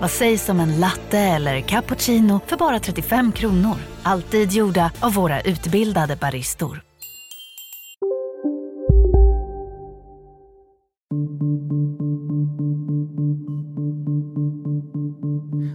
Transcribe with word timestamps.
Vad 0.00 0.10
sägs 0.10 0.48
om 0.48 0.60
en 0.60 0.80
latte 0.80 1.18
eller 1.18 1.60
cappuccino 1.60 2.40
för 2.46 2.56
bara 2.56 2.80
35 2.80 3.32
kronor? 3.32 3.76
Alltid 4.02 4.52
gjorda 4.52 4.92
av 5.00 5.14
våra 5.14 5.40
utbildade 5.40 6.16
baristor. 6.16 6.82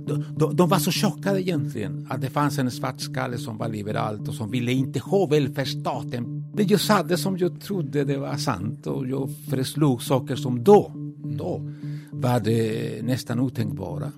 De, 0.08 0.36
de, 0.38 0.56
de 0.56 0.70
var 0.70 0.80
så 0.80 0.92
chockade 0.92 1.42
egentligen 1.42 2.08
att 2.10 2.22
det 2.22 2.30
fanns 2.30 2.60
en 2.60 2.72
svartskalle 2.72 3.38
som 3.38 3.58
var 3.58 3.70
liberalt 3.70 4.28
och 4.28 4.34
som 4.34 4.52
ville 4.52 4.72
inte 4.72 5.00
ha 5.00 5.26
välfärdsstaten. 5.26 6.52
Det 6.54 6.64
jag 6.64 6.82
sa 6.82 7.04
det 7.04 7.18
som 7.18 7.38
jag 7.38 7.62
trodde 7.62 8.04
det 8.04 8.18
var 8.18 8.38
sant 8.38 8.88
och 8.88 9.08
jag 9.08 9.30
föreslog 9.50 10.02
saker 10.02 10.36
som 10.36 10.64
då, 10.64 10.92
då 11.38 11.62
var 12.12 12.40
det 12.40 13.02
nästan 13.04 13.40
otänkbara. 13.40 14.12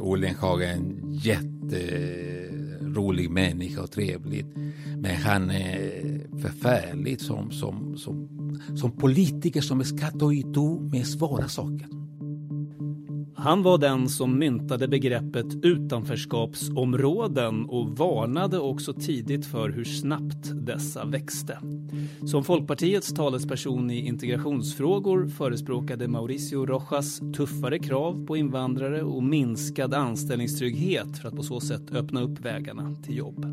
Ullenhag 0.00 0.62
är 0.62 0.72
en 0.72 1.12
jätterolig 1.12 2.40
människa 3.30 3.82
och 3.82 3.90
trevlig. 3.90 4.46
Men 4.98 5.16
han 5.16 5.50
är 5.50 6.38
förfärlig 6.38 7.20
som, 7.20 7.50
som, 7.50 7.96
som, 7.96 8.28
som 8.76 8.90
politiker 8.90 9.60
som 9.60 9.84
ska 9.84 10.10
ta 10.10 10.32
itu 10.32 10.80
med 10.80 11.06
svåra 11.06 11.48
saker. 11.48 12.01
Han 13.42 13.62
var 13.62 13.78
den 13.78 14.08
som 14.08 14.38
myntade 14.38 14.88
begreppet 14.88 15.64
utanförskapsområden 15.64 17.64
och 17.64 17.88
varnade 17.88 18.58
också 18.58 18.92
tidigt 18.92 19.46
för 19.46 19.70
hur 19.70 19.84
snabbt 19.84 20.50
dessa 20.52 21.04
växte. 21.04 21.58
Som 22.26 22.44
Folkpartiets 22.44 23.14
talesperson 23.14 23.90
i 23.90 24.06
integrationsfrågor 24.06 25.28
förespråkade 25.28 26.08
Mauricio 26.08 26.66
Rojas 26.66 27.20
tuffare 27.36 27.78
krav 27.78 28.26
på 28.26 28.36
invandrare 28.36 29.02
och 29.02 29.22
minskad 29.22 29.94
anställningstrygghet 29.94 31.18
för 31.18 31.28
att 31.28 31.36
på 31.36 31.42
så 31.42 31.60
sätt 31.60 31.92
öppna 31.92 32.22
upp 32.22 32.40
vägarna 32.40 32.94
till 33.04 33.16
jobb. 33.16 33.46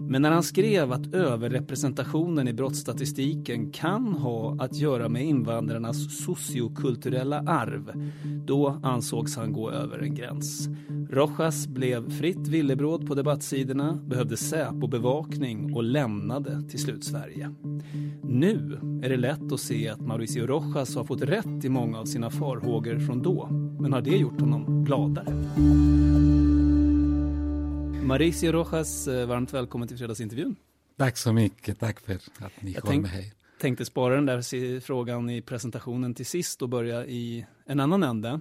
Men 0.00 0.22
när 0.22 0.30
han 0.30 0.42
skrev 0.42 0.92
att 0.92 1.14
överrepresentationen 1.14 2.48
i 2.48 2.52
brottsstatistiken 2.52 3.70
kan 3.70 4.06
ha 4.06 4.56
att 4.60 4.76
göra 4.76 5.08
med 5.08 5.24
invandrarnas 5.24 6.24
sociokulturella 6.24 7.38
arv, 7.38 8.12
då 8.46 8.80
ansågs 9.06 9.36
han 9.36 9.52
gå 9.52 9.70
över 9.70 9.98
en 9.98 10.14
gräns. 10.14 10.68
Rojas 11.10 11.66
blev 11.66 12.10
fritt 12.10 12.48
villebråd 12.48 13.06
på 13.06 13.14
debattsidorna, 13.14 13.92
behövde 14.06 14.36
Säpo-bevakning 14.36 15.74
och 15.74 15.82
lämnade 15.82 16.62
till 16.68 16.78
slut 16.78 17.04
Sverige. 17.04 17.54
Nu 18.22 18.78
är 19.02 19.08
det 19.08 19.16
lätt 19.16 19.52
att 19.52 19.60
se 19.60 19.88
att 19.88 20.00
Mauricio 20.00 20.46
Rojas 20.46 20.96
har 20.96 21.04
fått 21.04 21.22
rätt 21.22 21.64
i 21.64 21.68
många 21.68 21.98
av 21.98 22.04
sina 22.04 22.30
farhågor 22.30 22.98
från 22.98 23.22
då, 23.22 23.48
men 23.80 23.92
har 23.92 24.00
det 24.02 24.16
gjort 24.16 24.40
honom 24.40 24.84
gladare? 24.84 25.34
Mauricio 28.06 28.52
Rojas, 28.52 29.08
eh, 29.08 29.26
varmt 29.26 29.52
välkommen 29.54 29.88
till 29.88 29.96
fredagsintervjun. 29.98 30.56
Tack 30.98 31.16
så 31.16 31.32
mycket, 31.32 31.80
tack 31.80 32.00
för 32.00 32.12
att 32.14 32.62
ni 32.62 32.72
Jag 32.72 32.84
tänk- 32.86 33.02
med 33.02 33.10
här. 33.10 33.24
tänkte 33.60 33.84
spara 33.84 34.14
den 34.14 34.26
där 34.26 34.80
frågan 34.80 35.30
i 35.30 35.42
presentationen 35.42 36.14
till 36.14 36.26
sist 36.26 36.62
och 36.62 36.68
börja 36.68 37.06
i 37.06 37.46
en 37.66 37.80
annan 37.80 38.02
ände. 38.02 38.40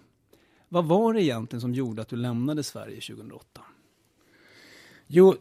Vad 0.70 0.86
var 0.86 1.14
det 1.14 1.24
egentligen 1.24 1.62
som 1.62 1.74
gjorde 1.74 2.02
att 2.02 2.08
du 2.08 2.16
lämnade 2.16 2.64
Sverige 2.64 3.02
2008? 3.02 3.62
Jo, 5.08 5.36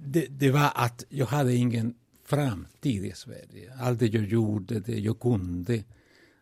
det, 0.00 0.26
det 0.26 0.50
var 0.50 0.72
att 0.74 1.04
jag 1.08 1.26
hade 1.26 1.54
ingen 1.54 1.94
framtid 2.24 3.04
i 3.04 3.12
Sverige. 3.12 3.72
Allt 3.80 3.98
det 3.98 4.06
jag 4.06 4.24
gjorde, 4.24 4.80
det 4.80 4.98
jag 4.98 5.20
kunde, 5.20 5.84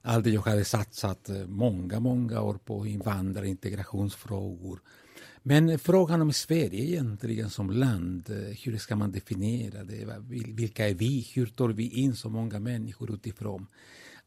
allt 0.02 0.24
det 0.24 0.30
jag 0.30 0.40
hade 0.40 0.64
satsat 0.64 1.28
eh, 1.28 1.46
många, 1.46 2.00
många 2.00 2.40
år 2.40 2.54
på 2.64 2.86
invandrare, 2.86 3.48
integrationsfrågor. 3.48 4.80
Men 5.42 5.78
frågan 5.78 6.22
om 6.22 6.32
Sverige 6.32 6.84
egentligen 6.84 7.50
som 7.50 7.70
land, 7.70 8.30
eh, 8.30 8.56
hur 8.64 8.78
ska 8.78 8.96
man 8.96 9.12
definiera 9.12 9.84
det? 9.84 10.22
Vilka 10.48 10.88
är 10.88 10.94
vi? 10.94 11.30
Hur 11.34 11.46
tar 11.46 11.68
vi 11.68 11.88
in 11.88 12.16
så 12.16 12.28
många 12.28 12.58
människor 12.60 13.14
utifrån? 13.14 13.66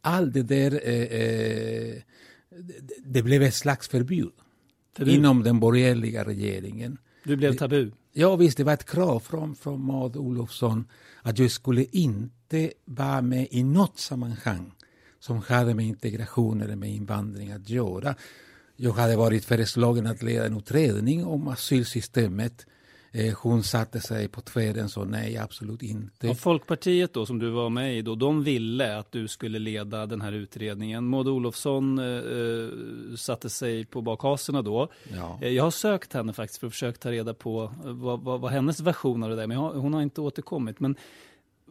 Allt 0.01 0.33
det 0.33 0.43
där, 0.43 0.81
eh, 0.83 1.03
eh, 1.03 2.01
det, 2.49 2.95
det 3.05 3.23
blev 3.23 3.41
ett 3.43 3.55
slags 3.55 3.87
förbud 3.87 4.31
Förbud? 4.97 5.13
inom 5.13 5.43
den 5.43 5.59
borgerliga 5.59 6.25
regeringen. 6.25 6.97
Du 7.23 7.35
blev 7.35 7.57
tabu. 7.57 7.91
Ja 8.13 8.35
visst, 8.35 8.57
det 8.57 8.63
var 8.63 8.73
ett 8.73 8.89
krav 8.89 9.19
från, 9.19 9.55
från 9.55 9.85
Maud 9.85 10.17
Olofsson 10.17 10.87
att 11.21 11.39
jag 11.39 11.51
skulle 11.51 11.83
inte 11.83 12.71
vara 12.85 13.21
med 13.21 13.47
i 13.51 13.63
något 13.63 13.99
sammanhang 13.99 14.71
som 15.19 15.41
hade 15.41 15.73
med 15.73 15.85
integration 15.85 16.61
eller 16.61 16.75
med 16.75 16.89
invandring 16.89 17.51
att 17.51 17.69
göra. 17.69 18.15
Jag 18.75 18.91
hade 18.91 19.15
varit 19.15 19.45
föreslagen 19.45 20.07
att 20.07 20.23
leda 20.23 20.45
en 20.45 20.57
utredning 20.57 21.25
om 21.25 21.47
asylsystemet. 21.47 22.65
Eh, 23.11 23.33
Hon 23.37 23.63
satte 23.63 23.99
sig 23.99 24.27
på 24.27 24.41
tvären 24.41 24.89
sa 24.89 25.03
nej, 25.03 25.37
absolut 25.37 25.81
inte. 25.83 26.29
Och 26.29 26.37
Folkpartiet 26.37 27.13
då, 27.13 27.25
som 27.25 27.39
du 27.39 27.49
var 27.49 27.69
med 27.69 27.97
i 27.97 28.01
då, 28.01 28.15
de 28.15 28.43
ville 28.43 28.97
att 28.97 29.11
du 29.11 29.27
skulle 29.27 29.59
leda 29.59 30.05
den 30.05 30.21
här 30.21 30.31
utredningen. 30.31 31.07
Maud 31.07 31.27
Olofsson 31.27 31.99
eh, 31.99 32.05
eh, 32.05 33.15
satte 33.15 33.49
sig 33.49 33.85
på 33.85 34.01
bakhasorna 34.01 34.61
då. 34.61 34.87
Ja. 35.15 35.39
Eh, 35.41 35.49
Jag 35.49 35.63
har 35.63 35.71
sökt 35.71 36.13
henne 36.13 36.33
faktiskt 36.33 36.59
för 36.59 36.67
att 36.67 36.73
försöka 36.73 36.97
ta 36.97 37.11
reda 37.11 37.33
på 37.33 37.71
vad, 37.83 38.19
vad, 38.21 38.41
vad 38.41 38.51
hennes 38.51 38.79
version 38.79 39.23
av 39.23 39.29
det 39.29 39.35
där, 39.35 39.47
men 39.47 39.57
jag, 39.57 39.69
hon 39.71 39.93
har 39.93 40.01
inte 40.01 40.21
återkommit. 40.21 40.79
Men 40.79 40.95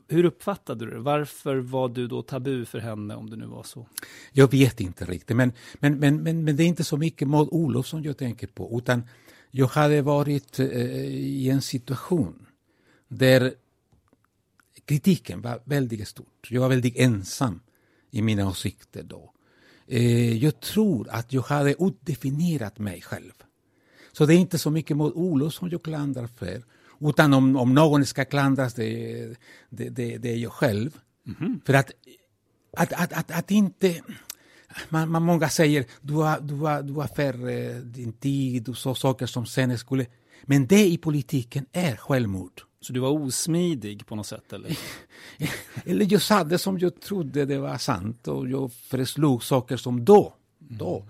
hur 0.08 0.24
uppfattade 0.24 0.84
du 0.86 0.90
det? 0.90 0.98
Varför 0.98 1.56
var 1.56 1.88
du 1.88 2.06
då 2.06 2.22
tabu 2.22 2.64
för 2.64 2.78
henne 2.78 3.14
om 3.14 3.30
det 3.30 3.36
nu 3.36 3.46
var 3.46 3.62
så? 3.62 3.86
Jag 4.32 4.50
vet 4.50 4.80
inte 4.80 5.04
riktigt, 5.04 5.36
men, 5.36 5.52
men, 5.74 5.98
men, 5.98 6.22
men, 6.22 6.44
men 6.44 6.56
det 6.56 6.62
är 6.62 6.66
inte 6.66 6.84
så 6.84 6.96
mycket 6.96 7.28
Maud 7.28 7.48
Olofsson 7.50 8.02
jag 8.02 8.16
tänker 8.16 8.46
på, 8.46 8.78
utan 8.78 9.02
jag 9.50 9.66
hade 9.66 10.02
varit 10.02 10.58
eh, 10.58 10.66
i 11.06 11.50
en 11.50 11.62
situation 11.62 12.46
där 13.08 13.54
kritiken 14.84 15.42
var 15.42 15.60
väldigt 15.64 16.08
stor. 16.08 16.26
Jag 16.48 16.60
var 16.60 16.68
väldigt 16.68 16.96
ensam 16.96 17.60
i 18.10 18.22
mina 18.22 18.48
åsikter 18.48 19.02
då. 19.02 19.32
Eh, 19.86 20.36
jag 20.44 20.60
tror 20.60 21.08
att 21.10 21.32
jag 21.32 21.42
hade 21.42 21.74
utdefinierat 21.78 22.78
mig 22.78 23.00
själv. 23.00 23.32
Så 24.12 24.26
det 24.26 24.34
är 24.34 24.38
inte 24.38 24.58
så 24.58 24.70
mycket 24.70 24.96
Maud 24.96 25.12
Olofsson 25.14 25.70
jag 25.70 25.82
klandrar 25.82 26.26
för, 26.26 26.62
utan 27.00 27.34
om, 27.34 27.56
om 27.56 27.74
någon 27.74 28.06
ska 28.06 28.24
klandras, 28.24 28.74
det, 28.74 29.36
det, 29.70 29.88
det, 29.88 30.18
det 30.18 30.32
är 30.32 30.36
jag 30.36 30.52
själv. 30.52 30.98
För 31.64 31.74
att, 31.74 31.90
att, 32.76 32.92
att, 32.92 33.12
att, 33.12 33.30
att 33.30 33.50
inte... 33.50 34.02
Man, 34.88 35.10
man, 35.10 35.22
många 35.22 35.48
säger 35.48 35.86
du 36.00 36.14
har, 36.14 36.40
du 36.40 36.54
har, 36.54 36.82
du 36.82 36.92
har 36.92 37.06
färre 37.06 37.80
din 37.80 38.12
tid 38.12 38.68
och 38.68 38.76
så 38.76 38.94
saker 38.94 39.26
som 39.26 39.46
sen 39.46 39.78
skulle... 39.78 40.06
Men 40.42 40.66
det 40.66 40.86
i 40.86 40.98
politiken 40.98 41.66
är 41.72 41.96
självmord. 41.96 42.62
Så 42.80 42.92
du 42.92 43.00
var 43.00 43.10
osmidig 43.10 44.06
på 44.06 44.16
något 44.16 44.26
sätt 44.26 44.52
eller? 44.52 44.78
Eller 45.84 46.12
jag 46.12 46.22
sa 46.22 46.44
det 46.44 46.58
som 46.58 46.78
jag 46.78 47.00
trodde 47.00 47.44
det 47.44 47.58
var 47.58 47.78
sant 47.78 48.28
och 48.28 48.48
jag 48.48 48.72
föreslog 48.72 49.44
saker 49.44 49.76
som 49.76 50.04
då, 50.04 50.34
då 50.58 51.04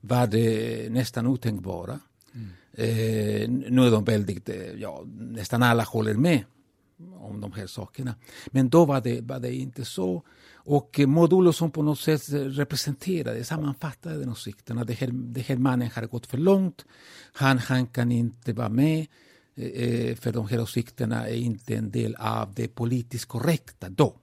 var 0.00 0.26
det 0.26 0.92
nästan 0.92 1.26
otänkbara. 1.26 2.00
Eh, 2.76 3.48
nu 3.48 3.86
är 3.86 3.90
de 3.90 4.04
väldigt, 4.04 4.48
eh, 4.48 4.72
ja, 4.76 5.04
nästan 5.18 5.62
alla 5.62 5.82
håller 5.82 6.14
med 6.14 6.44
om 7.24 7.40
de 7.40 7.52
här 7.52 7.66
sakerna. 7.66 8.14
Men 8.46 8.68
då 8.68 8.84
var 8.84 9.00
det, 9.00 9.20
var 9.20 9.40
det 9.40 9.54
inte 9.54 9.84
så. 9.84 10.22
Och 10.54 11.00
eh, 11.00 11.06
Maud 11.06 11.32
Olofsson 11.32 11.70
på 11.70 11.82
något 11.82 12.00
sätt 12.00 12.22
representerade, 12.30 13.44
sammanfattade 13.44 14.18
den 14.18 14.28
åsikten 14.30 14.78
att 14.78 14.86
det 14.86 14.94
här, 15.40 15.56
mannen 15.56 15.90
har 15.94 16.06
gått 16.06 16.26
för 16.26 16.38
långt. 16.38 16.84
Han, 17.32 17.58
han 17.58 17.86
kan 17.86 18.12
inte 18.12 18.52
vara 18.52 18.68
med 18.68 19.06
eh, 19.54 20.16
för 20.16 20.32
de 20.32 20.48
här 20.48 20.60
åsikterna 20.60 21.28
är 21.28 21.34
inte 21.36 21.74
en 21.76 21.90
del 21.90 22.14
av 22.14 22.54
det 22.54 22.68
politiskt 22.68 23.24
korrekta 23.28 23.88
då. 23.88 24.16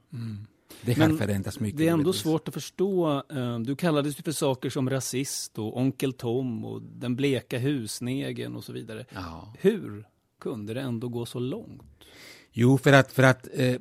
Det 0.81 0.93
har 0.93 1.07
Men 1.07 1.17
förändrats 1.17 1.59
mycket. 1.59 1.77
Det 1.77 1.87
är 1.87 1.91
ändå 1.93 2.13
svårt 2.13 2.47
att 2.47 2.53
förstå. 2.53 3.23
eh, 3.29 3.59
Du 3.59 3.75
kallades 3.75 4.19
ju 4.19 4.23
för 4.23 4.31
saker 4.31 4.69
som 4.69 4.89
rasist 4.89 5.59
och 5.59 5.77
Onkel 5.77 6.13
Tom 6.13 6.65
och 6.65 6.81
den 6.81 7.15
bleka 7.15 7.57
husnegen 7.59 8.55
och 8.55 8.63
så 8.63 8.73
vidare. 8.73 9.05
Ja. 9.13 9.53
Hur 9.59 10.05
kunde 10.39 10.73
det 10.73 10.81
ändå 10.81 11.07
gå 11.07 11.25
så 11.25 11.39
långt? 11.39 11.83
Jo, 12.51 12.77
för 12.77 12.93
att, 12.93 13.11
för 13.11 13.23
att 13.23 13.47
eh, 13.53 13.75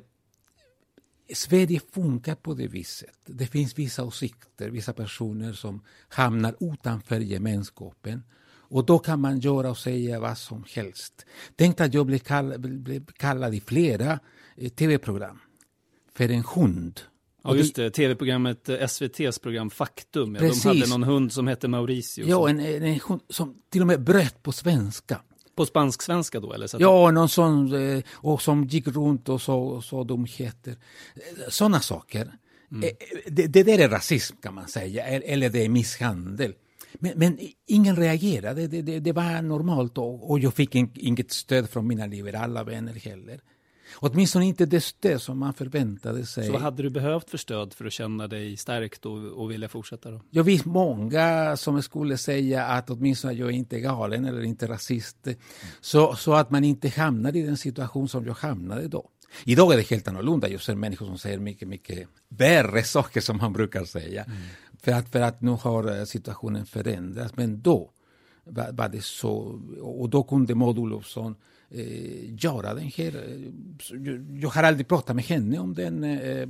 Sverige 1.33 1.79
funkar 1.91 2.35
på 2.35 2.53
det 2.53 2.67
viset. 2.67 3.17
Det 3.25 3.47
finns 3.47 3.79
vissa 3.79 4.03
åsikter, 4.03 4.69
vissa 4.69 4.93
personer 4.93 5.53
som 5.53 5.81
hamnar 6.09 6.55
utanför 6.59 7.19
gemenskapen. 7.19 8.23
Och 8.71 8.85
då 8.85 8.99
kan 8.99 9.19
man 9.19 9.39
göra 9.39 9.69
och 9.69 9.77
säga 9.77 10.19
vad 10.19 10.37
som 10.37 10.65
helst. 10.73 11.25
Tänk 11.55 11.81
att 11.81 11.93
jag 11.93 12.05
blev 12.05 12.19
kallad, 12.19 12.81
blev 12.81 13.05
kallad 13.05 13.55
i 13.55 13.61
flera 13.61 14.19
eh, 14.57 14.69
tv-program 14.69 15.39
för 16.13 16.29
en 16.29 16.43
hund. 16.55 17.01
Ja, 17.43 17.55
just 17.55 17.75
det. 17.75 17.91
Tv-programmet, 17.91 18.69
eh, 18.69 18.81
SVTs 18.81 19.39
program 19.39 19.69
Faktum. 19.69 20.35
Ja, 20.35 20.41
de 20.41 20.67
hade 20.67 20.89
någon 20.89 21.03
hund 21.03 21.33
som 21.33 21.47
hette 21.47 21.67
Mauricio. 21.67 22.25
Ja, 22.27 22.49
en, 22.49 22.59
en, 22.59 22.83
en 22.83 22.99
hund 22.99 23.21
som 23.29 23.61
till 23.69 23.81
och 23.81 23.87
med 23.87 24.03
bröt 24.03 24.43
på 24.43 24.51
svenska. 24.51 25.21
På 25.55 25.65
spansk-svenska 25.65 26.39
då? 26.39 26.53
Eller? 26.53 26.67
Så 26.67 26.77
Ja, 26.79 27.11
någon 27.11 27.29
sån, 27.29 27.73
eh, 27.97 28.03
och 28.11 28.41
som 28.41 28.63
gick 28.63 28.87
runt 28.87 29.29
och 29.29 29.41
sa 29.41 29.81
så 29.81 30.03
dumheter. 30.03 30.75
Sådana 31.49 31.79
saker. 31.79 32.31
Eh, 32.83 32.89
Det, 33.27 33.47
det 33.47 33.63
där 33.63 33.79
är 33.79 33.89
rasism 33.89 34.35
kan 34.41 34.53
man 34.53 34.67
säga, 34.67 35.07
el- 35.15 35.23
eller 35.25 35.49
det 35.49 35.65
är 35.65 35.69
misshandel. 35.69 36.53
Men, 36.93 37.11
men 37.15 37.39
ingen 37.67 37.95
reagerade, 37.95 38.67
det, 38.67 38.81
det, 38.81 38.99
det 38.99 39.11
var 39.11 39.41
normalt 39.41 39.97
och, 39.97 40.31
och 40.31 40.39
jag 40.39 40.53
fick 40.53 40.75
in, 40.75 40.91
inget 40.95 41.31
stöd 41.31 41.69
från 41.69 41.87
mina 41.87 42.05
liberala 42.05 42.63
vänner 42.63 42.93
heller. 42.93 43.39
Åtminstone 43.95 44.45
inte 44.45 44.65
det 44.65 44.81
stöd 44.81 45.21
som 45.21 45.39
man 45.39 45.53
förväntade 45.53 46.25
sig. 46.25 46.45
Så 46.45 46.51
vad 46.51 46.61
hade 46.61 46.83
du 46.83 46.89
behövt 46.89 47.29
för 47.29 47.37
stöd 47.37 47.73
för 47.73 47.85
att 47.85 47.93
känna 47.93 48.27
dig 48.27 48.57
stärkt 48.57 49.05
och, 49.05 49.17
och 49.17 49.51
vilja 49.51 49.69
fortsätta 49.69 50.11
då? 50.11 50.21
Jag 50.29 50.43
vet 50.43 50.65
många 50.65 51.57
som 51.57 51.81
skulle 51.81 52.17
säga 52.17 52.65
att 52.65 52.89
åtminstone 52.89 53.33
jag 53.33 53.49
är 53.49 53.53
inte 53.53 53.79
galen 53.79 54.25
eller 54.25 54.43
inte 54.43 54.67
rasist. 54.67 55.27
Så, 55.81 56.15
så 56.15 56.33
att 56.33 56.51
man 56.51 56.63
inte 56.63 56.89
hamnar 56.89 57.35
i 57.35 57.41
den 57.41 57.57
situation 57.57 58.09
som 58.09 58.25
jag 58.25 58.33
hamnade 58.33 58.87
då. 58.87 59.09
Idag 59.45 59.73
är 59.73 59.77
det 59.77 59.89
helt 59.89 60.07
annorlunda. 60.07 60.49
Jag 60.49 60.61
ser 60.61 60.75
människor 60.75 61.05
som 61.05 61.17
säger 61.17 61.39
mycket, 61.39 61.67
mycket 61.67 62.07
värre 62.29 62.83
saker 62.83 63.21
som 63.21 63.37
man 63.37 63.53
brukar 63.53 63.85
säga. 63.85 64.25
För, 64.81 64.91
att, 64.91 65.09
för 65.09 65.21
att 65.21 65.41
nu 65.41 65.51
har 65.51 65.97
eh, 65.97 66.03
situationen 66.05 66.65
förändrats. 66.65 67.35
Men 67.35 67.61
då 67.61 67.91
var, 68.43 68.71
var 68.71 68.89
det 68.89 69.03
så. 69.03 69.61
Och 69.81 70.09
då 70.09 70.23
kunde 70.23 70.55
Maud 70.55 70.77
Olofsson 70.77 71.35
eh, 71.73 72.43
göra 72.43 72.73
den 72.73 72.91
här. 72.97 73.15
eh, 73.15 74.01
Jag, 74.05 74.39
jag 74.41 74.49
har 74.49 74.63
aldrig 74.63 74.87
pratat 74.87 75.15
med 75.15 75.25
henne 75.25 75.59
om 75.59 75.73
den. 75.73 76.03
Eh, 76.03 76.47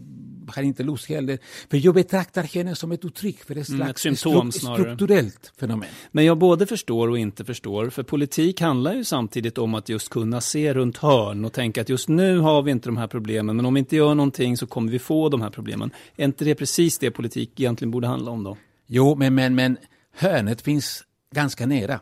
har 0.47 0.63
inte 0.63 0.83
lust 0.83 1.05
heller. 1.09 1.39
För 1.69 1.85
jag 1.85 1.93
betraktar 1.95 2.43
henne 2.43 2.75
som 2.75 2.91
ett 2.91 3.05
uttryck 3.05 3.43
för 3.43 3.55
ett 3.57 3.69
Mm, 3.69 3.79
slags 3.79 4.05
ett 4.05 4.19
symptom 4.19 4.49
stru- 4.49 4.73
strukturellt 4.75 5.53
fenomen. 5.59 5.89
Men 6.11 6.25
jag 6.25 6.37
både 6.37 6.65
förstår 6.65 7.07
och 7.07 7.17
inte 7.19 7.45
förstår, 7.45 7.89
för 7.89 8.03
politik 8.03 8.61
handlar 8.61 8.93
ju 8.93 9.03
samtidigt 9.03 9.57
om 9.57 9.73
att 9.75 9.89
just 9.89 10.09
kunna 10.09 10.41
se 10.41 10.73
runt 10.73 10.97
hörn 10.97 11.45
och 11.45 11.53
tänka 11.53 11.81
att 11.81 11.89
just 11.89 12.09
nu 12.09 12.37
har 12.39 12.61
vi 12.61 12.71
inte 12.71 12.89
de 12.89 12.97
här 12.97 13.07
problemen, 13.07 13.55
men 13.55 13.65
om 13.65 13.73
vi 13.73 13.79
inte 13.79 13.95
gör 13.95 14.15
någonting 14.15 14.57
så 14.57 14.67
kommer 14.67 14.91
vi 14.91 14.99
få 14.99 15.29
de 15.29 15.41
här 15.41 15.49
problemen. 15.49 15.91
Är 16.15 16.25
inte 16.25 16.45
det 16.45 16.55
precis 16.55 16.99
det 16.99 17.11
politik 17.11 17.59
egentligen 17.59 17.91
borde 17.91 18.07
handla 18.07 18.31
om 18.31 18.43
då? 18.43 18.57
Jo, 18.87 19.15
men, 19.15 19.35
men, 19.35 19.55
men 19.55 19.77
hörnet 20.15 20.61
finns 20.61 21.03
ganska 21.35 21.65
nära. 21.65 21.99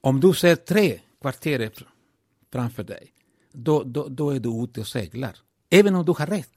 Om 0.00 0.20
du 0.20 0.34
ser 0.34 0.56
tre 0.56 0.98
kvarter 1.20 1.70
framför 2.52 2.84
dig, 2.84 3.12
då, 3.52 3.82
då, 3.82 4.08
då 4.08 4.30
är 4.30 4.40
du 4.40 4.64
ute 4.64 4.80
och 4.80 4.86
seglar. 4.86 5.36
Även 5.70 5.94
om 5.94 6.04
du 6.04 6.12
har 6.12 6.26
rätt. 6.26 6.50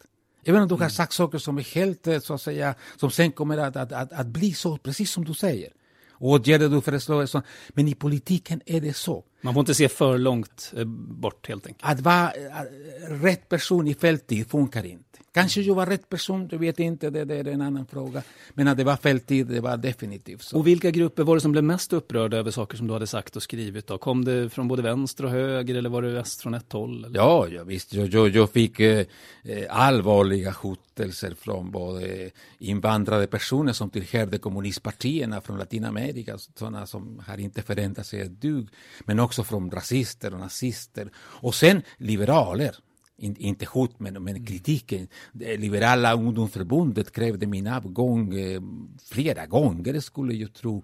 Även 0.43 0.61
om 0.61 0.67
du 0.67 0.75
har 0.75 0.89
sagt 0.89 1.13
saker 1.13 1.37
som 1.37 1.57
är 1.57 1.61
helt, 1.61 2.07
eh, 2.07 2.19
så 2.19 2.33
att 2.33 2.41
säga, 2.41 2.75
som 2.97 3.11
sen 3.11 3.31
kommer 3.31 3.57
att, 3.57 3.75
att, 3.75 3.91
att, 3.91 4.13
att 4.13 4.27
bli 4.27 4.53
så, 4.53 4.77
precis 4.77 5.11
som 5.11 5.25
du 5.25 5.33
säger. 5.33 5.73
Och 6.09 6.29
åtgärder 6.29 6.69
du 6.69 6.81
föreslår 6.81 7.21
är 7.21 7.25
så. 7.25 7.41
Men 7.69 7.87
i 7.87 7.95
politiken 7.95 8.61
är 8.65 8.81
det 8.81 8.93
så. 8.93 9.23
Man 9.41 9.53
får 9.53 9.61
inte 9.61 9.75
se 9.75 9.89
för 9.89 10.17
långt 10.17 10.73
eh, 10.77 10.83
bort 10.85 11.47
helt 11.47 11.67
enkelt. 11.67 11.91
Att 11.91 11.99
vara 11.99 12.31
eh, 12.31 13.23
rätt 13.23 13.49
person 13.49 13.87
i 13.87 13.93
fälttid 13.93 14.47
funkar 14.47 14.85
inte. 14.85 15.11
Kanske 15.33 15.61
jag 15.61 15.75
var 15.75 15.85
rätt 15.85 16.09
person, 16.09 16.49
jag 16.51 16.59
vet 16.59 16.79
inte, 16.79 17.09
det, 17.09 17.25
det 17.25 17.35
är 17.35 17.47
en 17.47 17.61
annan 17.61 17.85
fråga. 17.85 18.23
Men 18.53 18.67
att 18.67 18.77
det 18.77 18.83
var 18.83 18.95
fälttid, 18.95 19.47
det 19.47 19.61
var 19.61 19.77
definitivt 19.77 20.41
så. 20.41 20.57
Och 20.57 20.67
vilka 20.67 20.91
grupper 20.91 21.23
var 21.23 21.35
det 21.35 21.41
som 21.41 21.51
blev 21.51 21.63
mest 21.63 21.93
upprörda 21.93 22.37
över 22.37 22.51
saker 22.51 22.77
som 22.77 22.87
du 22.87 22.93
hade 22.93 23.07
sagt 23.07 23.35
och 23.35 23.43
skrivit? 23.43 23.87
Då? 23.87 23.97
Kom 23.97 24.25
det 24.25 24.49
från 24.49 24.67
både 24.67 24.81
vänster 24.81 25.25
och 25.25 25.31
höger 25.31 25.75
eller 25.75 25.89
var 25.89 26.01
det 26.01 26.09
väst 26.11 26.41
från 26.41 26.53
ett 26.53 26.73
håll? 26.73 27.05
Eller? 27.05 27.19
Ja, 27.19 27.47
ja 27.47 27.63
visst. 27.63 27.93
Jag, 27.93 28.07
jag, 28.07 28.29
jag 28.29 28.49
fick 28.49 28.79
eh, 28.79 29.05
eh, 29.43 29.65
allvarliga 29.69 30.51
hotelser 30.51 31.35
från 31.39 31.71
både 31.71 32.29
invandrade 32.59 33.27
personer 33.27 33.73
som 33.73 33.89
tillhörde 33.89 34.37
kommunistpartierna 34.37 35.41
från 35.41 35.57
Latinamerika, 35.57 36.37
sådana 36.37 36.87
som 36.87 37.23
har 37.27 37.37
inte 37.37 37.61
förändrat 37.61 38.05
sig 38.05 38.21
ett 38.21 38.41
dugg, 38.41 38.69
men 39.05 39.19
också 39.19 39.30
från 39.31 39.71
rasister 39.71 40.33
och 40.33 40.39
nazister. 40.39 41.09
Och 41.17 41.55
sen 41.55 41.81
liberaler. 41.97 42.75
In, 43.17 43.35
inte 43.35 43.65
hot, 43.65 43.99
men, 43.99 44.23
men 44.23 44.45
kritiken. 44.45 45.07
Det 45.31 45.57
liberala 45.57 46.13
ungdomsförbundet 46.13 47.11
krävde 47.11 47.47
min 47.47 47.67
avgång 47.67 48.33
eh, 48.39 48.61
flera 49.03 49.45
gånger, 49.45 49.99
skulle 49.99 50.33
jag 50.33 50.53
tro. 50.53 50.83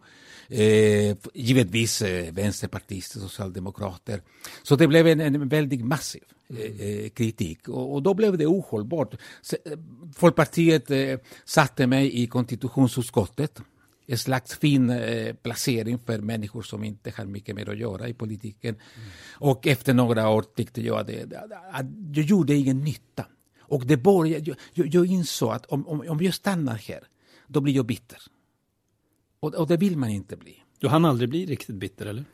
Eh, 0.49 1.15
givetvis 1.33 2.01
eh, 2.01 2.33
vänsterpartister, 2.33 3.19
socialdemokrater. 3.19 4.21
Så 4.63 4.75
det 4.75 4.87
blev 4.87 5.07
en, 5.07 5.19
en 5.19 5.49
väldigt 5.49 5.85
massiv 5.85 6.23
eh, 6.49 6.87
eh, 6.87 7.09
kritik 7.09 7.69
och, 7.69 7.93
och 7.93 8.03
då 8.03 8.13
blev 8.13 8.37
det 8.37 8.45
ohållbart. 8.45 9.13
Eh, 9.13 9.71
Folkpartiet 10.15 10.91
eh, 10.91 11.19
satte 11.45 11.87
mig 11.87 12.23
i 12.23 12.27
konstitutionsutskottet 12.27 13.61
en 14.07 14.17
slags 14.17 14.57
fin 14.57 14.89
eh, 14.89 15.33
placering 15.33 15.99
för 15.99 16.19
människor 16.19 16.61
som 16.61 16.83
inte 16.83 17.13
har 17.17 17.25
mycket 17.25 17.55
mer 17.55 17.69
att 17.69 17.77
göra 17.77 18.07
i 18.07 18.13
politiken. 18.13 18.75
Och 19.31 19.67
efter 19.67 19.93
några 19.93 20.29
år 20.29 20.45
tyckte 20.55 20.81
jag 20.81 20.99
att, 20.99 21.07
det, 21.07 21.41
att 21.71 21.85
jag 22.13 22.25
gjorde 22.25 22.55
ingen 22.55 22.79
nytta. 22.83 23.25
Och 23.59 23.85
det 23.85 23.97
började, 23.97 24.55
jag, 24.73 24.87
jag, 24.87 25.05
insåg 25.05 25.51
att 25.51 25.65
om, 25.65 25.87
om, 25.87 26.03
om 26.09 26.21
jag 26.21 26.33
stannar 26.33 26.75
här, 26.75 27.03
då 27.47 27.61
blir 27.61 27.73
jag 27.73 27.85
bitter. 27.85 28.17
Och, 29.39 29.55
och 29.55 29.67
det 29.67 29.77
vill 29.77 29.97
man 29.97 30.09
inte 30.09 30.37
bli. 30.37 30.55
Du 30.79 30.87
hann 30.87 31.05
aldrig 31.05 31.29
bli 31.29 31.45
riktigt 31.45 31.75
bitter 31.75 32.05
eller? 32.05 32.25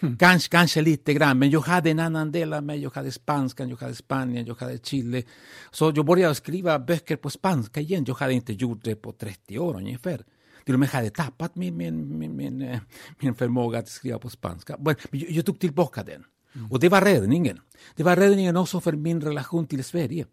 Kanske, 0.18 0.50
kanske 0.50 0.80
lite 0.80 1.14
grann, 1.14 1.38
men 1.38 1.50
jag 1.50 1.60
hade 1.60 1.90
en 1.90 1.98
annan 1.98 2.32
del 2.32 2.52
av 2.52 2.62
mig. 2.62 2.82
Jag 2.82 2.94
hade 2.94 3.12
spanskan, 3.12 3.68
jag 3.68 3.76
hade 3.76 3.94
Spanien, 3.94 4.46
jag 4.46 4.60
hade 4.60 4.78
Chile. 4.78 5.22
Så 5.70 5.92
jag 5.96 6.06
började 6.06 6.34
skriva 6.34 6.78
böcker 6.78 7.16
på 7.16 7.30
spanska 7.30 7.80
igen. 7.80 8.04
Jag 8.08 8.14
hade 8.14 8.32
inte 8.32 8.52
gjort 8.52 8.84
det 8.84 8.96
på 8.96 9.12
30 9.12 9.58
år 9.58 9.76
ungefär. 9.76 10.24
Till 10.66 10.74
och 10.74 10.80
med 10.80 10.88
hade 10.88 11.10
tappat 11.10 11.56
min, 11.56 11.76
min, 11.76 12.18
min, 12.18 12.36
min, 12.36 12.62
eh, 12.62 12.80
min 13.20 13.34
förmåga 13.34 13.78
att 13.78 13.88
skriva 13.88 14.18
på 14.18 14.30
spanska. 14.30 14.76
Men 14.78 14.96
jag, 15.10 15.30
jag 15.30 15.46
tog 15.46 15.60
tillbaka 15.60 16.02
den. 16.02 16.24
Och 16.70 16.80
det 16.80 16.88
var 16.88 17.00
räddningen. 17.00 17.60
Det 17.96 18.02
var 18.02 18.16
räddningen 18.16 18.56
också 18.56 18.80
för 18.80 18.92
min 18.92 19.20
relation 19.20 19.66
till 19.66 19.84
Sverige. 19.84 20.26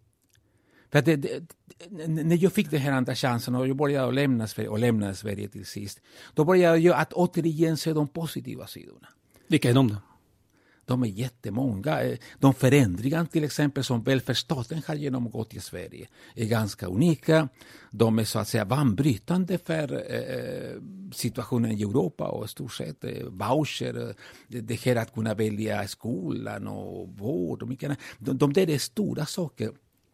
För 0.92 1.02
det, 1.02 1.16
det, 1.16 1.46
när 2.06 2.42
jag 2.42 2.52
fick 2.52 2.70
den 2.70 2.80
här 2.80 2.92
andra 2.92 3.14
chansen 3.14 3.54
och 3.54 3.68
jag 3.68 3.76
började 3.76 4.08
att 4.08 4.14
lämna 4.14 4.46
Sverige, 4.46 4.68
och 4.68 4.78
lämnade 4.78 5.14
Sverige 5.14 5.48
till 5.48 5.66
sist, 5.66 6.00
då 6.34 6.44
började 6.44 6.78
jag 6.78 6.96
att 6.96 7.12
återigen 7.12 7.76
se 7.76 7.92
de 7.92 8.08
positiva 8.08 8.66
sidorna. 8.66 9.08
Vilka 9.48 9.70
är 9.70 9.74
de 9.74 9.88
då? 9.88 9.96
De 10.86 11.02
är 11.02 11.06
jättemånga. 11.06 12.02
Eh, 12.02 12.18
De 12.38 12.54
förändringar 12.54 13.24
till 13.24 13.44
exempel 13.44 13.84
som 13.84 14.02
välfärdsstaten 14.02 14.82
har 14.86 14.94
genomgått 14.94 15.54
i 15.54 15.60
Sverige 15.60 16.08
är 16.34 16.46
ganska 16.46 16.86
unika. 16.86 17.48
De 17.90 18.18
är 18.18 18.24
så 18.24 18.38
att 18.38 18.48
säga 18.48 18.64
banbrytande 18.64 19.58
för 19.58 19.92
eh, 20.14 20.80
situationen 21.12 21.72
i 21.72 21.82
Europa 21.82 22.28
och 22.28 22.44
i 22.44 22.48
stort 22.48 22.72
sett 22.72 23.04
eh, 23.04 23.10
voucher, 23.26 24.08
eh, 24.48 24.60
det, 24.60 24.84
här 24.84 24.96
att 24.96 25.14
kunna 25.14 25.34
välja 25.34 25.88
skolan 25.88 26.66
och 26.68 27.08
vård 27.18 27.62
och 27.62 27.68
mycket 27.68 27.86
annat. 27.86 27.98
De, 28.18 28.38
de 28.38 28.52
där 28.52 28.70
är 28.70 28.78
stora 28.78 29.26
saker. 29.26 29.70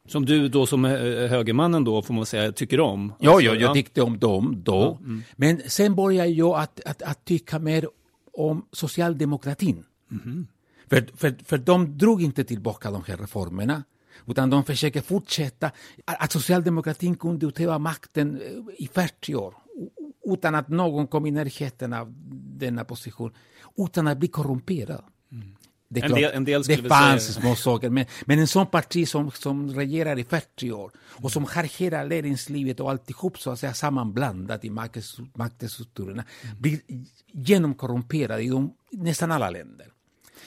Som 0.08 0.26
du 0.26 0.48
då 0.48 0.66
som 0.66 0.84
eh, 0.84 0.90
högermannen 1.28 1.84
då 1.84 2.02
får 2.02 2.14
man 2.14 2.26
säga 2.26 2.52
tycker 2.52 2.80
om? 2.80 3.12
Ja, 3.18 3.30
Alltså, 3.32 3.46
ja, 3.46 3.54
jag 3.54 3.74
tyckte 3.74 4.02
om 4.02 4.18
dem 4.18 4.62
då. 4.64 4.98
mm. 5.00 5.22
Men 5.36 5.60
sen 5.66 5.94
började 5.94 6.28
jag 6.30 6.58
att, 6.60 6.80
att, 6.84 7.02
att 7.02 7.24
tycka 7.24 7.58
mer 7.58 7.88
om 8.32 8.66
socialdemokratin. 8.72 9.84
Mhm. 10.08 10.46
För, 10.90 11.10
för, 11.16 11.34
för 11.44 11.58
de 11.58 11.98
drog 11.98 12.22
inte 12.22 12.44
tillbaka 12.44 12.90
de 12.90 13.04
här 13.06 13.16
reformerna. 13.16 13.84
Utan 14.26 14.50
de 14.50 14.64
försöker 14.64 15.00
fortsätta. 15.00 15.70
Att 16.04 16.32
socialdemokratin 16.32 17.16
kunde 17.16 17.46
utöva 17.46 17.78
makten 17.78 18.40
eh, 18.40 18.84
i 18.84 18.88
40 18.88 19.34
år 19.34 19.54
utan 20.26 20.54
att 20.54 20.68
någon 20.68 21.06
kom 21.06 21.26
i 21.26 21.30
närheten 21.30 21.92
av 21.92 22.12
denna 22.58 22.84
position. 22.84 23.32
Utan 23.76 24.06
att 24.08 24.18
bli 24.18 24.28
korrumperad. 24.28 25.04
Det, 25.88 26.00
är 26.00 26.04
En 26.04 26.12
del- 26.14 26.32
en 26.34 26.44
del 26.44 26.62
det 26.62 26.76
fanns 26.88 27.24
säga- 27.26 27.40
små 27.42 27.54
saker, 27.54 27.90
men, 27.90 28.06
men 28.26 28.38
en 28.38 28.46
sån 28.46 28.66
parti 28.66 29.08
som, 29.08 29.30
som 29.30 29.70
regerar 29.74 30.18
i 30.18 30.24
40 30.24 30.72
år 30.72 30.90
och 31.22 31.32
som 31.32 31.44
har 31.44 31.62
hela 31.78 32.04
näringslivet 32.04 32.80
och 32.80 32.90
alltihop 32.90 33.38
så 33.38 33.50
att 33.50 33.58
säga 33.58 33.74
sammanblandat 33.74 34.64
i 34.64 34.70
maktstrukturerna 35.34 36.24
blir 36.58 36.80
genomkorrumperad 37.32 38.40
i 38.40 38.48
de, 38.48 38.72
nästan 38.92 39.32
alla 39.32 39.50
länder. 39.50 39.86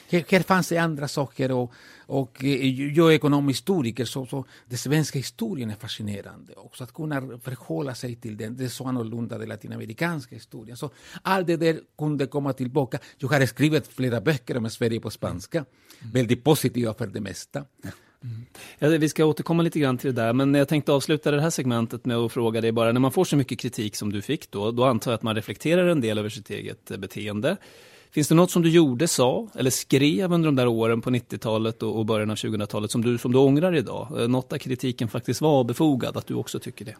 Här, 0.10 0.44
fanns 0.44 0.70
det 0.70 0.78
andra 0.78 1.08
saker 1.08 1.52
och, 1.52 1.74
och 1.98 2.44
eh, 2.44 2.82
jag 2.94 3.12
är 3.12 3.16
ekonomhistoriker 3.16 4.06
så, 4.06 4.26
så 4.26 4.46
den 4.66 4.78
svenska 4.78 5.20
historien 5.20 5.70
är 5.70 5.76
fascinerande 5.76 6.54
också. 6.56 6.84
Att 6.84 6.94
kunna 6.94 7.40
förhålla 7.44 7.96
sig 7.96 8.16
till 8.16 8.38
den, 8.38 8.58
det 8.58 8.64
är 8.64 8.68
så 8.68 8.88
annorlunda 8.88 9.38
den 9.38 9.50
latinamerikanska 9.50 10.36
historien. 10.36 10.78
Så 10.78 10.90
allt 11.22 11.48
det 11.48 11.58
där 11.58 11.80
kunde 11.98 12.28
komma 12.28 12.54
tillbaka. 12.54 13.00
Jag 13.18 13.30
har 13.30 13.46
skrivit 13.46 13.88
flera 13.88 14.22
böcker 14.22 14.58
om 14.58 14.70
Sverige 14.70 15.00
på 15.00 15.10
spanska, 15.10 15.58
mm. 15.58 16.14
väldigt 16.14 16.44
positiva 16.44 16.94
för 16.94 17.08
det 17.08 17.22
mesta. 17.22 17.66
Mm. 18.24 18.46
Ja, 18.80 18.90
vi 18.90 19.10
ska 19.10 19.26
återkomma 19.26 19.64
lite 19.64 19.80
grann 19.80 19.98
till 19.98 20.16
det 20.16 20.22
där, 20.22 20.34
men 20.34 20.54
jag 20.54 20.68
tänkte 20.68 20.92
avsluta 20.92 21.32
det 21.32 21.42
här 21.42 21.50
segmentet 21.50 22.06
med 22.06 22.18
att 22.18 22.32
fråga 22.32 22.62
dig 22.62 22.72
bara, 22.72 22.92
när 22.92 23.00
man 23.00 23.12
får 23.12 23.26
så 23.26 23.36
mycket 23.36 23.60
kritik 23.60 23.96
som 23.96 24.12
du 24.12 24.22
fick 24.22 24.52
då, 24.52 24.72
då 24.72 24.84
antar 24.86 25.12
jag 25.12 25.16
att 25.16 25.24
man 25.24 25.36
reflekterar 25.36 25.88
en 25.88 26.02
del 26.02 26.18
över 26.18 26.30
sitt 26.30 26.50
eget 26.50 26.92
eh, 26.92 26.98
beteende. 26.98 27.58
Finns 28.13 28.27
det 28.27 28.36
något 28.36 28.51
som 28.51 28.62
du 28.62 28.70
gjorde, 28.70 29.08
sa 29.08 29.48
eller 29.55 29.70
skrev 29.70 30.34
under 30.34 30.48
de 30.48 30.55
där 30.55 30.67
åren 30.67 31.01
på 31.01 31.10
90-talet 31.10 31.84
och 31.84 32.05
början 32.05 32.29
av 32.29 32.36
2000-talet 32.36 32.91
som 32.91 33.01
du, 33.01 33.17
som 33.17 33.32
du 33.32 33.38
ångrar 33.38 33.75
idag? 33.75 34.22
Eh, 34.22 34.27
något 34.27 34.50
där 34.50 34.58
kritiken 34.58 35.08
faktiskt 35.08 35.41
var 35.41 35.63
befogad, 35.63 36.17
att 36.17 36.27
du 36.27 36.34
också 36.34 36.60
tycker 36.60 36.86
det? 36.86 36.96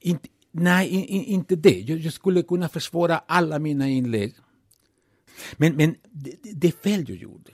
Inte, 0.00 0.28
nej, 0.50 0.88
inte 1.08 1.56
det. 1.56 1.80
Jag 1.80 2.12
skulle 2.12 2.42
kunna 2.42 2.68
försvara 2.68 3.18
alla 3.26 3.58
mina 3.58 3.88
inlägg 3.88 4.34
men, 5.56 5.76
men 5.76 5.96
det, 6.10 6.36
det 6.42 6.82
fel 6.82 7.04
jag 7.08 7.18
gjorde, 7.18 7.50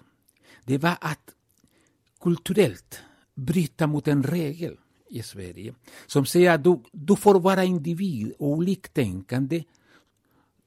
det 0.65 0.79
var 0.79 0.97
att 1.01 1.35
kulturellt 2.21 3.01
bryta 3.35 3.87
mot 3.87 4.09
en 4.09 4.23
regel 4.23 4.77
i 5.11 5.23
Sverige 5.23 5.75
som 6.07 6.27
säger 6.27 6.51
att 6.51 6.65
du, 6.65 6.83
du 6.93 7.17
får 7.17 7.41
vara 7.41 7.65
individ 7.65 8.33
och 8.39 8.49
oliktänkande 8.49 9.65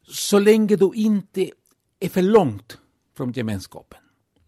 så 0.07 0.39
länge 0.39 0.75
du 0.75 0.91
inte 0.93 1.51
är 2.00 2.09
för 2.09 2.21
långt 2.21 2.77
från 3.17 3.31
gemenskapen. 3.31 4.00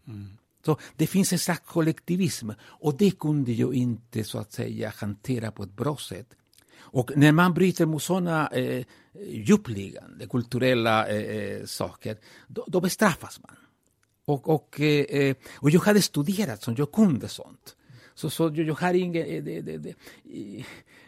Mm. 0.08 0.36
Så 0.64 0.78
det 0.96 1.06
finns 1.06 1.32
en 1.32 1.38
slags 1.38 1.66
kollektivism 1.66 2.50
och 2.60 2.96
det 2.96 3.18
kunde 3.18 3.52
jag 3.52 3.74
inte 3.74 4.24
så 4.24 4.38
att 4.38 4.52
säga 4.52 4.92
hantera 4.96 5.50
på 5.50 5.62
ett 5.62 5.76
bra 5.76 5.96
sätt. 5.96 6.34
Och 6.78 7.10
när 7.16 7.32
man 7.32 7.54
bryter 7.54 7.86
mot 7.86 8.02
sådana 8.02 8.48
eh, 8.48 8.84
djupliggande 9.28 10.26
kulturella 10.26 11.08
eh, 11.08 11.36
eh, 11.36 11.64
saker, 11.64 12.18
då, 12.46 12.64
då, 12.66 12.80
bestraffas 12.80 13.40
man. 13.42 13.56
Och, 14.24 14.48
och, 14.48 14.80
eh, 14.80 15.04
eh, 15.04 15.36
och 15.54 15.70
jag 15.70 15.80
hade 15.80 16.02
studerat 16.02 16.62
sånt, 16.62 16.78
jag 16.78 16.92
kunde 16.92 17.28
sånt. 17.28 17.76
Så, 18.16 18.30
så 18.30 18.44
jag, 18.44 18.58
jag 18.58 18.74
har 18.74 18.94
ingen... 18.94 19.26
Eh, 19.26 19.42
det, 19.42 19.60
det, 19.60 19.78
det, 19.78 19.94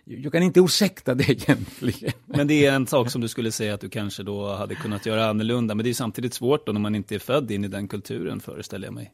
jag 0.05 0.33
kan 0.33 0.43
inte 0.43 0.61
ursäkta 0.61 1.15
det 1.15 1.29
egentligen. 1.31 2.13
Men 2.27 2.47
det 2.47 2.67
är 2.67 2.73
en 2.73 2.87
sak 2.87 3.11
som 3.11 3.21
du 3.21 3.29
skulle 3.29 3.53
säga 3.53 3.75
att 3.75 3.81
du 3.81 3.89
kanske 3.89 4.23
då 4.23 4.55
hade 4.55 4.75
kunnat 4.75 5.07
göra 5.07 5.27
annorlunda. 5.29 5.75
Men 5.75 5.85
det 5.85 5.91
är 5.91 5.95
samtidigt 5.95 6.35
svårt 6.35 6.67
då 6.67 6.73
när 6.73 6.81
man 6.81 6.95
inte 6.95 7.15
är 7.15 7.19
född 7.19 7.51
in 7.51 7.65
i 7.65 7.69
den 7.69 7.89
kulturen 7.89 8.41
föreställer 8.41 8.87
jag 8.87 8.95
mig. 8.95 9.13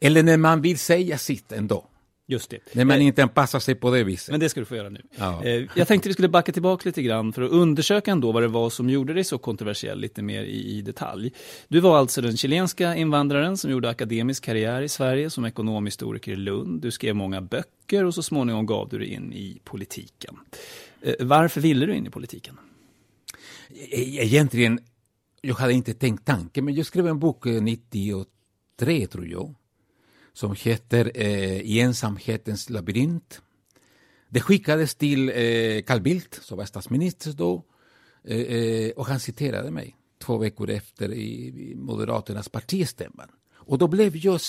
Eller 0.00 0.22
när 0.22 0.36
man 0.36 0.62
vill 0.62 0.78
säga 0.78 1.18
sitt 1.18 1.52
ändå. 1.52 1.84
Just 2.28 2.50
det. 2.50 2.58
När 2.72 2.84
man 2.84 2.96
eh, 2.96 3.06
inte 3.06 3.22
anpassar 3.22 3.58
sig 3.58 3.74
på 3.74 3.90
det 3.90 4.04
viset. 4.04 4.30
Men 4.30 4.40
det 4.40 4.48
ska 4.48 4.60
du 4.60 4.66
få 4.66 4.76
göra 4.76 4.88
nu. 4.88 5.02
Ja. 5.16 5.44
Eh, 5.44 5.64
jag 5.74 5.88
tänkte 5.88 6.08
vi 6.08 6.12
skulle 6.12 6.28
backa 6.28 6.52
tillbaka 6.52 6.88
lite 6.88 7.02
grann 7.02 7.32
för 7.32 7.42
att 7.42 7.50
undersöka 7.50 8.10
ändå 8.10 8.32
vad 8.32 8.42
det 8.42 8.48
var 8.48 8.70
som 8.70 8.90
gjorde 8.90 9.14
dig 9.14 9.24
så 9.24 9.38
kontroversiell 9.38 10.00
lite 10.00 10.22
mer 10.22 10.42
i, 10.42 10.78
i 10.78 10.82
detalj. 10.82 11.32
Du 11.68 11.80
var 11.80 11.98
alltså 11.98 12.20
den 12.20 12.36
chilenska 12.36 12.96
invandraren 12.96 13.56
som 13.56 13.70
gjorde 13.70 13.88
akademisk 13.88 14.44
karriär 14.44 14.82
i 14.82 14.88
Sverige 14.88 15.30
som 15.30 15.44
ekonomhistoriker 15.44 16.32
i 16.32 16.36
Lund. 16.36 16.82
Du 16.82 16.90
skrev 16.90 17.14
många 17.14 17.40
böcker 17.40 18.04
och 18.04 18.14
så 18.14 18.22
småningom 18.22 18.66
gav 18.66 18.88
du 18.88 18.98
dig 18.98 19.08
in 19.08 19.32
i 19.32 19.60
politiken. 19.64 20.36
Eh, 21.02 21.14
varför 21.20 21.60
ville 21.60 21.86
du 21.86 21.94
in 21.94 22.06
i 22.06 22.10
politiken? 22.10 22.58
E-, 23.70 24.24
egentligen, 24.24 24.78
jag 25.40 25.54
hade 25.54 25.72
inte 25.72 25.94
tänkt 25.94 26.24
tanken, 26.24 26.64
men 26.64 26.74
jag 26.74 26.86
skrev 26.86 27.06
en 27.06 27.18
bok 27.18 27.44
93 27.44 29.06
tror 29.06 29.26
jag 29.26 29.54
som 30.36 30.54
heter 30.58 31.12
eh, 31.14 31.60
I 31.60 31.80
ensamhetens 31.80 32.70
labyrint. 32.70 33.42
Det 34.28 34.40
skickades 34.40 34.94
till 34.94 35.28
eh, 35.28 35.82
Carl 35.82 36.00
Bildt, 36.00 36.38
som 36.42 36.58
var 36.58 36.64
statsminister 36.64 37.32
då, 37.32 37.64
eh, 38.24 38.40
eh, 38.40 38.90
och 38.90 39.06
han 39.06 39.20
citerade 39.20 39.70
mig 39.70 39.96
två 40.22 40.38
veckor 40.38 40.70
efter 40.70 41.12
i, 41.12 41.46
i 41.46 41.74
Moderaternas 41.76 42.48
partistämman. 42.48 43.28
Och 43.54 43.78
då 43.78 43.88
blev 43.88 44.16
jag, 44.16 44.40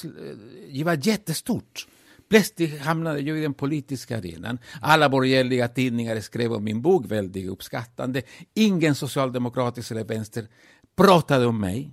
det 0.72 0.80
eh, 0.80 0.86
var 0.86 1.08
jättestort. 1.08 1.88
Plötsligt 2.30 2.82
hamnade 2.82 3.20
jag 3.20 3.38
i 3.38 3.42
den 3.42 3.54
politiska 3.54 4.18
arenan. 4.18 4.60
Alla 4.82 5.10
borgerliga 5.10 5.68
tidningar 5.68 6.20
skrev 6.20 6.54
om 6.54 6.64
min 6.64 6.82
bok 6.82 7.06
väldigt 7.12 7.50
uppskattande. 7.50 8.22
Ingen 8.54 8.96
socialdemokratisk 8.96 9.92
eller 9.92 10.04
vänster 10.04 10.48
pratade 10.96 11.46
om 11.46 11.60
mig 11.60 11.92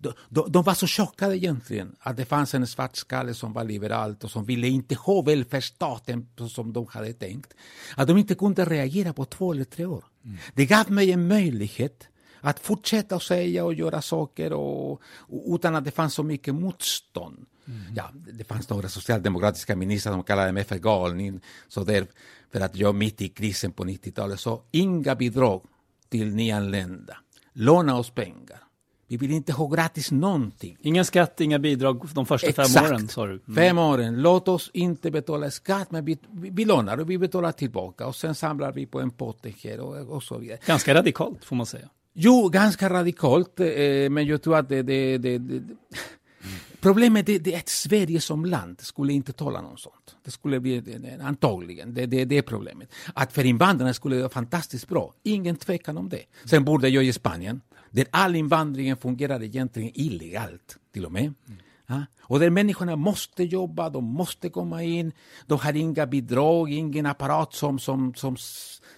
de, 0.00 0.12
de, 0.28 0.52
de, 0.52 0.62
var 0.62 0.74
så 0.74 0.86
chockade 0.86 1.36
egentligen 1.36 1.96
att 2.00 2.16
det 2.16 2.24
fanns 2.24 2.54
en 2.54 2.66
svartskalle 2.66 3.34
som 3.34 3.52
var 3.52 3.64
liberalt 3.64 4.24
och 4.24 4.30
som 4.30 4.44
ville 4.44 4.68
inte 4.68 4.94
ha 4.94 5.22
välfärdsstaten 5.22 6.26
som 6.48 6.72
de 6.72 6.86
hade 6.86 7.12
tänkt. 7.12 7.54
Att 7.96 8.08
de 8.08 8.18
inte 8.18 8.34
kunde 8.34 8.64
reagera 8.64 9.12
på 9.12 9.24
två 9.24 9.52
eller 9.52 9.64
tre 9.64 9.84
år. 9.84 10.04
Mm. 10.24 10.38
Det 10.54 10.66
gav 10.66 10.90
mig 10.90 11.12
en 11.12 11.28
möjlighet 11.28 12.08
att 12.40 12.60
fortsätta 12.60 13.16
att 13.16 13.22
säga 13.22 13.64
och 13.64 13.74
göra 13.74 14.02
saker 14.02 14.52
och, 14.52 14.92
och, 15.16 15.54
utan 15.54 15.76
att 15.76 15.84
det 15.84 15.90
fanns 15.90 16.14
så 16.14 16.22
mycket 16.22 16.54
motstånd. 16.54 17.46
Mm. 17.66 17.80
Ja, 17.96 18.10
det 18.32 18.44
fanns 18.44 18.68
några 18.68 18.88
socialdemokratiska 18.88 19.76
ministrar 19.76 20.12
som 20.12 20.22
kallade 20.22 20.52
mig 20.52 20.64
för 20.64 20.78
galning. 20.78 21.40
Så 21.68 21.84
där, 21.84 22.06
för 22.52 22.60
att 22.60 22.76
jag 22.76 22.94
mitt 22.94 23.22
i 23.22 23.28
krisen 23.28 23.72
på 23.72 23.84
90-talet 23.84 24.40
sa 24.40 24.62
inga 24.70 25.14
bidrag 25.14 25.62
till 26.08 26.34
nyanlända. 26.34 27.16
Låna 27.52 27.98
oss 27.98 28.10
pengar. 28.10 28.69
Vi 29.10 29.16
vill 29.16 29.30
inte 29.30 29.52
ha 29.52 29.66
gratis 29.66 30.10
någonting. 30.10 30.76
Inga 30.80 31.04
skatt, 31.04 31.40
inga 31.40 31.58
bidrag 31.58 32.08
de 32.14 32.26
första 32.26 32.48
Exakt. 32.48 32.72
fem 32.72 32.84
åren, 32.84 33.08
sa 33.08 33.26
du. 33.26 33.32
Mm. 33.32 33.54
Fem 33.54 33.78
åren. 33.78 34.22
Låt 34.22 34.48
oss 34.48 34.70
inte 34.72 35.10
betala 35.10 35.50
skatt, 35.50 35.90
men 35.90 36.04
vi, 36.04 36.18
vi 36.30 36.64
lånar 36.64 36.98
och 36.98 37.10
vi 37.10 37.18
betalar 37.18 37.52
tillbaka 37.52 38.06
och 38.06 38.16
sen 38.16 38.34
samlar 38.34 38.72
vi 38.72 38.86
på 38.86 39.00
en 39.00 39.10
pott 39.10 39.46
här 39.62 39.80
och, 39.80 40.16
och 40.16 40.22
så 40.22 40.38
vidare. 40.38 40.58
Ganska 40.66 40.94
radikalt, 40.94 41.44
får 41.44 41.56
man 41.56 41.66
säga. 41.66 41.88
Jo, 42.12 42.48
ganska 42.48 42.90
radikalt, 42.90 43.60
eh, 43.60 43.66
men 44.10 44.26
jag 44.26 44.42
tror 44.42 44.56
att 44.56 44.68
det, 44.68 44.82
det, 44.82 45.18
det, 45.18 45.38
det 45.38 45.62
Problemet 46.80 47.28
är, 47.28 47.38
det 47.38 47.54
är 47.54 47.58
att 47.58 47.68
Sverige 47.68 48.20
som 48.20 48.44
land 48.44 48.80
skulle 48.80 49.12
inte 49.12 49.32
tåla 49.32 49.60
något 49.60 49.80
sånt. 49.80 50.16
Det 50.24 50.30
skulle 50.30 50.60
bli 50.60 50.82
antagligen, 51.22 51.94
det, 51.94 52.06
det, 52.06 52.24
det 52.24 52.38
är 52.38 52.42
problemet. 52.42 52.88
Att 53.14 53.32
för 53.32 53.46
invandrarna 53.46 53.94
skulle 53.94 54.16
det 54.16 54.22
vara 54.22 54.32
fantastiskt 54.32 54.88
bra, 54.88 55.14
ingen 55.22 55.56
tvekan 55.56 55.98
om 55.98 56.08
det. 56.08 56.22
Sen 56.44 56.64
borde 56.64 56.88
jag 56.88 57.04
i 57.04 57.12
Spanien, 57.12 57.60
där 57.90 58.06
all 58.10 58.36
invandringen 58.36 58.96
fungerar 58.96 59.42
egentligen 59.42 59.90
illegalt 59.94 60.76
till 60.92 61.06
och 61.06 61.12
med. 61.12 61.22
Mm. 61.22 61.60
Ja? 61.86 62.06
Och 62.22 62.40
där 62.40 62.50
människorna 62.50 62.96
måste 62.96 63.44
jobba, 63.44 63.90
de 63.90 64.04
måste 64.04 64.48
komma 64.48 64.82
in, 64.82 65.12
de 65.46 65.58
har 65.58 65.76
inga 65.76 66.06
bidrag, 66.06 66.72
ingen 66.72 67.06
apparat 67.06 67.54
som, 67.54 67.78
som, 67.78 68.14
som 68.14 68.36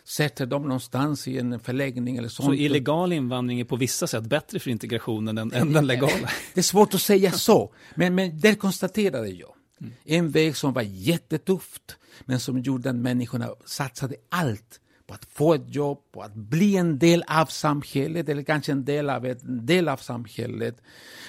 sätter 0.05 0.47
dem 0.47 0.63
någonstans 0.63 1.29
i 1.29 1.39
en 1.39 1.61
förläggning 1.61 2.17
eller 2.17 2.29
sånt. 2.29 2.47
Så 2.47 2.55
illegal 2.55 3.13
invandring 3.13 3.61
är 3.61 3.65
på 3.65 3.77
vissa 3.77 4.07
sätt 4.07 4.25
bättre 4.25 4.59
för 4.59 4.71
integrationen 4.71 5.39
än, 5.39 5.53
än 5.53 5.73
den 5.73 5.87
legala? 5.87 6.13
Det 6.55 6.61
är 6.61 6.63
svårt 6.63 6.95
att 6.95 7.03
säga 7.03 7.33
så, 7.33 7.73
men, 7.95 8.15
men 8.15 8.41
där 8.41 8.55
konstaterade 8.55 9.29
jag 9.29 9.55
mm. 9.81 9.93
en 10.05 10.31
väg 10.31 10.57
som 10.57 10.73
var 10.73 10.83
jättetufft, 10.83 11.97
men 12.25 12.41
som 12.41 12.59
gjorde 12.59 12.91
att 12.91 12.97
människorna 12.97 13.49
satsade 13.65 14.15
allt 14.29 14.81
på 15.12 15.16
att 15.16 15.25
få 15.25 15.54
ett 15.54 15.75
jobb, 15.75 15.99
på 16.12 16.23
att 16.23 16.35
bli 16.35 16.76
en 16.76 16.99
del 16.99 17.25
av 17.28 17.47
samhället 17.47 18.28
eller 18.28 18.42
kanske 18.42 18.73
en 18.73 18.85
del 18.85 19.11
av, 19.11 19.26
ett, 19.26 19.42
en 19.42 19.66
del 19.66 19.88
av 19.88 19.97
samhället. 19.97 20.76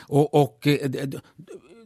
Och, 0.07 0.33
och 0.33 0.67
eh, 0.67 0.89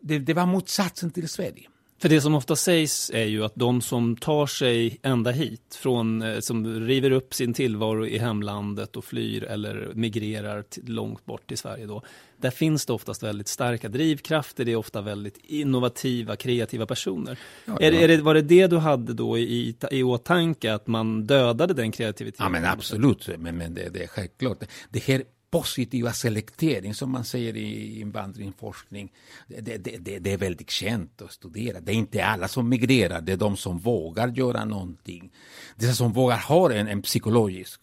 det, 0.02 0.20
det 0.20 0.34
var 0.34 0.46
motsatsen 0.46 1.12
till 1.12 1.30
Sverige. 1.30 1.70
För 2.00 2.10
det 2.10 2.22
som 2.22 2.36
ofta 2.36 2.56
sägs 2.56 3.12
är 3.14 3.26
ju 3.26 3.46
att 3.46 3.56
de 3.56 3.82
som 3.82 4.16
tar 4.16 4.46
sig 4.46 5.00
ända 5.04 5.32
hit, 5.32 5.78
från, 5.82 6.22
eh, 6.22 6.40
som 6.40 6.88
river 6.88 7.12
upp 7.12 7.34
sin 7.34 7.54
tillvaro 7.54 8.06
i 8.06 8.18
hemlandet 8.18 8.96
och 8.96 9.06
flyr 9.06 9.44
eller 9.44 9.92
migrerar 9.94 10.62
till, 10.62 10.84
långt 10.86 11.26
bort 11.26 11.48
till 11.48 11.58
Sverige 11.58 11.86
då, 11.86 12.02
där 12.38 12.50
finns 12.50 12.86
det 12.86 12.94
oftast 12.94 13.24
väldigt 13.24 13.48
starka 13.48 13.90
drivkrafter, 13.90 14.66
det 14.66 14.72
är 14.72 14.76
ofta 14.76 15.02
väldigt 15.02 15.38
innovativa, 15.44 16.36
kreativa 16.36 16.86
personer. 16.86 17.40
Ja, 17.66 17.78
är, 17.80 17.92
ja. 17.92 18.00
Är 18.00 18.08
det, 18.08 18.18
var 18.18 18.34
det 18.34 18.42
det 18.42 18.68
du 18.68 18.78
hade 18.78 19.14
då 19.14 19.38
i, 19.38 19.76
i 19.92 20.04
åtanke, 20.04 20.74
att 20.74 20.88
man 20.88 21.28
dödade 21.28 21.74
den 21.74 21.92
kreativiteten? 21.92 22.44
Ja 22.44 22.50
men 22.50 22.66
absolut, 22.66 23.30
men, 23.38 23.58
men 23.58 23.74
det, 23.74 23.90
det 23.90 24.04
är 24.04 24.08
självklart. 24.08 24.64
Det 24.90 25.04
här 25.04 25.24
positiva 25.50 26.14
selektering 26.14 26.94
som 26.94 27.12
man 27.12 27.26
säger 27.26 27.58
i 27.58 28.00
invandringsforskning, 28.00 29.14
det, 29.48 29.62
det, 29.62 29.98
det, 29.98 30.20
det, 30.20 30.34
är 30.34 30.38
väldigt 30.38 30.70
känt 30.70 31.22
att 31.22 31.32
studera. 31.32 31.80
Det 31.80 31.92
är 31.92 31.96
inte 31.96 32.26
alla 32.26 32.48
som 32.48 32.70
migrerar, 32.70 33.22
det 33.22 33.32
är 33.32 33.38
de 33.38 33.58
som 33.58 33.80
vågar 33.80 34.28
göra 34.28 34.66
någonting. 34.66 35.32
Dessa 35.76 35.94
som 35.94 36.14
vågar 36.14 36.38
ha 36.38 36.74
en, 36.74 36.88
en 36.88 37.02
psykologisk 37.02 37.82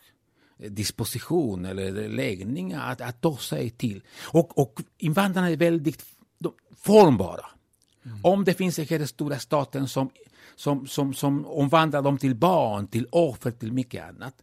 disposition 0.58 1.64
eller 1.64 2.08
läggning 2.08 2.72
att, 2.72 3.00
att 3.00 3.20
ta 3.20 3.36
sig 3.36 3.70
till. 3.70 4.02
Och, 4.22 4.58
och 4.58 4.80
invandrarna 4.98 5.50
är 5.50 5.56
väldigt 5.56 6.04
formbara. 6.76 7.46
Mm. 8.04 8.18
Om 8.22 8.44
det 8.44 8.54
finns 8.54 8.76
den 8.76 9.08
stora 9.08 9.38
staten 9.38 9.88
som, 9.88 10.10
som, 10.56 10.86
som, 10.86 11.14
som 11.14 11.46
omvandlar 11.46 12.02
dem 12.02 12.18
till 12.18 12.34
barn, 12.34 12.86
till 12.86 13.06
offer, 13.10 13.50
till 13.50 13.72
mycket 13.72 14.04
annat, 14.08 14.34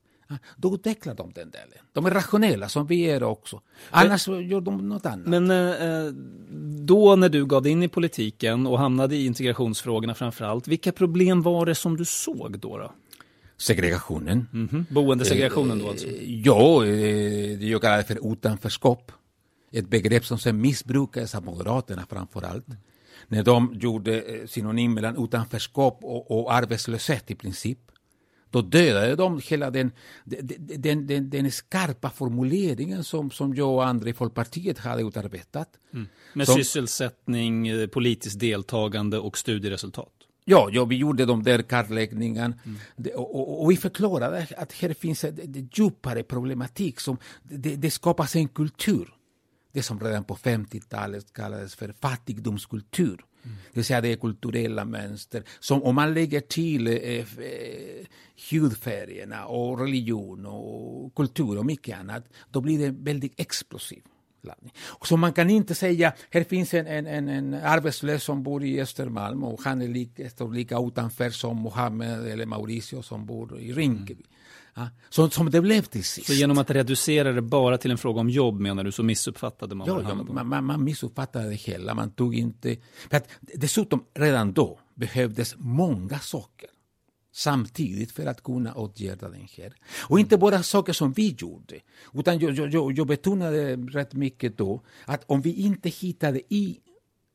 Då 0.55 0.75
utvecklar 0.75 1.13
de 1.13 1.31
den 1.35 1.51
delen. 1.51 1.85
De 1.93 2.05
är 2.05 2.11
rationella 2.11 2.69
som 2.69 2.87
vi 2.87 3.03
är 3.03 3.23
också. 3.23 3.61
Annars 3.89 4.27
men, 4.27 4.47
gör 4.47 4.61
de 4.61 4.89
något 4.89 5.05
annat. 5.05 5.27
Men 5.27 5.51
eh, 5.51 6.13
då 6.85 7.15
när 7.15 7.29
du 7.29 7.45
gav 7.45 7.61
dig 7.61 7.71
in 7.71 7.83
i 7.83 7.87
politiken 7.87 8.67
och 8.67 8.79
hamnade 8.79 9.15
i 9.15 9.25
integrationsfrågorna 9.25 10.13
framför 10.15 10.45
allt, 10.45 10.67
vilka 10.67 10.91
problem 10.91 11.41
var 11.41 11.65
det 11.65 11.75
som 11.75 11.97
du 11.97 12.05
såg 12.05 12.59
då? 12.59 12.77
då? 12.77 12.91
Segregationen. 13.57 14.47
Mm 14.53 14.67
-hmm. 14.67 14.93
Boendesegregationen 14.93 15.79
då 15.79 15.89
alltså? 15.89 16.07
Ja, 16.25 16.81
det 17.59 17.67
jag 17.67 17.81
kallar 17.81 18.03
för 18.03 18.31
utanförskap. 18.31 19.11
Ett 19.71 19.89
begrepp 19.89 20.25
som 20.25 20.39
sen 20.39 20.61
missbrukades 20.61 21.35
av 21.35 21.45
Moderaterna 21.45 22.05
framför 22.09 22.41
allt. 22.41 22.65
När 23.27 23.43
de 23.43 23.77
gjorde 23.81 24.23
synonym 24.47 24.93
mellan 24.93 25.23
utanförskap 25.23 25.99
och, 26.01 26.31
och 26.31 26.53
arbetslöshet 26.53 27.31
i 27.31 27.35
princip. 27.35 27.79
Då 28.51 28.61
dödade 28.61 29.15
de 29.15 29.41
hela 29.43 29.71
den, 29.71 29.91
den, 30.25 31.07
den, 31.07 31.29
den, 31.29 31.51
skarpa 31.51 32.09
formuleringen 32.09 33.03
som, 33.03 33.31
som 33.31 33.55
jag 33.55 33.69
och 33.69 33.85
andra 33.85 34.09
i 34.09 34.13
Folkpartiet 34.13 34.77
hade 34.77 35.03
utarbetat. 35.03 35.69
Mm. 35.93 36.07
Med 36.33 36.47
som, 36.47 36.55
sysselsättning, 36.55 37.67
eh, 37.67 37.87
politiskt 37.87 38.39
deltagande 38.39 39.19
och 39.19 39.37
studieresultat? 39.37 40.13
Ja, 40.45 40.69
ja, 40.71 40.85
vi 40.85 40.95
gjorde 40.95 41.25
de 41.25 41.43
där 41.43 41.61
kartläggningen 41.61 42.55
mm. 42.65 43.11
och, 43.15 43.35
och, 43.35 43.63
och, 43.63 43.71
vi 43.71 43.77
förklarade 43.77 44.47
att 44.57 44.73
här 44.73 44.93
finns 44.93 45.23
en 45.23 45.69
djupare 45.73 46.23
problematik. 46.23 46.99
som 46.99 47.17
det, 47.43 47.75
det 47.75 47.91
skapas 47.91 48.35
en 48.35 48.47
kultur. 48.47 49.13
Det 49.73 49.83
som 49.83 49.99
redan 49.99 50.23
på 50.23 50.35
50-talet 50.35 51.33
kallades 51.33 51.75
för 51.75 51.93
fattigdomskultur. 52.01 53.25
Mm. 53.43 53.57
Det 53.71 53.79
vill 53.79 53.85
säga 53.85 54.01
det 54.01 54.11
är 54.11 54.15
kulturella 54.15 54.85
mönster 54.85 55.43
som 55.59 55.83
om 55.83 55.95
man 55.95 56.13
lägger 56.13 56.41
till 56.41 56.87
eh, 56.87 56.93
eh 56.93 57.25
hudfärgerna 58.51 59.45
och 59.45 59.79
religion 59.79 60.45
och 60.45 61.15
kultur 61.15 61.57
och 61.57 61.65
mycket 61.65 61.99
annat, 61.99 62.23
då 62.49 62.61
blir 62.61 62.79
det 62.79 62.89
väldigt 62.89 63.39
explosivt. 63.39 64.05
Så 65.03 65.17
man 65.17 65.33
kan 65.33 65.49
inte 65.49 65.75
säga, 65.75 66.13
här 66.29 66.43
finns 66.43 66.73
en, 66.73 66.87
en, 66.87 67.07
en, 67.07 67.27
en 67.27 67.53
arbetslös 67.53 68.23
som 68.23 68.43
bor 68.43 68.63
i 68.63 68.81
Östermalm 68.81 69.43
och 69.43 69.61
han 69.63 69.81
är 69.81 69.87
lika, 69.87 70.29
står 70.29 70.51
lika 70.51 70.79
utanför 70.79 71.29
som 71.29 71.57
Mohammed 71.57 72.27
eller 72.27 72.45
Mauricio 72.45 73.01
som 73.01 73.25
bor 73.25 73.59
i 73.59 73.73
Rinkeby. 73.73 74.13
Mm. 74.13 74.40
Ja, 74.73 74.89
så, 75.09 75.29
som 75.29 75.51
det 75.51 75.61
blev 75.61 75.81
till 75.81 76.03
sist. 76.03 76.27
Så 76.27 76.33
genom 76.33 76.57
att 76.57 76.69
reducera 76.69 77.31
det 77.31 77.41
bara 77.41 77.77
till 77.77 77.91
en 77.91 77.97
fråga 77.97 78.21
om 78.21 78.29
jobb 78.29 78.59
menar 78.59 78.83
du, 78.83 78.91
så 78.91 79.03
missuppfattade 79.03 79.75
man 79.75 79.87
ja, 79.87 80.01
ja 80.01 80.43
man, 80.43 80.65
man 80.65 80.83
missuppfattade 80.83 81.49
det 81.49 81.55
hela. 81.55 81.93
Man 81.93 82.11
tog 82.11 82.35
inte... 82.35 82.77
För 83.09 83.17
att, 83.17 83.27
dessutom, 83.39 84.05
redan 84.13 84.53
då 84.53 84.79
behövdes 84.95 85.55
många 85.57 86.19
saker 86.19 86.69
samtidigt 87.33 88.11
för 88.11 88.25
att 88.25 88.43
kunna 88.43 88.73
åtgärda 88.73 89.29
den 89.29 89.47
här. 89.57 89.73
Och 90.09 90.19
inte 90.19 90.37
bara 90.37 90.63
saker 90.63 90.93
som 90.93 91.11
vi 91.11 91.35
gjorde, 91.37 91.79
utan 92.13 92.39
jag, 92.39 92.73
jag, 92.73 92.97
jag 92.97 93.07
betonade 93.07 93.75
rätt 93.75 94.13
mycket 94.13 94.57
då 94.57 94.81
att 95.05 95.23
om 95.27 95.41
vi 95.41 95.53
inte 95.53 95.89
hittade 95.89 96.41
i 96.53 96.79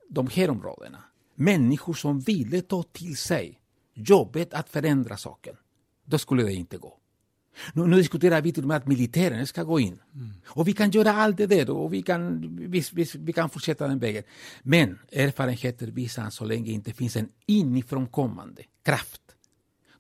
de 0.09 0.29
här 0.29 0.51
områdena 0.51 0.99
människor 1.35 1.95
som 1.95 2.21
ville 2.21 2.61
ta 2.61 2.83
till 2.83 3.17
sig 3.17 3.61
jobbet 3.95 4.55
att 4.55 4.69
förändra 4.69 5.17
saken, 5.17 5.57
då 6.05 6.19
skulle 6.19 6.43
det 6.43 6.53
inte 6.53 6.77
gå. 6.77 6.99
Nu, 7.75 7.87
nu 7.87 7.97
diskuterar 7.97 8.41
vi 8.43 8.53
till 8.53 8.63
och 8.63 8.69
med 8.69 8.77
att 8.77 8.87
militären 8.87 9.47
ska 9.47 9.63
gå 9.63 9.81
in. 9.81 9.99
Mm. 10.15 10.31
Och 10.47 10.69
vi 10.69 10.73
kan 10.73 10.91
göra 10.91 11.13
allt 11.13 11.37
det 11.37 11.47
där 11.47 11.71
och 11.71 11.93
vi 11.93 12.03
kan, 12.03 12.41
vi, 12.71 12.85
vi, 12.93 13.07
vi 13.19 13.33
kan 13.33 13.51
fortsätta 13.51 13.89
den 13.89 13.99
vägen. 13.99 14.23
Men 14.63 14.99
erfarenheter 15.13 15.87
visar 15.87 16.25
att 16.25 16.35
så 16.35 16.45
länge 16.45 16.65
det 16.65 16.73
inte 16.73 16.93
finns 16.93 17.17
en 17.17 17.29
inifrån 17.47 18.07
kommande 18.07 18.63
kraft 18.85 19.26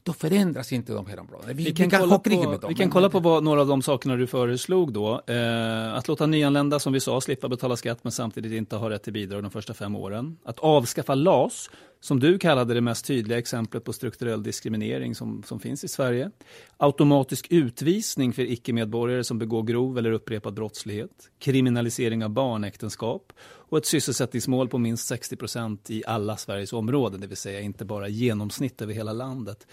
då 0.07 0.13
förändras 0.13 0.73
inte 0.73 0.93
de 0.93 1.07
här 1.07 1.19
områdena. 1.19 1.53
Vi, 1.53 1.65
vi 1.65 1.73
kan, 1.73 1.91
kan 1.91 2.01
kolla, 2.01 2.19
på, 2.19 2.69
vi 2.69 2.75
kan 2.75 2.91
kolla 2.91 3.11
på 3.11 3.21
vad, 3.21 3.45
några 3.45 3.61
av 3.61 3.67
de 3.67 3.83
sakerna 3.83 4.17
du 4.17 4.27
föreslog 4.27 4.93
då. 4.93 5.23
Eh, 5.27 5.95
att 5.95 6.09
låta 6.09 6.27
nyanlända, 6.27 6.79
som 6.79 6.93
vi 6.93 7.01
sa, 7.01 7.21
slippa 7.21 7.49
betala 7.49 7.77
skatt 7.77 7.99
men 8.03 8.13
samtidigt 8.13 8.53
inte 8.53 8.77
ha 8.77 8.91
rätt 8.91 9.03
till 9.03 9.13
bidrag 9.13 9.43
de 9.43 9.51
första 9.51 9.75
fem 9.75 9.97
åren. 9.97 10.39
Att 10.45 10.59
avskaffa 10.59 11.15
LAS, 11.15 11.71
som 12.01 12.21
du 12.21 12.39
kallade 12.39 12.75
det 12.75 12.81
mest 12.81 13.07
tydliga 13.07 13.39
exemplet 13.39 13.85
på 13.85 13.93
strukturell 13.93 14.43
diskriminering 14.43 15.15
som, 15.15 15.43
som 15.43 15.61
finns 15.61 15.85
i 15.85 15.89
Sverige. 15.89 16.31
Automatisk 16.77 17.47
utvisning 17.51 18.33
för 18.33 18.43
icke-medborgare 18.43 19.25
som 19.25 19.39
begår 19.39 19.63
grov 19.63 19.99
eller 19.99 20.13
upprepad 20.13 20.55
brottslighet. 20.55 21.31
Kriminalisering 21.39 22.25
av 22.25 22.31
barnäktenskap 22.31 23.33
och 23.69 23.79
ett 23.79 23.87
sysselsättningsmål 23.87 24.69
på 24.69 24.79
minst 24.79 25.07
60 25.07 25.37
procent 25.37 25.91
i 25.91 26.03
alla 26.07 26.37
Sveriges 26.37 26.73
områden, 26.73 27.21
det 27.21 27.27
vill 27.27 27.37
säga 27.37 27.61
inte 27.61 27.85
bara 27.85 28.09
genomsnitt 28.09 28.83
över 28.83 28.95
hela 28.95 29.13
landet. 29.13 29.67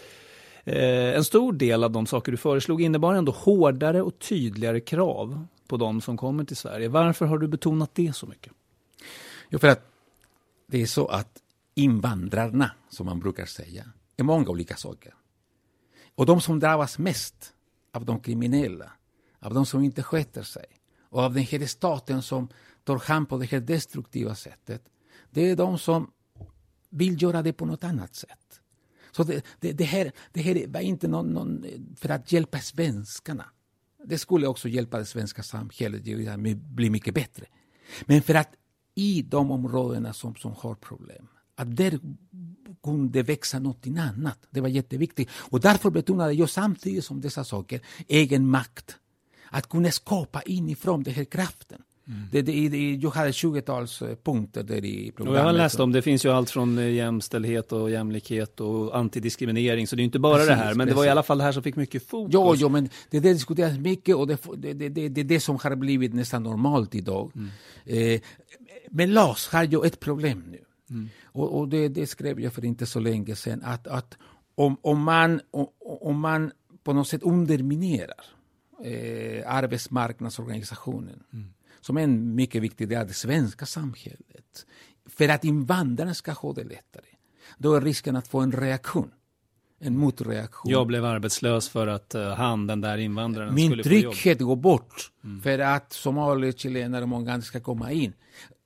Eh, 0.63 1.15
en 1.15 1.23
stor 1.23 1.53
del 1.53 1.83
av 1.83 1.91
de 1.91 2.05
saker 2.05 2.31
du 2.31 2.37
föreslog 2.37 2.81
innebar 2.81 3.13
ändå 3.13 3.31
hårdare 3.31 4.01
och 4.01 4.19
tydligare 4.19 4.79
krav 4.79 5.47
på 5.67 5.77
de 5.77 6.01
som 6.01 6.17
kommer 6.17 6.43
till 6.43 6.57
Sverige. 6.57 6.89
Varför 6.89 7.25
har 7.25 7.37
du 7.37 7.47
betonat 7.47 7.95
det 7.95 8.15
så 8.15 8.25
mycket? 8.25 8.53
Jo, 9.49 9.59
för 9.59 9.67
att 9.67 9.85
det 10.67 10.81
är 10.81 10.85
så 10.85 11.07
att 11.07 11.41
invandrarna, 11.75 12.71
som 12.89 13.05
man 13.05 13.19
brukar 13.19 13.45
säga, 13.45 13.85
är 14.17 14.23
många 14.23 14.49
olika 14.49 14.75
saker. 14.75 15.13
Och 16.15 16.25
de 16.25 16.41
som 16.41 16.59
drabbas 16.59 16.97
mest 16.97 17.53
av 17.91 18.05
de 18.05 18.19
kriminella, 18.19 18.91
av 19.39 19.53
de 19.53 19.65
som 19.65 19.83
inte 19.83 20.03
sköter 20.03 20.43
sig 20.43 20.65
och 21.09 21.21
av 21.21 21.33
den 21.33 21.43
här 21.43 21.65
staten 21.65 22.21
som 22.21 22.49
tar 22.83 22.97
hand 22.97 23.29
på 23.29 23.37
det 23.37 23.45
här 23.45 23.59
destruktiva 23.59 24.35
sättet, 24.35 24.83
det 25.29 25.49
är 25.49 25.55
de 25.55 25.77
som 25.77 26.11
vill 26.89 27.21
göra 27.21 27.41
det 27.41 27.53
på 27.53 27.65
något 27.65 27.83
annat 27.83 28.15
sätt. 28.15 28.42
Så 29.15 29.23
det, 29.23 29.45
det, 29.59 29.71
det, 29.71 29.83
här, 29.83 30.11
det 30.31 30.41
här 30.41 30.67
var 30.67 30.79
inte 30.79 31.07
någon, 31.07 31.33
någon, 31.33 31.65
för 31.95 32.09
att 32.09 32.31
hjälpa 32.31 32.59
svenskarna. 32.59 33.45
Det 34.05 34.17
skulle 34.17 34.47
också 34.47 34.69
hjälpa 34.69 34.99
det 34.99 35.05
svenska 35.05 35.43
samhället 35.43 36.29
att 36.29 36.39
bli 36.57 36.89
mycket 36.89 37.13
bättre. 37.13 37.45
Men 38.05 38.21
för 38.21 38.35
att 38.35 38.49
i 38.95 39.21
de 39.21 39.51
områdena 39.51 40.13
som, 40.13 40.35
som 40.35 40.53
har 40.57 40.75
problem, 40.75 41.27
att 41.55 41.75
där 41.75 41.99
kunde 42.83 43.23
växa 43.23 43.59
något 43.59 43.87
annat. 43.87 44.39
Det 44.49 44.61
var 44.61 44.67
jätteviktigt. 44.67 45.29
Och 45.33 45.59
därför 45.59 45.89
betonade 45.89 46.33
jag 46.33 46.49
samtidigt 46.49 47.05
som 47.05 47.21
dessa 47.21 47.43
saker 47.43 47.81
egen 48.07 48.47
makt. 48.47 48.97
Att 49.49 49.69
kunna 49.69 49.91
skapa 49.91 50.41
inifrån 50.41 51.03
den 51.03 51.13
här 51.13 51.23
kraften. 51.23 51.81
Mm. 52.07 52.21
Det, 52.31 52.41
det, 52.41 52.69
det, 52.69 52.93
jag 52.95 53.09
hade 53.09 53.31
20-tals 53.31 54.01
eh, 54.01 54.15
punkter 54.23 54.63
där 54.63 54.85
i 54.85 55.11
programmet. 55.11 55.39
Och 55.39 55.39
jag 55.39 55.53
har 55.53 55.53
läst 55.53 55.79
om 55.79 55.91
det 55.91 56.01
finns 56.01 56.25
ju 56.25 56.29
allt 56.29 56.49
från 56.49 56.77
eh, 56.77 56.89
jämställdhet 56.89 57.71
och 57.71 57.91
jämlikhet 57.91 58.59
och 58.59 58.97
antidiskriminering. 58.97 59.87
Så 59.87 59.95
det 59.95 60.01
är 60.01 60.03
inte 60.03 60.19
bara 60.19 60.33
precis, 60.33 60.49
det 60.49 60.55
här, 60.55 60.73
men 60.73 60.77
precis. 60.77 60.89
det 60.89 60.95
var 60.95 61.05
i 61.05 61.09
alla 61.09 61.23
fall 61.23 61.37
det 61.37 61.43
här 61.43 61.51
som 61.51 61.63
fick 61.63 61.75
mycket 61.75 62.07
fokus. 62.07 62.33
Ja, 62.33 62.55
ja 62.55 62.69
men 62.69 62.89
det, 63.09 63.19
det 63.19 63.33
diskuteras 63.33 63.77
mycket 63.77 64.15
och 64.15 64.27
det, 64.27 64.39
det, 64.57 64.89
det, 64.89 65.09
det, 65.09 65.23
det 65.23 65.39
som 65.39 65.57
har 65.63 65.75
blivit 65.75 66.13
nästan 66.13 66.43
normalt 66.43 66.95
idag. 66.95 67.31
Mm. 67.35 67.49
Eh, 67.85 68.21
men 68.89 69.13
LAS 69.13 69.47
har 69.47 69.63
ju 69.63 69.85
ett 69.85 69.99
problem 69.99 70.43
nu. 70.51 70.59
Mm. 70.89 71.09
Och, 71.23 71.59
och 71.59 71.67
det, 71.67 72.09
skrev 72.09 72.39
jag 72.39 72.53
för 72.53 72.65
inte 72.65 72.85
så 72.85 72.99
länge 72.99 73.35
sedan, 73.35 73.61
att, 73.63 73.87
att 73.87 74.17
om, 74.55 74.77
om, 74.81 75.03
man, 75.03 75.41
om 76.01 76.19
man 76.19 76.51
på 76.83 76.93
något 76.93 77.07
sätt 77.07 77.23
underminerar 77.23 78.25
eh, 78.83 79.55
arbetsmarknadsorganisationen 79.55 81.23
mm 81.33 81.45
som 81.85 81.97
är 81.97 82.01
en 82.01 82.35
mycket 82.35 82.61
viktig 82.61 82.89
del 82.89 83.01
av 83.01 83.07
det 83.07 83.13
svenska 83.13 83.65
samhället. 83.65 84.65
För 85.05 85.29
att 85.29 85.43
invandrarna 85.43 86.13
ska 86.13 86.31
ha 86.31 86.53
det 86.53 86.63
lättare. 86.63 87.05
Då 87.57 87.75
är 87.75 87.81
risken 87.81 88.15
att 88.15 88.27
få 88.27 88.39
en 88.39 88.51
reaktion. 88.51 89.11
En 89.79 89.97
motreaktion. 89.97 90.71
Jag 90.71 90.87
blev 90.87 91.05
arbetslös 91.05 91.69
för 91.69 91.87
att 91.87 92.15
uh, 92.15 92.27
han, 92.27 92.67
den 92.67 92.81
där 92.81 92.97
invandraren, 92.97 93.55
Min 93.55 93.71
skulle 93.71 93.83
få 93.83 93.89
jobb. 93.89 94.03
Min 94.03 94.13
trygghet 94.13 94.39
går 94.39 94.55
bort 94.55 95.11
mm. 95.23 95.41
för 95.41 95.59
att 95.59 95.93
somalier, 95.93 96.51
chilenare 96.51 97.01
och 97.01 97.09
många 97.09 97.33
andra 97.33 97.45
ska 97.45 97.59
komma 97.59 97.91
in. 97.91 98.13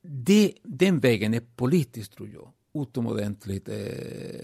Det, 0.01 0.53
den 0.63 0.99
vägen 0.99 1.33
är 1.33 1.41
politiskt, 1.55 2.15
tror 2.15 2.29
jag 2.29 2.51
utomordentligt 2.81 3.69
eh, 3.69 3.75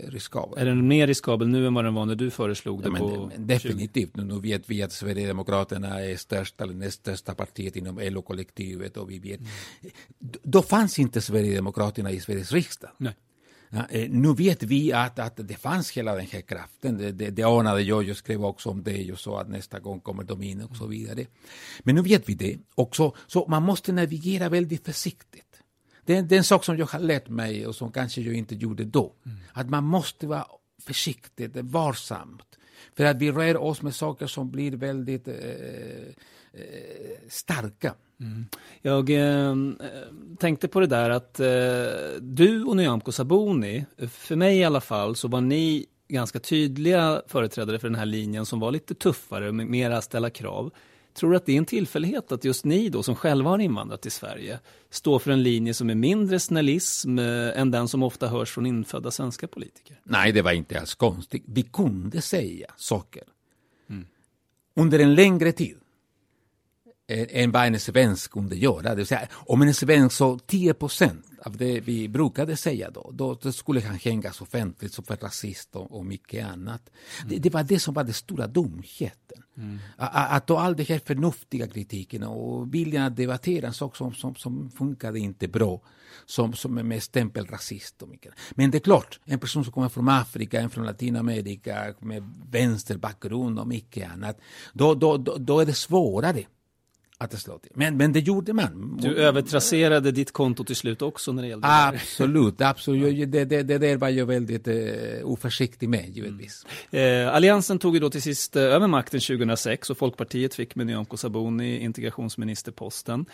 riskabel. 0.09 0.59
Är 0.59 0.65
den 0.65 0.87
mer 0.87 1.07
riskabel 1.07 1.47
nu 1.47 1.67
än 1.67 1.73
vad 1.73 1.85
den 1.85 1.93
var 1.93 2.05
när 2.05 2.15
du 2.15 2.29
föreslog 2.29 2.81
det? 2.81 2.87
Ja, 2.87 2.91
men, 2.91 3.01
på 3.01 3.31
men 3.35 3.47
definitivt. 3.47 4.15
Nu, 4.15 4.23
nu 4.23 4.39
vet 4.39 4.69
vi 4.69 4.83
att 4.83 4.91
Sverigedemokraterna 4.91 6.01
är 6.01 6.15
största 6.15 6.63
eller 6.63 6.73
näst 6.73 6.99
största 6.99 7.35
partiet 7.35 7.75
inom 7.75 7.99
LO-kollektivet. 7.99 8.97
Och 8.97 9.11
vi 9.11 9.19
vet. 9.19 9.39
Mm. 9.39 9.51
Då 10.43 10.61
fanns 10.61 10.99
inte 10.99 11.21
Sverigedemokraterna 11.21 12.11
i 12.11 12.19
Sveriges 12.19 12.51
riksdag. 12.51 12.91
Nej. 12.97 13.13
Ja, 13.75 13.85
eh, 13.89 14.09
nu 14.09 14.33
vet 14.33 14.63
vi 14.63 14.93
att, 14.93 15.19
att 15.19 15.47
det 15.47 15.55
fanns 15.55 15.91
hela 15.91 16.15
den 16.15 16.27
här 16.31 16.41
kraften. 16.41 16.97
Det, 16.97 17.11
det, 17.11 17.29
det 17.29 17.43
anade 17.43 17.81
jag. 17.81 18.03
Jag 18.03 18.17
skrev 18.17 18.45
också 18.45 18.69
om 18.69 18.83
det 18.83 19.11
och 19.11 19.19
sa 19.19 19.41
att 19.41 19.49
nästa 19.49 19.79
gång 19.79 19.99
kommer 19.99 20.23
de 20.23 20.43
in 20.43 20.61
och 20.61 20.77
så 20.77 20.87
vidare. 20.87 21.25
Men 21.83 21.95
nu 21.95 22.01
vet 22.01 22.29
vi 22.29 22.33
det. 22.33 22.57
Också, 22.75 23.15
så 23.27 23.45
man 23.47 23.63
måste 23.63 23.91
navigera 23.91 24.49
väldigt 24.49 24.85
försiktigt. 24.85 25.52
Det, 26.05 26.21
det 26.21 26.35
är 26.35 26.37
en 26.37 26.43
sak 26.43 26.63
som 26.63 26.77
jag 26.77 26.85
har 26.85 26.99
lärt 26.99 27.29
mig 27.29 27.67
och 27.67 27.75
som 27.75 27.91
kanske 27.91 28.21
jag 28.21 28.35
inte 28.35 28.55
gjorde 28.55 28.83
då. 28.83 29.13
Mm. 29.25 29.37
Att 29.53 29.69
man 29.69 29.83
måste 29.83 30.27
vara 30.27 30.45
försiktig, 30.81 31.63
varsamt. 31.63 32.57
För 32.95 33.05
att 33.05 33.17
vi 33.17 33.31
rör 33.31 33.57
oss 33.57 33.81
med 33.81 33.95
saker 33.95 34.27
som 34.27 34.51
blir 34.51 34.71
väldigt 34.71 35.27
eh, 35.27 35.35
eh, 36.53 37.17
starka. 37.27 37.93
Mm. 38.19 38.45
Jag 38.81 39.09
eh, 39.09 39.55
tänkte 40.39 40.67
på 40.67 40.79
det 40.79 40.87
där 40.87 41.09
att 41.09 41.39
eh, 41.39 42.21
du 42.21 42.63
och 42.63 42.77
Nyamko 42.77 43.11
Sabuni, 43.11 43.85
för 44.09 44.35
mig 44.35 44.57
i 44.57 44.63
alla 44.63 44.81
fall, 44.81 45.15
så 45.15 45.27
var 45.27 45.41
ni 45.41 45.85
ganska 46.07 46.39
tydliga 46.39 47.21
företrädare 47.27 47.79
för 47.79 47.87
den 47.87 47.99
här 47.99 48.05
linjen 48.05 48.45
som 48.45 48.59
var 48.59 48.71
lite 48.71 48.95
tuffare, 48.95 49.51
med 49.51 49.67
mera 49.67 50.01
ställa 50.01 50.29
krav. 50.29 50.71
Tror 51.13 51.31
du 51.31 51.37
att 51.37 51.45
det 51.45 51.53
är 51.53 51.57
en 51.57 51.65
tillfällighet 51.65 52.31
att 52.31 52.43
just 52.43 52.65
ni 52.65 52.89
då 52.89 53.03
som 53.03 53.15
själva 53.15 53.49
har 53.49 53.59
invandrat 53.59 54.01
till 54.01 54.11
Sverige 54.11 54.59
står 54.89 55.19
för 55.19 55.31
en 55.31 55.43
linje 55.43 55.73
som 55.73 55.89
är 55.89 55.95
mindre 55.95 56.39
snällism 56.39 57.19
eh, 57.19 57.59
än 57.59 57.71
den 57.71 57.87
som 57.87 58.03
ofta 58.03 58.27
hörs 58.27 58.51
från 58.51 58.65
infödda 58.65 59.11
svenska 59.11 59.47
politiker? 59.47 59.99
Nej, 60.03 60.31
det 60.31 60.41
var 60.41 60.51
inte 60.51 60.79
alls 60.79 60.95
konstigt. 60.95 61.43
Vi 61.45 61.63
kunde 61.63 62.21
säga 62.21 62.73
saker 62.77 63.23
mm. 63.89 64.07
under 64.75 64.99
en 64.99 65.15
längre 65.15 65.51
tid 65.51 65.77
än 67.07 67.51
vad 67.51 67.65
en 67.65 67.79
svensk 67.79 68.31
kunde 68.31 68.55
göra. 68.55 68.81
Det 68.81 68.95
vill 68.95 69.07
säga, 69.07 69.27
om 69.31 69.61
en 69.61 69.73
svensk 69.73 70.15
sa 70.15 70.39
10 70.45 70.73
procent 70.73 71.25
av 71.45 71.57
det 71.57 71.79
vi 71.79 72.09
brukade 72.09 72.57
säga 72.57 72.91
då, 72.91 73.11
då, 73.13 73.33
då 73.41 73.51
skulle 73.51 73.81
han 73.81 73.95
hängas 73.95 74.41
offentligt 74.41 74.93
som 74.93 75.03
för 75.03 75.15
rasist 75.15 75.75
och, 75.75 75.97
och 75.97 76.05
mycket 76.05 76.45
annat. 76.45 76.89
Mm. 77.21 77.29
Det, 77.29 77.39
det, 77.39 77.49
var 77.49 77.63
det 77.63 77.79
som 77.79 77.93
var 77.93 78.03
den 78.03 78.13
stora 78.13 78.47
dumheten. 78.47 79.42
Mm. 79.57 79.79
Att, 79.97 80.49
att 80.49 80.51
all 80.51 80.75
den 80.75 80.85
här 80.85 81.01
förnuftiga 81.05 81.67
kritiken 81.67 82.23
och 82.23 82.73
viljan 82.73 83.03
att 83.03 83.15
debattera 83.15 83.67
en 83.67 83.73
sak 83.73 83.95
som, 83.95 84.13
som, 84.13 84.35
som 84.35 84.69
funkade 84.69 85.19
inte 85.19 85.47
bra, 85.47 85.81
som, 86.25 86.53
som 86.53 86.77
är 86.77 86.83
med 86.83 87.03
stämpel 87.03 87.45
rasist 87.45 88.01
och 88.01 88.09
mycket. 88.09 88.33
Men 88.51 88.71
det 88.71 88.77
är 88.77 88.79
klart, 88.79 89.19
en 89.25 89.39
person 89.39 89.63
som 89.63 89.73
kommer 89.73 89.89
från 89.89 90.09
Afrika, 90.09 90.61
en 90.61 90.69
från 90.69 90.85
Latinamerika 90.85 91.93
med 91.99 92.33
vänsterbakgrund 92.51 93.59
och 93.59 93.67
mycket 93.67 94.11
annat, 94.11 94.39
då, 94.73 94.95
då, 94.95 95.17
då, 95.17 95.37
då 95.37 95.59
är 95.59 95.65
det 95.65 95.73
svårare 95.73 96.43
att 97.17 97.31
det 97.31 97.37
slår 97.37 97.57
till. 97.57 97.71
Men, 97.75 97.97
men 97.97 98.13
det 98.13 98.19
gjorde 98.19 98.53
man. 98.53 98.97
Du 99.01 99.15
övertrasserade 99.15 100.11
ditt 100.11 100.31
konto 100.31 100.63
till 100.63 100.75
slut 100.75 101.01
också 101.01 101.31
när 101.31 101.41
det 101.41 101.47
gällde 101.47 101.67
Absolut, 101.69 102.57
det 102.57 102.67
absolut. 102.67 103.31
Det, 103.31 103.45
det, 103.45 103.63
det 103.63 103.77
där 103.77 103.97
var 103.97 104.09
jag 104.09 104.25
väldigt 104.25 104.67
eh, 104.67 104.75
oförsiktig 105.23 105.89
med 105.89 106.09
givetvis. 106.09 106.65
Mm. 106.91 107.27
Eh, 107.27 107.35
Alliansen 107.35 107.79
tog 107.79 107.93
ju 107.93 107.99
då 107.99 108.09
till 108.09 108.21
sist 108.21 108.55
eh, 108.55 108.63
över 108.63 108.87
makten 108.87 109.19
2006 109.19 109.89
och 109.89 109.97
Folkpartiet 109.97 110.55
fick 110.55 110.75
med 110.75 110.87
Nyamko 110.87 111.17
Sabuni 111.17 111.79
integrationsministerposten. 111.79 113.25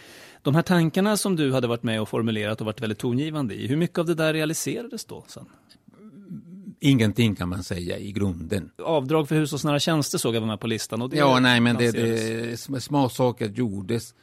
De 0.41 0.55
här 0.55 0.61
tankarna 0.61 1.17
som 1.17 1.35
du 1.35 1.53
hade 1.53 1.67
varit 1.67 1.83
med 1.83 2.01
och 2.01 2.09
formulerat 2.09 2.61
och 2.61 2.65
varit 2.65 2.81
väldigt 2.81 2.99
tongivande 2.99 3.55
i, 3.55 3.67
hur 3.67 3.77
mycket 3.77 3.97
av 3.97 4.05
det 4.05 4.15
där 4.15 4.33
realiserades 4.33 5.05
då 5.05 5.25
sen? 5.27 5.45
Ingenting 6.79 7.35
kan 7.35 7.49
man 7.49 7.63
säga 7.63 7.97
i 7.97 8.11
grunden. 8.11 8.71
Avdrag 8.83 9.27
för 9.27 9.35
hushållsnära 9.35 9.79
tjänster 9.79 10.17
såg 10.17 10.35
jag 10.35 10.41
var 10.41 10.47
med 10.47 10.59
på 10.59 10.67
listan. 10.67 11.01
Och 11.01 11.09
det 11.09 11.17
ja, 11.17 11.39
nej, 11.39 11.59
men 11.59 11.75
det, 11.75 11.91
det, 11.91 12.81
små 12.81 13.09
saker 13.09 13.49
gjordes. 13.49 14.13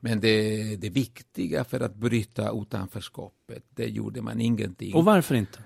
Men 0.00 0.20
det, 0.20 0.76
det 0.76 0.90
viktiga 0.90 1.64
för 1.64 1.80
att 1.80 1.94
bryta 1.94 2.52
utanförskapet, 2.52 3.64
det 3.74 3.86
gjorde 3.86 4.22
man 4.22 4.40
ingenting. 4.40 4.94
Och 4.94 5.04
varför 5.04 5.34
inte? 5.34 5.58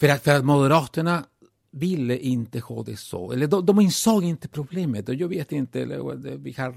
För 0.00 0.08
att, 0.08 0.24
för 0.24 0.34
att 0.34 0.44
Moderaterna 0.44 1.24
ville 1.72 2.18
inte 2.18 2.60
ha 2.60 2.82
det 2.82 2.96
så. 2.96 3.32
Eller 3.32 3.46
de, 3.46 3.66
de 3.66 3.80
insåg 3.80 4.24
inte 4.24 4.48
problemet. 4.48 5.08
Och 5.08 5.14
jag 5.14 5.28
vet 5.28 5.52
inte, 5.52 5.80
eller, 5.80 6.36
vi 6.36 6.52
har 6.52 6.74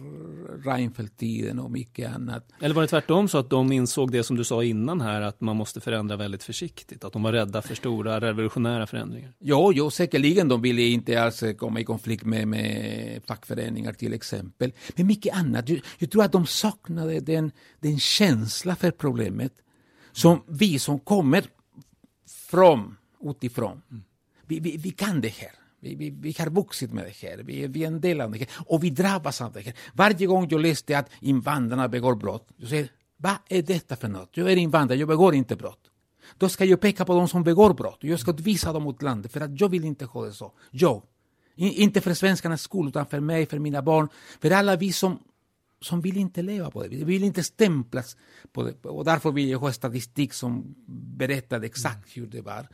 Reinfeldt-tiden 0.63 1.59
och 1.59 1.71
mycket 1.71 2.15
annat. 2.15 2.51
Eller 2.61 2.75
var 2.75 2.81
det 2.81 2.87
tvärtom 2.87 3.27
så 3.27 3.37
att 3.37 3.49
de 3.49 3.71
insåg 3.71 4.11
det 4.11 4.23
som 4.23 4.35
du 4.35 4.43
sa 4.43 4.63
innan 4.63 5.01
här, 5.01 5.21
att 5.21 5.41
man 5.41 5.55
måste 5.55 5.81
förändra 5.81 6.15
väldigt 6.15 6.43
försiktigt? 6.43 7.03
Att 7.03 7.13
de 7.13 7.23
var 7.23 7.31
rädda 7.31 7.61
för 7.61 7.75
stora 7.75 8.21
revolutionära 8.21 8.87
förändringar? 8.87 9.33
Ja, 9.39 9.71
jo, 9.73 9.91
säkerligen. 9.91 10.47
De 10.47 10.61
ville 10.61 10.81
inte 10.81 11.23
alls 11.23 11.43
komma 11.57 11.79
i 11.79 11.83
konflikt 11.83 12.25
med, 12.25 12.47
med 12.47 13.21
fackföreningar 13.27 13.93
till 13.93 14.13
exempel. 14.13 14.73
Men 14.95 15.07
mycket 15.07 15.35
annat. 15.35 15.69
Jag, 15.69 15.81
jag 15.97 16.11
tror 16.11 16.23
att 16.23 16.31
de 16.31 16.45
saknade 16.45 17.19
den, 17.19 17.51
den 17.79 17.99
känsla 17.99 18.75
för 18.75 18.91
problemet 18.91 19.53
som 20.11 20.41
vi 20.47 20.79
som 20.79 20.99
kommer 20.99 21.45
från 22.49 22.97
utifrån 23.21 23.81
mm 23.91 24.03
vi, 24.47 24.59
vi, 24.59 24.77
vi 24.77 24.91
kan 24.91 25.21
det 25.21 25.29
här. 25.29 25.51
Vi, 25.79 25.95
vi, 25.95 26.09
vi, 26.09 26.35
har 26.39 26.49
vuxit 26.49 26.93
med 26.93 27.05
det 27.05 27.27
här, 27.27 27.37
vi, 27.37 27.67
vi 27.67 27.83
är 27.83 27.87
en 27.87 28.01
del 28.01 28.21
av 28.21 28.31
det 28.31 28.37
här 28.37 28.47
och 28.65 28.83
vi 28.83 28.89
drabbas 28.89 29.41
av 29.41 29.51
det 29.51 29.61
här. 29.61 29.73
Varje 29.93 30.27
gång 30.27 30.47
jag 30.49 30.61
läste 30.61 30.97
att 30.97 31.09
invandrarna 31.19 31.87
begår 31.87 32.15
brott, 32.15 32.47
jag 32.57 32.69
säger 32.69 32.89
vad 33.17 33.35
är 33.49 33.61
detta 33.61 33.95
för 33.95 34.07
något? 34.07 34.37
Jag 34.37 34.51
är 34.51 34.55
invandrare, 34.55 34.99
jag 34.99 35.07
begår 35.07 35.35
inte 35.35 35.55
brott. 35.55 35.91
Då 36.37 36.49
ska 36.49 36.65
jag 36.65 36.81
peka 36.81 37.05
på 37.05 37.13
de 37.13 37.27
som 37.27 37.43
begår 37.43 37.73
brott 37.73 37.97
jag 38.01 38.19
ska 38.19 38.31
visa 38.31 38.73
dem 38.73 38.83
mot 38.83 39.01
landet 39.01 39.31
för 39.31 39.41
att 39.41 39.61
jag 39.61 39.69
vill 39.69 39.85
inte 39.85 40.05
ha 40.05 40.25
det 40.25 40.33
så. 40.33 40.51
Jag. 40.71 41.01
Inte 41.55 42.01
för 42.01 42.13
svenskarnas 42.13 42.61
skull 42.61 42.87
utan 42.87 43.05
för 43.05 43.19
mig, 43.19 43.45
för 43.45 43.59
mina 43.59 43.81
barn, 43.81 44.09
för 44.41 44.51
alla 44.51 44.75
vi 44.75 44.91
som, 44.91 45.19
som 45.85 46.01
vill 46.01 46.17
inte 46.17 46.41
leva 46.41 46.71
på 46.71 46.83
det. 46.83 46.89
Vi 46.89 47.03
vill 47.03 47.23
inte 47.23 47.43
stämplas 47.43 48.17
på 48.51 48.63
det. 48.63 48.89
Och 48.89 49.05
därför 49.05 49.31
vill 49.31 49.49
jag 49.49 49.59
ha 49.59 49.71
statistik 49.71 50.33
som 50.33 50.75
berättar 51.17 51.61
exakt 51.61 52.17
hur 52.17 52.27
det 52.27 52.41
var. 52.41 52.67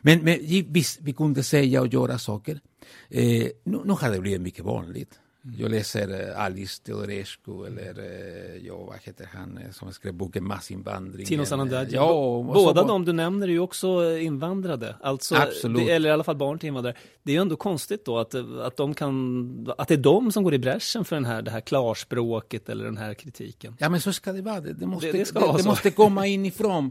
Men, 0.00 0.20
men 0.24 0.38
visst, 0.72 1.00
vi 1.00 1.12
kunde 1.12 1.42
säga 1.42 1.80
och 1.80 1.86
göra 1.86 2.18
saker. 2.18 2.60
Eh, 3.08 3.48
nu, 3.64 3.80
nu 3.84 3.92
har 3.92 4.10
det 4.10 4.20
blivit 4.20 4.40
mycket 4.40 4.64
vanligt. 4.64 5.20
Jag 5.54 5.70
läser 5.70 6.30
eh, 6.30 6.44
Alice 6.44 6.82
Teodorescu 6.82 7.66
eller 7.66 7.98
eh, 7.98 8.66
ja, 8.66 8.76
vad 8.76 8.96
heter 9.02 9.28
han 9.32 9.58
eh, 9.58 9.70
som 9.70 9.92
skrev 9.92 10.14
boken 10.14 10.44
Massinvandring. 10.44 11.26
Tino 11.26 11.44
Sanandaji. 11.44 11.94
Ja, 11.94 12.44
Båda 12.54 12.82
så, 12.82 12.88
de 12.88 13.04
du 13.04 13.12
nämner 13.12 13.48
är 13.48 13.52
ju 13.52 13.60
också 13.60 14.18
invandrade. 14.18 14.96
Alltså, 15.00 15.34
Absolut. 15.34 15.88
eller 15.88 16.08
i 16.08 16.12
alla 16.12 16.24
fall 16.24 16.36
barn 16.36 16.58
till 16.58 16.66
invandrare. 16.66 16.96
Det 17.22 17.32
är 17.32 17.34
ju 17.34 17.40
ändå 17.40 17.56
konstigt 17.56 18.04
då 18.04 18.18
att, 18.18 18.34
att, 18.34 18.76
de 18.76 18.94
kan, 18.94 19.74
att 19.78 19.88
det 19.88 19.94
är 19.94 19.98
de 19.98 20.32
som 20.32 20.44
går 20.44 20.54
i 20.54 20.58
bräschen 20.58 21.04
för 21.04 21.16
den 21.16 21.24
här, 21.24 21.42
det 21.42 21.50
här 21.50 21.60
klarspråket 21.60 22.68
eller 22.68 22.84
den 22.84 22.96
här 22.96 23.14
kritiken. 23.14 23.76
Ja 23.78 23.88
men 23.88 24.00
så 24.00 24.12
ska 24.12 24.32
det 24.32 24.42
vara. 24.42 24.60
Det, 24.60 24.72
det 24.72 24.86
måste, 24.86 25.12
det, 25.12 25.12
det, 25.12 25.40
det, 25.40 25.56
det 25.56 25.64
måste 25.64 25.90
komma 25.90 26.26
inifrån. 26.26 26.90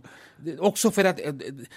Också 0.59 0.91
för 0.91 1.05
att 1.05 1.19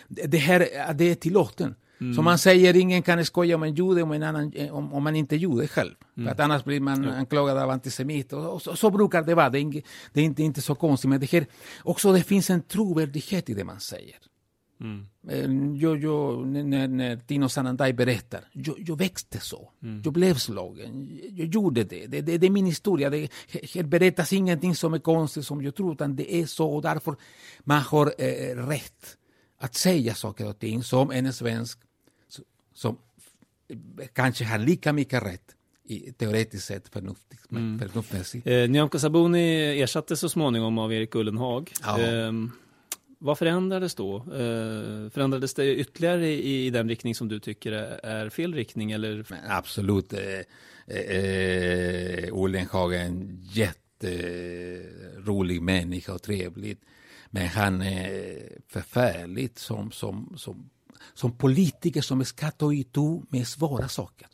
det 0.09 0.39
här 0.39 0.95
det 0.95 1.11
är 1.11 1.15
tillåten. 1.15 1.75
Mm. 2.01 2.15
Så 2.15 2.23
man 2.23 2.39
säger 2.39 2.77
ingen 2.77 3.03
kan 3.03 3.25
skoja 3.25 3.55
om 3.55 3.63
en 3.63 3.75
jude 3.75 4.03
om, 4.03 4.13
en 4.13 4.23
annan, 4.23 4.53
om, 4.71 4.93
om 4.93 5.03
man 5.03 5.17
inte 5.17 5.35
är 5.35 5.39
jude 5.39 5.69
själv. 5.69 5.95
Mm. 6.17 6.27
För 6.27 6.33
att 6.33 6.41
annars 6.41 6.65
blir 6.65 6.81
man 6.81 7.05
ja. 7.05 7.11
anklagad 7.11 7.59
av 7.59 7.71
antisemit. 7.71 8.33
Och, 8.33 8.55
och 8.55 8.63
så, 8.63 8.77
så, 8.77 8.91
brukar 8.91 9.23
det 9.23 9.35
vara. 9.35 9.51
Det 9.51 9.59
är, 9.59 9.61
inte, 9.61 9.83
det 10.13 10.21
är 10.21 10.25
inte, 10.25 10.43
inte 10.43 10.63
så 10.63 10.75
konstigt. 10.75 11.11
Men 11.11 11.21
det 11.21 11.33
här, 11.33 11.47
också 11.83 12.13
det 12.13 12.23
finns 12.23 12.51
en 12.51 12.63
trovärdighet 12.63 13.51
i 13.51 13.55
det 13.55 13.65
man 13.65 13.81
säger. 13.81 14.17
Mm. 14.81 15.07
Eh, 15.29 15.81
jag, 15.83 16.03
jag, 16.03 16.47
när, 16.47 16.89
när 16.89 17.17
Tino 17.17 17.49
Sananday 17.49 17.93
berättar, 17.93 18.45
jag, 18.53 18.75
jag 18.79 18.99
växte 18.99 19.41
så. 19.41 19.73
Mm. 19.83 20.03
Jag 20.05 20.13
blev 20.13 20.35
slagen. 20.35 21.21
Jag 21.31 21.49
gjorde 21.49 21.85
det. 21.85 22.07
Det, 22.07 22.21
det, 22.21 22.39
det 22.39 22.47
är 22.47 22.51
min 22.51 22.67
historia. 22.67 23.11
Det, 23.11 23.29
här 23.75 23.83
berättas 23.83 24.33
ingenting 24.33 24.75
som 24.75 24.95
är 24.95 24.99
konstigt 24.99 25.47
som 25.47 25.63
jag 25.63 25.75
tror, 25.75 25.93
utan 25.93 26.17
det 26.17 26.35
är 26.35 26.47
så. 26.47 26.71
Och 26.71 26.83
därför 26.83 27.17
man 27.65 27.81
har 27.81 28.15
eh, 28.19 28.57
rätt 28.57 29.17
att 29.59 29.75
säga 29.75 30.15
saker 30.15 30.49
och 30.49 30.59
ting 30.59 30.83
som 30.83 31.11
en 31.11 31.33
svensk 31.33 31.79
som 32.79 32.99
kanske 34.13 34.45
har 34.45 34.59
lika 34.59 34.93
mycket 34.93 35.23
rätt 35.23 35.55
i, 35.85 36.13
teoretiskt 36.13 36.67
sett 36.67 36.89
förnuftigt, 36.89 37.51
mm. 37.51 37.79
förnuftsmässigt. 37.79 38.47
Eh, 38.47 38.69
Nyamko 38.69 38.99
Sabuni 38.99 39.81
ersattes 39.81 40.21
så 40.21 40.29
småningom 40.29 40.79
av 40.79 40.93
Erik 40.93 41.15
Ullenhag. 41.15 41.73
Ja. 41.83 42.01
Eh, 42.01 42.33
vad 43.19 43.39
förändrades 43.39 43.95
då? 43.95 44.17
Eh, 44.17 44.23
förändrades 45.11 45.55
det 45.55 45.77
ytterligare 45.77 46.29
i, 46.29 46.67
i, 46.67 46.71
den 46.71 46.89
riktning 46.89 47.15
som 47.15 47.29
du 47.29 47.41
tycker 47.41 47.73
är, 47.73 48.07
är 48.07 48.29
fel 48.29 48.55
riktning? 48.55 48.93
Eller? 48.93 49.27
Men 49.31 49.51
absolut. 49.51 50.13
Eh, 50.13 50.41
eh, 50.97 52.29
Ullenhag 52.33 52.95
är 52.95 53.05
en 53.05 53.39
jätterolig 53.43 54.83
människa 55.63 56.13
och 56.13 56.23
trevlig. 56.23 56.79
Men 57.31 57.49
han 57.49 57.83
är 57.83 58.39
förfärligt 58.69 59.59
som, 59.59 59.91
som, 59.91 60.35
som 60.37 60.71
som 61.15 61.33
politiker 61.33 62.01
som 62.01 62.25
ska 62.25 62.51
ta 62.51 62.73
itu 62.73 63.23
med 63.29 63.47
svåra 63.47 63.89
saker. 63.89 64.29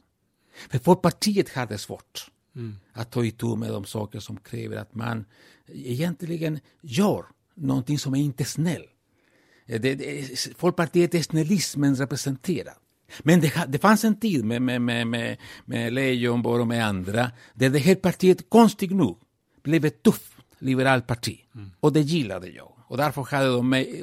För 0.71 0.79
Folkpartiet 0.79 1.55
har 1.55 1.67
det 1.67 1.79
svårt 1.79 2.31
mm. 2.57 2.77
att 2.93 3.11
ta 3.11 3.25
itu 3.25 3.57
med 3.57 3.71
de 3.71 3.85
saker 3.85 4.21
som 4.21 4.37
kräver 4.37 4.77
att 4.77 4.95
man 4.95 5.25
egentligen 5.67 6.61
gör 6.81 7.25
någonting 7.55 7.99
som 7.99 8.15
är 8.15 8.21
inte 8.21 8.45
snäll. 8.45 8.85
Det, 9.67 9.79
det, 9.79 10.39
Folkpartiet 10.57 11.15
är 11.15 11.23
snällismen 11.23 11.97
representerad. 11.97 12.75
Men 13.23 13.41
det, 13.41 13.53
det 13.69 13.79
fanns 13.79 14.05
en 14.05 14.21
tid 14.21 14.45
med, 14.45 14.63
med, 14.63 14.83
med, 14.83 15.07
med, 15.07 15.37
med 15.65 15.93
Leijonborg 15.93 16.61
och 16.61 16.67
med 16.67 16.87
andra 16.87 17.31
där 17.55 17.71
det 17.71 17.79
här 17.79 17.95
partiet 17.95 18.51
konstigt 18.51 18.91
nog 18.91 19.19
blev 19.63 19.85
ett 19.85 20.03
tufft 20.03 20.33
liberalt 20.59 21.07
parti. 21.07 21.39
Mm. 21.55 21.71
Och 21.81 21.93
det 21.93 22.01
gillade 22.01 22.49
jag. 22.49 22.73
Och 22.87 22.97
därför 22.97 23.23
hade 23.23 23.49
de 23.49 23.69
mig 23.69 24.03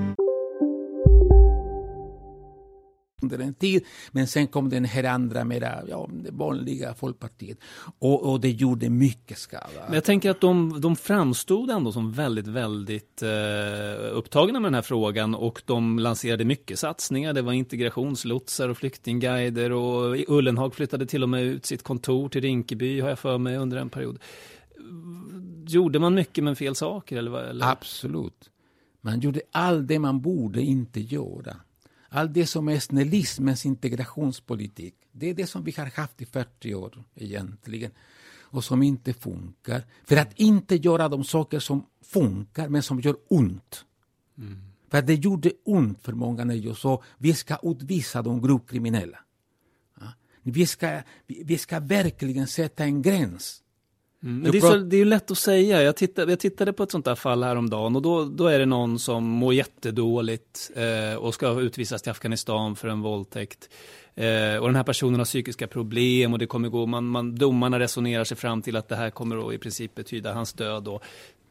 Under 3.21 3.39
en 3.39 3.53
tid. 3.53 3.85
Men 4.11 4.27
sen 4.27 4.47
kom 4.47 4.69
den 4.69 4.85
här 4.85 5.03
andra 5.03 5.43
mera 5.43 5.81
ja, 5.87 6.09
det 6.11 6.31
vanliga 6.31 6.93
Folkpartiet. 6.93 7.57
Och, 7.99 8.31
och 8.31 8.39
det 8.39 8.49
gjorde 8.49 8.89
mycket 8.89 9.37
skada. 9.37 9.67
Men 9.85 9.93
jag 9.93 10.03
tänker 10.03 10.29
att 10.29 10.41
de, 10.41 10.81
de 10.81 10.95
framstod 10.95 11.69
ändå 11.69 11.91
som 11.91 12.11
väldigt, 12.11 12.47
väldigt 12.47 13.21
eh, 13.21 13.29
upptagna 14.11 14.59
med 14.59 14.67
den 14.67 14.75
här 14.75 14.81
frågan 14.81 15.35
och 15.35 15.61
de 15.65 15.99
lanserade 15.99 16.45
mycket 16.45 16.79
satsningar. 16.79 17.33
Det 17.33 17.41
var 17.41 17.53
integrationslotsar 17.53 18.69
och 18.69 18.77
flyktingguider 18.77 19.71
och 19.71 20.15
Ullenhag 20.27 20.75
flyttade 20.75 21.05
till 21.05 21.23
och 21.23 21.29
med 21.29 21.43
ut 21.43 21.65
sitt 21.65 21.83
kontor 21.83 22.29
till 22.29 22.41
Rinkeby 22.41 22.99
har 22.99 23.09
jag 23.09 23.19
för 23.19 23.37
mig 23.37 23.57
under 23.57 23.77
en 23.77 23.89
period. 23.89 24.19
Gjorde 25.67 25.99
man 25.99 26.13
mycket 26.13 26.43
med 26.43 26.57
fel 26.57 26.75
saker? 26.75 27.17
Eller, 27.17 27.43
eller? 27.43 27.71
Absolut. 27.71 28.49
Man 29.01 29.19
gjorde 29.19 29.41
allt 29.51 29.87
det 29.87 29.99
man 29.99 30.21
borde 30.21 30.61
inte 30.61 30.99
göra. 30.99 31.55
Allt 32.13 32.33
det 32.33 32.47
som 32.47 32.67
är 32.67 32.79
snällismens 32.79 33.65
integrationspolitik, 33.65 34.95
det 35.11 35.29
är 35.29 35.33
det 35.33 35.47
som 35.47 35.63
vi 35.63 35.73
har 35.77 35.85
haft 35.85 36.21
i 36.21 36.25
40 36.25 36.75
år 36.75 37.03
egentligen 37.15 37.91
och 38.51 38.63
som 38.63 38.83
inte 38.83 39.13
funkar. 39.13 39.83
För 40.03 40.17
att 40.17 40.39
inte 40.39 40.75
göra 40.75 41.09
de 41.09 41.23
saker 41.23 41.59
som 41.59 41.85
funkar 42.01 42.69
men 42.69 42.83
som 42.83 42.99
gör 42.99 43.15
ont. 43.27 43.85
Mm. 44.37 44.61
För 44.89 45.01
det 45.01 45.13
gjorde 45.13 45.51
ont 45.63 46.01
för 46.01 46.13
många 46.13 46.43
när 46.43 46.55
jag 46.55 46.77
sa 46.77 47.03
vi 47.17 47.33
ska 47.33 47.57
utvisa 47.63 48.21
de 48.21 48.41
grovt 48.41 48.69
kriminella. 48.69 49.19
Ja? 49.99 50.13
Vi, 50.41 50.65
ska, 50.65 51.01
vi 51.27 51.57
ska 51.57 51.79
verkligen 51.79 52.47
sätta 52.47 52.83
en 52.83 53.01
gräns 53.01 53.63
Mm, 54.23 54.51
det, 54.51 54.57
är 54.57 54.61
så, 54.61 54.77
det 54.77 54.97
är 54.97 55.05
lätt 55.05 55.31
att 55.31 55.37
säga. 55.37 55.83
Jag 55.83 55.95
tittade, 55.95 56.31
jag 56.31 56.39
tittade 56.39 56.73
på 56.73 56.83
ett 56.83 56.91
sånt 56.91 57.05
där 57.05 57.15
fall 57.15 57.43
häromdagen 57.43 57.95
och 57.95 58.01
då, 58.01 58.25
då 58.25 58.47
är 58.47 58.59
det 58.59 58.65
någon 58.65 58.99
som 58.99 59.23
mår 59.23 59.53
jättedåligt 59.53 60.71
eh, 60.75 61.15
och 61.15 61.33
ska 61.33 61.61
utvisas 61.61 62.01
till 62.01 62.11
Afghanistan 62.11 62.75
för 62.75 62.87
en 62.87 63.01
våldtäkt. 63.01 63.69
Eh, 64.15 64.55
och 64.55 64.67
den 64.67 64.75
här 64.75 64.83
personen 64.83 65.19
har 65.19 65.25
psykiska 65.25 65.67
problem 65.67 66.33
och 66.33 66.39
det 66.39 66.45
kommer 66.45 66.69
gå, 66.69 66.85
man, 66.85 67.05
man, 67.05 67.35
domarna 67.35 67.79
resonerar 67.79 68.23
sig 68.23 68.37
fram 68.37 68.61
till 68.61 68.75
att 68.75 68.87
det 68.87 68.95
här 68.95 69.09
kommer 69.09 69.47
att 69.47 69.53
i 69.53 69.57
princip 69.57 69.95
betyda 69.95 70.33
hans 70.33 70.53
död. 70.53 70.83
Då. 70.83 71.01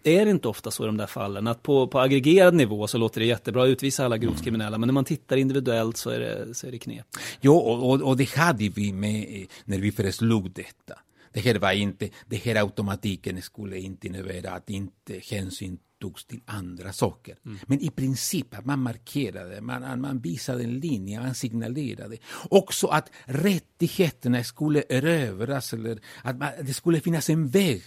Är 0.03 0.25
det 0.25 0.31
inte 0.31 0.49
ofta 0.49 0.71
så 0.71 0.85
i 0.85 0.87
de 0.87 0.97
där 0.97 1.07
fallen 1.07 1.47
att 1.47 1.63
på, 1.63 1.87
på 1.87 2.01
aggregerad 2.01 2.55
nivå 2.55 2.87
så 2.87 2.99
låter 2.99 3.21
det 3.21 3.27
jättebra 3.27 3.63
att 3.63 3.69
utvisa 3.69 4.05
alla 4.05 4.19
grovt 4.19 4.45
kriminella 4.45 4.79
men 4.79 4.87
när 4.87 4.95
man 4.95 5.05
tittar 5.05 5.37
individuellt 5.37 5.97
så 5.97 6.11
är 6.11 6.21
det, 6.21 6.55
så 6.55 6.67
är 6.67 6.71
det 6.71 6.79
knep? 6.79 7.07
Jo, 7.41 7.57
och, 7.57 7.91
och, 7.91 8.03
och 8.03 8.17
det 8.17 8.35
hade 8.35 8.69
vi 8.69 8.93
med 8.93 9.47
när 9.65 9.79
vi 9.79 9.93
föreslog 9.93 10.51
detta. 10.51 10.95
Det 11.33 11.41
här 11.41 11.55
var 11.55 11.73
inte, 11.73 12.09
det 12.27 12.37
här 12.37 12.55
automatiken 12.55 13.43
skulle 13.43 13.79
inte 13.79 14.07
innebära 14.07 14.51
att 14.51 14.71
inte 14.71 15.21
hänsyn 15.31 15.79
togs 16.01 16.25
till 16.25 16.41
andra 16.47 16.93
saker. 16.93 17.37
Mm. 17.47 17.59
Men 17.67 17.81
i 17.81 17.91
princip 17.91 18.59
att 18.59 18.65
man 18.65 18.83
markerade, 18.83 19.61
man, 19.61 20.01
man 20.01 20.19
visade 20.19 20.65
en 20.65 20.81
linje, 20.81 21.21
man 21.21 21.35
signalerade. 21.35 22.17
Också 22.49 22.87
att 22.87 23.11
rättigheterna 23.25 24.45
skulle 24.45 24.83
erövras 24.89 25.73
eller 25.73 26.01
att 26.23 26.39
man, 26.39 26.49
det 26.63 26.75
skulle 26.75 27.01
finnas 27.01 27.31
en 27.31 27.49
väg 27.49 27.83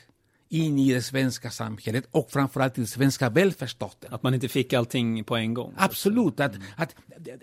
in 0.49 0.79
i 0.79 0.93
det 0.93 1.01
svenska 1.01 1.49
samhället 1.49 2.05
och 2.11 2.31
framförallt 2.31 2.73
till 2.73 2.83
den 2.83 2.87
svenska 2.87 3.29
välfärdsstaten. 3.29 4.13
Att 4.13 4.23
man 4.23 4.33
inte 4.33 4.47
fick 4.47 4.73
allting 4.73 5.23
på 5.23 5.35
en 5.35 5.53
gång? 5.53 5.73
Absolut. 5.77 6.39
Att, 6.39 6.55
mm. 6.55 6.67
att, 6.75 6.95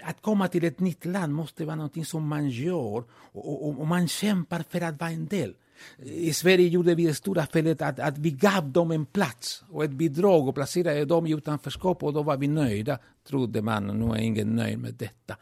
att 0.02 0.22
komma 0.22 0.48
till 0.48 0.64
ett 0.64 0.80
nytt 0.80 1.04
land 1.04 1.34
måste 1.34 1.64
vara 1.64 1.76
något 1.76 2.06
som 2.06 2.28
man 2.28 2.50
gör 2.50 3.04
och, 3.32 3.68
och, 3.68 3.80
och 3.80 3.86
man 3.86 4.08
kämpar 4.08 4.64
för 4.70 4.80
att 4.80 5.00
vara 5.00 5.10
en 5.10 5.26
del. 5.26 5.54
I 6.02 6.32
Sverige 6.32 6.68
gjorde 6.68 6.94
vi 6.94 7.06
det 7.06 7.14
stora 7.14 7.46
felet 7.46 7.82
att, 7.82 7.98
att 8.00 8.18
vi 8.18 8.30
gav 8.30 8.72
dem 8.72 8.90
en 8.90 9.06
plats 9.06 9.64
och 9.70 9.84
ett 9.84 9.90
bidrag 9.90 10.48
och 10.48 10.54
placerade 10.54 11.04
dem 11.04 11.26
i 11.26 11.32
utanförskap 11.32 12.02
och 12.02 12.12
då 12.12 12.22
var 12.22 12.36
vi 12.36 12.46
nöjda, 12.46 12.98
trodde 13.28 13.62
man. 13.62 13.90
Och 13.90 13.96
nu 13.96 14.14
är 14.14 14.22
ingen 14.22 14.56
nöjd 14.56 14.78
med 14.78 14.94
detta. 14.94 15.36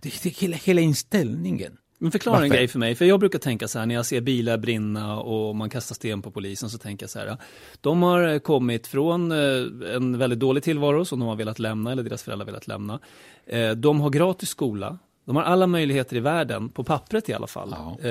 Det, 0.00 0.22
det, 0.22 0.28
hela, 0.28 0.56
hela 0.56 0.80
inställningen. 0.80 1.76
Men 2.02 2.12
förklara 2.12 2.34
Varför? 2.34 2.44
en 2.44 2.50
grej 2.50 2.68
för 2.68 2.78
mig, 2.78 2.94
för 2.94 3.04
jag 3.04 3.20
brukar 3.20 3.38
tänka 3.38 3.68
så 3.68 3.78
här 3.78 3.86
när 3.86 3.94
jag 3.94 4.06
ser 4.06 4.20
bilar 4.20 4.58
brinna 4.58 5.20
och 5.20 5.56
man 5.56 5.70
kastar 5.70 5.94
sten 5.94 6.22
på 6.22 6.30
polisen 6.30 6.70
så 6.70 6.78
tänker 6.78 7.04
jag 7.04 7.10
så 7.10 7.18
här. 7.18 7.36
De 7.80 8.02
har 8.02 8.38
kommit 8.38 8.86
från 8.86 9.32
eh, 9.32 9.94
en 9.94 10.18
väldigt 10.18 10.38
dålig 10.38 10.62
tillvaro 10.62 11.04
som 11.04 11.18
de 11.18 11.28
har 11.28 11.36
velat 11.36 11.58
lämna 11.58 11.92
eller 11.92 12.02
deras 12.02 12.22
föräldrar 12.22 12.46
velat 12.46 12.66
lämna. 12.66 13.00
Eh, 13.46 13.70
de 13.70 14.00
har 14.00 14.10
gratis 14.10 14.48
skola, 14.48 14.98
de 15.24 15.36
har 15.36 15.42
alla 15.42 15.66
möjligheter 15.66 16.16
i 16.16 16.20
världen, 16.20 16.68
på 16.68 16.84
pappret 16.84 17.28
i 17.28 17.34
alla 17.34 17.46
fall. 17.46 17.74
Ja. 17.76 18.08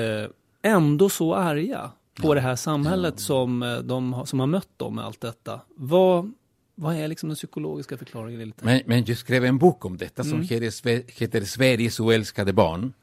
Ändå 0.62 1.10
så 1.10 1.36
arga 1.36 1.92
på 2.16 2.28
ja. 2.28 2.34
det 2.34 2.42
här 2.42 2.56
samhället 2.56 3.14
ja. 3.18 3.22
som, 3.22 3.64
eh, 3.64 3.78
de, 3.78 4.26
som 4.26 4.40
har 4.40 4.48
mött 4.48 4.78
dem 4.78 4.96
med 4.96 5.06
allt 5.06 5.22
detta. 5.22 5.62
Vad, 5.76 6.32
vad 6.76 6.96
är 6.96 7.08
liksom 7.08 7.30
den 7.30 7.36
psykologiska 7.36 7.98
förklaringen? 7.98 8.54
Men, 8.62 8.82
men 8.86 9.06
jag 9.06 9.18
skrev 9.18 9.46
en 9.46 9.58
bok 9.58 9.86
om 9.86 9.98
detta 9.98 10.24
som 10.24 10.34
mm. 10.34 10.48
heter, 10.48 11.20
heter 11.20 11.44
Sveriges 11.44 12.00
oälskade 12.00 12.54
barn. 12.54 12.94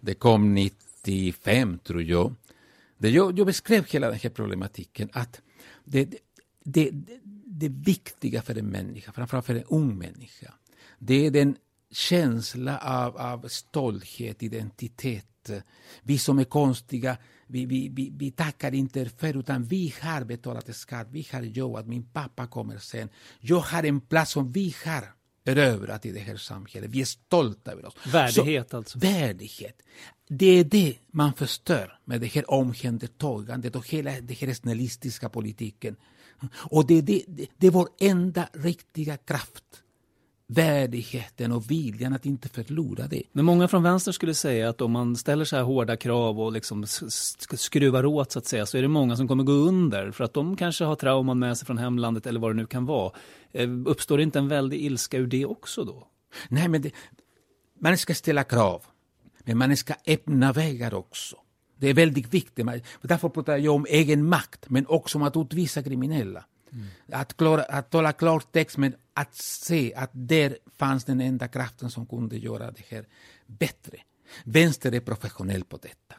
Det 0.00 0.14
kom 0.14 0.54
95, 0.54 1.78
tror 1.78 2.02
jag. 2.02 2.34
Det 2.98 3.10
jag, 3.10 3.38
jag 3.38 3.46
beskrev 3.46 3.86
hela 3.86 4.10
den 4.10 4.18
här 4.22 4.30
problematiken 4.30 5.08
att 5.12 5.40
det, 5.84 6.04
det, 6.64 6.90
det, 6.90 6.90
det 7.44 7.68
viktiga 7.68 8.42
för 8.42 8.58
en 8.58 8.66
människa, 8.66 9.12
framförallt 9.12 9.46
för 9.46 9.54
en 9.54 9.64
ung 9.64 9.98
människa, 9.98 10.52
det 10.98 11.26
är 11.26 11.30
den 11.30 11.56
känsla 11.90 12.78
av, 12.78 13.16
av 13.16 13.48
stolthet, 13.48 14.42
identitet 14.42 15.29
vi 16.02 16.18
som 16.18 16.38
är 16.38 16.44
konstiga, 16.44 17.16
vi, 17.46 17.66
vi, 17.66 17.88
vi, 17.88 18.12
vi 18.16 18.30
tackar 18.30 18.74
inte 18.74 19.08
för 19.08 19.36
utan 19.36 19.64
vi 19.64 19.94
har 20.00 20.24
betalat 20.24 20.76
skatt, 20.76 21.06
vi 21.10 21.26
har 21.32 21.42
jobbat, 21.42 21.86
min 21.86 22.02
pappa 22.02 22.46
kommer 22.46 22.78
sen. 22.78 23.08
Jag 23.40 23.60
har 23.60 23.82
en 23.82 24.00
plats 24.00 24.32
som 24.32 24.52
vi 24.52 24.74
har 24.84 25.04
erövrat 25.44 26.06
i 26.06 26.12
det 26.12 26.20
här 26.20 26.36
samhället. 26.36 26.90
Vi 26.90 27.00
är 27.00 27.04
stolta 27.04 27.72
över 27.72 27.86
oss. 27.86 27.94
Värdighet 28.06 28.70
Så, 28.70 28.76
alltså. 28.76 28.98
Värdighet. 28.98 29.82
Det 30.28 30.46
är 30.46 30.64
det 30.64 30.96
man 31.12 31.32
förstör 31.32 31.98
med 32.04 32.20
det 32.20 32.26
här 32.26 32.50
omhändertagandet 32.50 33.76
och 33.76 33.88
hela 33.88 34.10
den 34.10 34.36
här 34.40 34.54
snällistiska 34.54 35.28
politiken. 35.28 35.96
Och 36.54 36.86
det, 36.86 37.00
det, 37.00 37.24
det 37.56 37.66
är 37.66 37.70
vår 37.70 37.88
enda 37.98 38.48
riktiga 38.52 39.16
kraft 39.16 39.64
värdigheten 40.54 41.52
och 41.52 41.70
viljan 41.70 42.12
att 42.12 42.26
inte 42.26 42.48
förlora 42.48 43.06
det. 43.06 43.22
Men 43.32 43.44
många 43.44 43.68
från 43.68 43.82
vänster 43.82 44.12
skulle 44.12 44.34
säga 44.34 44.68
att 44.68 44.80
om 44.80 44.92
man 44.92 45.16
ställer 45.16 45.44
så 45.44 45.56
här 45.56 45.62
hårda 45.62 45.96
krav 45.96 46.40
och 46.40 46.52
liksom 46.52 46.86
skruvar 47.56 48.04
åt 48.04 48.32
så 48.32 48.38
att 48.38 48.46
säga 48.46 48.66
så 48.66 48.78
är 48.78 48.82
det 48.82 48.88
många 48.88 49.16
som 49.16 49.28
kommer 49.28 49.44
gå 49.44 49.52
under 49.52 50.10
för 50.10 50.24
att 50.24 50.34
de 50.34 50.56
kanske 50.56 50.84
har 50.84 50.96
trauman 50.96 51.38
med 51.38 51.58
sig 51.58 51.66
från 51.66 51.78
hemlandet 51.78 52.26
eller 52.26 52.40
vad 52.40 52.50
det 52.50 52.56
nu 52.56 52.66
kan 52.66 52.86
vara. 52.86 53.12
Eh, 53.52 53.68
uppstår 53.86 54.16
det 54.16 54.22
inte 54.22 54.38
en 54.38 54.48
väldig 54.48 54.80
ilska 54.80 55.16
ur 55.16 55.26
det 55.26 55.46
också 55.46 55.84
då? 55.84 56.06
Nej, 56.48 56.68
men 56.68 56.82
det, 56.82 56.92
man 57.80 57.98
ska 57.98 58.14
ställa 58.14 58.44
krav, 58.44 58.82
men 59.44 59.58
man 59.58 59.76
ska 59.76 59.94
öppna 60.06 60.52
vägar 60.52 60.94
också. 60.94 61.36
Det 61.76 61.88
är 61.88 61.94
väldigt 61.94 62.34
viktigt. 62.34 62.66
Därför 63.02 63.28
pratar 63.28 63.56
jag 63.56 63.74
om 63.74 63.86
egen 63.88 64.28
makt, 64.28 64.70
men 64.70 64.86
också 64.86 65.18
om 65.18 65.22
att 65.22 65.36
utvisa 65.36 65.82
kriminella. 65.82 66.44
Mm. 66.72 66.86
Att, 67.12 67.36
klara, 67.36 67.62
att 67.62 67.90
tala 67.90 68.12
klartext, 68.12 68.76
men 68.76 68.94
att 69.20 69.34
se 69.34 69.94
att 69.94 70.10
där 70.12 70.58
fanns 70.78 71.04
den 71.04 71.20
enda 71.20 71.48
kraften 71.48 71.90
som 71.90 72.06
kunde 72.06 72.36
göra 72.36 72.70
det 72.70 72.84
här 72.88 73.04
bättre. 73.46 73.96
Vänster 74.44 74.94
är 74.94 75.00
professionell 75.00 75.64
på 75.64 75.76
detta. 75.76 76.14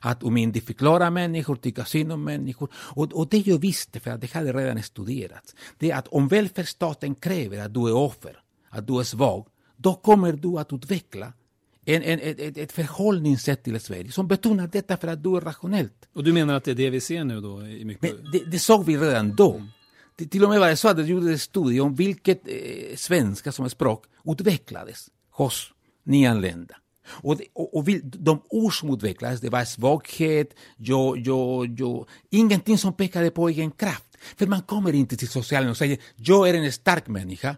Att 0.00 0.22
omyndigförklara 0.22 1.10
människor, 1.10 1.56
tycka 1.56 1.84
synd 1.84 2.12
om 2.12 2.24
människor. 2.24 2.68
Och, 2.74 3.12
och 3.12 3.28
det 3.28 3.46
jag 3.46 3.58
visste, 3.58 4.00
för 4.00 4.10
att 4.10 4.20
det 4.20 4.32
hade 4.32 4.52
redan 4.52 4.82
studerats, 4.82 5.54
det 5.78 5.90
är 5.90 5.96
att 5.96 6.08
om 6.08 6.28
välfärdsstaten 6.28 7.14
kräver 7.14 7.58
att 7.58 7.74
du 7.74 7.88
är 7.88 7.94
offer, 7.94 8.42
att 8.68 8.86
du 8.86 9.00
är 9.00 9.04
svag, 9.04 9.46
då 9.76 9.94
kommer 9.94 10.32
du 10.32 10.58
att 10.58 10.72
utveckla 10.72 11.32
en, 11.84 12.02
en, 12.02 12.20
ett, 12.20 12.58
ett 12.58 12.72
förhållningssätt 12.72 13.62
till 13.62 13.80
Sverige 13.80 14.12
som 14.12 14.28
betonar 14.28 14.66
detta 14.66 14.96
för 14.96 15.08
att 15.08 15.22
du 15.22 15.36
är 15.36 15.40
rationellt. 15.40 16.08
Och 16.14 16.24
du 16.24 16.32
menar 16.32 16.54
att 16.54 16.64
det 16.64 16.70
är 16.70 16.74
det 16.74 16.90
vi 16.90 17.00
ser 17.00 17.24
nu 17.24 17.40
då? 17.40 17.66
I 17.66 17.84
mycket... 17.84 18.02
Men 18.02 18.32
det, 18.32 18.44
det 18.50 18.58
såg 18.58 18.84
vi 18.84 18.96
redan 18.96 19.34
då. 19.34 19.62
Det, 20.16 20.26
till 20.26 20.44
och 20.44 20.50
med 20.50 20.60
var 20.60 20.68
det 20.68 20.76
så 20.76 20.88
att 20.88 20.98
jag 20.98 21.08
gjorde 21.08 21.32
en 21.32 21.38
studie 21.38 21.80
om 21.80 21.94
vilket 21.94 22.48
eh, 22.48 22.96
svenska 22.96 23.52
som 23.52 23.70
språk 23.70 24.04
utvecklades 24.24 25.10
hos 25.30 25.72
nyanlända. 26.04 26.74
Och, 27.06 27.36
det, 27.36 27.44
och, 27.52 27.76
och 27.76 27.84
de 28.02 28.42
ord 28.48 28.78
som 28.80 28.90
utvecklades, 28.94 29.40
det 29.40 29.50
var 29.50 29.64
svaghet, 29.64 30.54
jo, 30.76 31.16
jo, 31.16 31.66
jo, 31.66 32.06
ingenting 32.30 32.78
som 32.78 32.92
pekade 32.92 33.30
på 33.30 33.48
egen 33.48 33.70
kraft. 33.70 34.16
För 34.36 34.46
man 34.46 34.62
kommer 34.62 34.92
inte 34.92 35.16
till 35.16 35.28
socialen 35.28 35.70
och 35.70 35.76
säger 35.76 35.98
jag 36.16 36.48
är 36.48 36.54
en 36.54 36.72
stark 36.72 37.06
människa, 37.06 37.56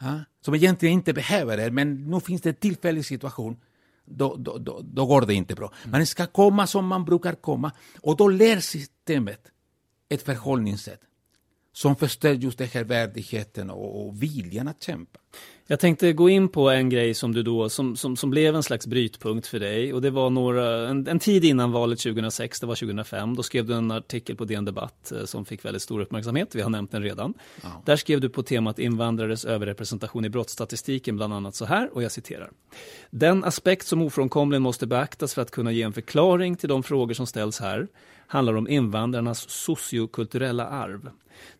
mm. 0.00 0.20
som 0.44 0.54
egentligen 0.54 0.92
inte 0.92 1.12
behöver 1.12 1.56
det, 1.56 1.70
men 1.70 2.10
nu 2.10 2.20
finns 2.20 2.42
det 2.42 2.48
en 2.48 2.54
tillfällig 2.54 3.04
situation. 3.04 3.56
Då, 4.04 4.36
då, 4.36 4.58
då, 4.58 4.80
då 4.82 5.06
går 5.06 5.20
det 5.20 5.34
inte 5.34 5.54
bra. 5.54 5.72
Mm. 5.82 5.90
Man 5.90 6.06
ska 6.06 6.26
komma 6.26 6.66
som 6.66 6.86
man 6.86 7.04
brukar 7.04 7.34
komma 7.34 7.72
och 8.00 8.16
då 8.16 8.28
lär 8.28 8.60
systemet 8.60 9.40
ett 10.08 10.22
förhållningssätt 10.22 11.00
som 11.76 11.96
förstör 11.96 12.32
just 12.32 12.58
den 12.58 12.68
här 12.68 12.84
värdigheten 12.84 13.70
och, 13.70 14.06
och 14.06 14.22
viljan 14.22 14.68
att 14.68 14.82
kämpa. 14.82 15.18
Jag 15.66 15.80
tänkte 15.80 16.12
gå 16.12 16.28
in 16.28 16.48
på 16.48 16.70
en 16.70 16.90
grej 16.90 17.14
som 17.14 17.32
du 17.32 17.42
då, 17.42 17.68
som, 17.68 17.96
som, 17.96 18.16
som 18.16 18.30
blev 18.30 18.56
en 18.56 18.62
slags 18.62 18.86
brytpunkt 18.86 19.46
för 19.46 19.60
dig 19.60 19.92
och 19.92 20.02
det 20.02 20.10
var 20.10 20.30
några, 20.30 20.88
en, 20.88 21.08
en 21.08 21.18
tid 21.18 21.44
innan 21.44 21.72
valet 21.72 21.98
2006, 21.98 22.60
det 22.60 22.66
var 22.66 22.74
2005, 22.74 23.36
då 23.36 23.42
skrev 23.42 23.66
du 23.66 23.74
en 23.74 23.90
artikel 23.90 24.36
på 24.36 24.44
DN 24.44 24.64
Debatt 24.64 25.12
eh, 25.12 25.24
som 25.24 25.44
fick 25.44 25.64
väldigt 25.64 25.82
stor 25.82 26.00
uppmärksamhet, 26.00 26.54
vi 26.54 26.62
har 26.62 26.70
nämnt 26.70 26.90
den 26.90 27.02
redan. 27.02 27.34
Ja. 27.62 27.82
Där 27.84 27.96
skrev 27.96 28.20
du 28.20 28.28
på 28.28 28.42
temat 28.42 28.78
invandrares 28.78 29.44
överrepresentation 29.44 30.24
i 30.24 30.28
brottsstatistiken 30.28 31.16
bland 31.16 31.34
annat 31.34 31.54
så 31.54 31.64
här, 31.64 31.94
och 31.94 32.02
jag 32.02 32.12
citerar. 32.12 32.50
Den 33.10 33.44
aspekt 33.44 33.86
som 33.86 34.02
ofrånkomligen 34.02 34.62
måste 34.62 34.86
beaktas 34.86 35.34
för 35.34 35.42
att 35.42 35.50
kunna 35.50 35.72
ge 35.72 35.82
en 35.82 35.92
förklaring 35.92 36.56
till 36.56 36.68
de 36.68 36.82
frågor 36.82 37.14
som 37.14 37.26
ställs 37.26 37.60
här 37.60 37.88
handlar 38.26 38.56
om 38.56 38.68
invandrarnas 38.68 39.50
sociokulturella 39.50 40.66
arv. 40.66 41.10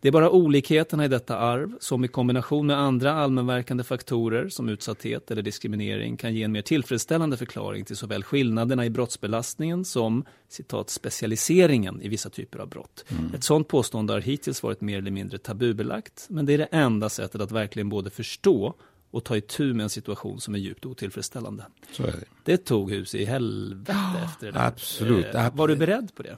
Det 0.01 0.09
är 0.09 0.13
bara 0.13 0.31
olikheterna 0.31 1.05
i 1.05 1.09
detta 1.09 1.39
arv 1.39 1.73
som 1.81 2.05
i 2.05 2.09
kombination 2.09 2.67
med 2.67 2.79
andra 2.79 3.13
allmänverkande 3.13 3.85
faktorer 3.85 4.49
som 4.49 4.69
utsatthet 4.69 5.31
eller 5.31 5.43
diskriminering 5.43 6.17
kan 6.17 6.35
ge 6.35 6.43
en 6.43 6.53
mer 6.53 6.63
tillfredsställande 6.63 7.37
förklaring 7.37 7.85
till 7.85 7.97
såväl 7.97 8.25
skillnaderna 8.25 8.87
i 8.87 8.91
brottsbelastningen 8.91 9.85
som 9.85 10.25
citat, 10.49 10.91
specialiseringen 10.91 12.03
i 12.03 12.09
vissa 12.09 12.31
typer 12.31 12.59
av 12.59 12.69
brott. 12.69 13.05
Mm. 13.09 13.35
Ett 13.35 13.45
sådant 13.45 13.69
påstående 13.69 14.13
har 14.13 14.21
hittills 14.21 14.63
varit 14.63 14.81
mer 14.81 14.99
eller 14.99 15.11
mindre 15.11 15.39
tabubelagt 15.39 16.27
men 16.29 16.47
det 16.47 16.55
är 16.55 16.59
det 16.59 16.69
enda 16.71 17.09
sättet 17.09 17.41
att 17.41 17.53
verkligen 17.53 17.89
både 17.89 18.11
förstå 18.11 18.75
och 19.11 19.25
ta 19.25 19.37
itu 19.37 19.75
med 19.75 19.85
en 19.85 19.91
situation 19.91 20.41
som 20.41 20.55
är 20.55 20.59
djupt 20.59 20.87
otillfredsställande. 20.87 21.67
Är 21.99 22.05
det. 22.05 22.25
det. 22.45 22.57
tog 22.57 22.91
hus 22.91 23.15
i 23.15 23.25
helvete 23.25 23.93
oh, 23.93 24.25
efter 24.25 24.47
det 24.47 24.53
där. 24.53 24.67
Absolut, 24.67 25.35
eh, 25.35 25.55
Var 25.55 25.69
du 25.69 25.77
beredd 25.77 26.15
på 26.15 26.23
det? 26.23 26.37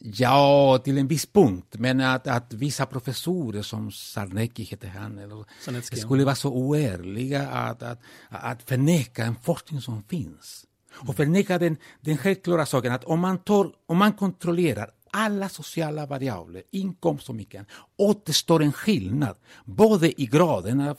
Ja, 0.00 0.78
till 0.84 0.98
en 0.98 1.08
viss 1.08 1.26
punkt. 1.26 1.74
Men 1.78 2.00
att, 2.00 2.26
att 2.26 2.52
vissa 2.52 2.86
professorer 2.86 3.62
som 3.62 3.92
Sarnecki 3.92 4.62
heter 4.62 4.88
han, 4.88 5.18
eller, 5.18 5.96
skulle 5.96 6.24
vara 6.24 6.34
så 6.34 6.52
oärliga 6.52 7.48
att, 7.48 7.82
att, 7.82 7.98
att 8.28 8.62
förneka 8.62 9.24
en 9.24 9.36
forskning 9.42 9.80
som 9.80 10.02
finns. 10.02 10.66
Och 11.08 11.16
förneka 11.16 11.58
den, 11.58 11.76
den 12.00 12.16
självklara 12.16 12.66
saken 12.66 12.92
att 12.92 13.04
om 13.04 13.20
man, 13.20 13.38
tar, 13.38 13.72
om 13.86 13.98
man 13.98 14.12
kontrollerar 14.12 14.90
alla 15.10 15.48
sociala 15.48 16.06
variabler, 16.06 16.62
inkomst 16.70 17.28
och 17.28 17.34
mycket, 17.34 17.66
återstår 17.96 18.62
en 18.62 18.72
skillnad 18.72 19.36
både 19.64 20.20
i 20.20 20.26
graden 20.26 20.80
av 20.80 20.98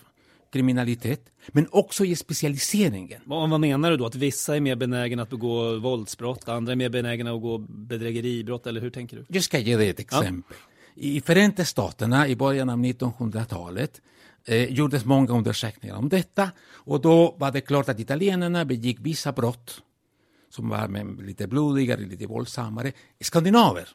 kriminalitet, 0.55 1.21
men 1.47 1.67
också 1.71 2.05
i 2.05 2.15
specialiseringen. 2.15 3.21
Vad, 3.25 3.59
menar 3.59 3.91
du 3.91 3.97
då? 3.97 4.05
Att 4.05 4.15
vissa 4.15 4.55
är 4.55 4.59
mer 4.59 4.75
benägna 4.75 5.23
att 5.23 5.29
begå 5.29 5.79
våldsbrott, 5.79 6.49
andra 6.49 6.71
är 6.71 6.75
mer 6.75 6.89
benägna 6.89 7.31
att 7.31 7.41
begå 7.41 7.57
bedrägeribrott, 7.57 8.67
eller 8.67 8.81
hur 8.81 8.89
tänker 8.89 9.17
du? 9.17 9.25
Jag 9.27 9.43
ska 9.43 9.59
ge 9.59 9.77
dig 9.77 9.89
ett 9.89 9.99
exempel. 9.99 10.57
Ja. 10.95 11.01
I 11.01 11.21
Förenta 11.21 11.65
Staterna 11.65 12.27
i 12.27 12.35
början 12.35 12.69
av 12.69 12.77
1900-talet 12.77 14.01
eh, 14.45 14.63
gjordes 14.63 15.05
många 15.05 15.33
undersökningar 15.33 15.95
om 15.95 16.09
detta 16.09 16.51
och 16.71 17.01
då 17.01 17.35
var 17.37 17.51
det 17.51 17.61
klart 17.61 17.89
att 17.89 17.99
italienarna 17.99 18.65
begick 18.65 18.97
vissa 19.01 19.31
brott 19.31 19.81
som 20.49 20.69
var 20.69 21.23
lite 21.23 21.47
blodigare, 21.47 22.01
lite 22.01 22.27
våldsammare. 22.27 22.91
Skandinaver 23.19 23.89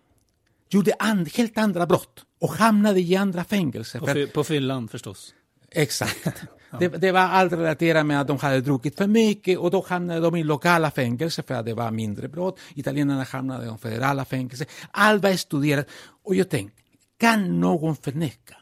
gjorde 0.70 0.92
and, 0.98 1.28
helt 1.28 1.58
andra 1.58 1.86
brott 1.86 2.24
och 2.40 2.50
hamnade 2.50 3.00
i 3.00 3.16
andra 3.16 3.44
fängelser. 3.44 3.98
På, 3.98 4.06
för, 4.06 4.26
på 4.26 4.44
fyllan 4.44 4.88
förstås? 4.88 5.34
Exakt. 5.70 6.26
det, 6.78 6.88
det, 6.88 7.12
var 7.12 7.20
allt 7.20 7.52
relaterat 7.52 8.06
med 8.06 8.20
att 8.20 8.26
de 8.26 8.38
hade 8.38 8.60
druckit 8.60 8.96
för 8.96 9.06
mycket 9.06 9.58
och 9.58 9.70
då 9.70 9.84
hamnade 9.88 10.20
de 10.20 10.36
i 10.36 10.42
lokala 10.42 10.90
fängelser 10.90 11.42
för 11.42 11.54
att 11.54 11.66
det 11.66 11.74
var 11.74 11.90
mindre 11.90 12.28
brott. 12.28 12.58
Italienarna 12.74 13.22
hamnade 13.24 13.66
i 13.66 13.78
federala 13.82 14.24
fängelser. 14.24 14.66
Allt 14.90 15.22
var 15.22 15.32
studerat. 15.32 15.86
Och 16.24 16.34
jag 16.34 16.50
tänkte, 16.50 16.82
kan 17.20 17.60
någon 17.60 17.96
förneka 17.96 18.56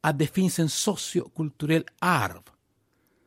att 0.00 0.18
det 0.18 0.26
finns 0.26 0.58
en 0.58 0.68
sociokulturell 0.68 1.84
arv 1.98 2.42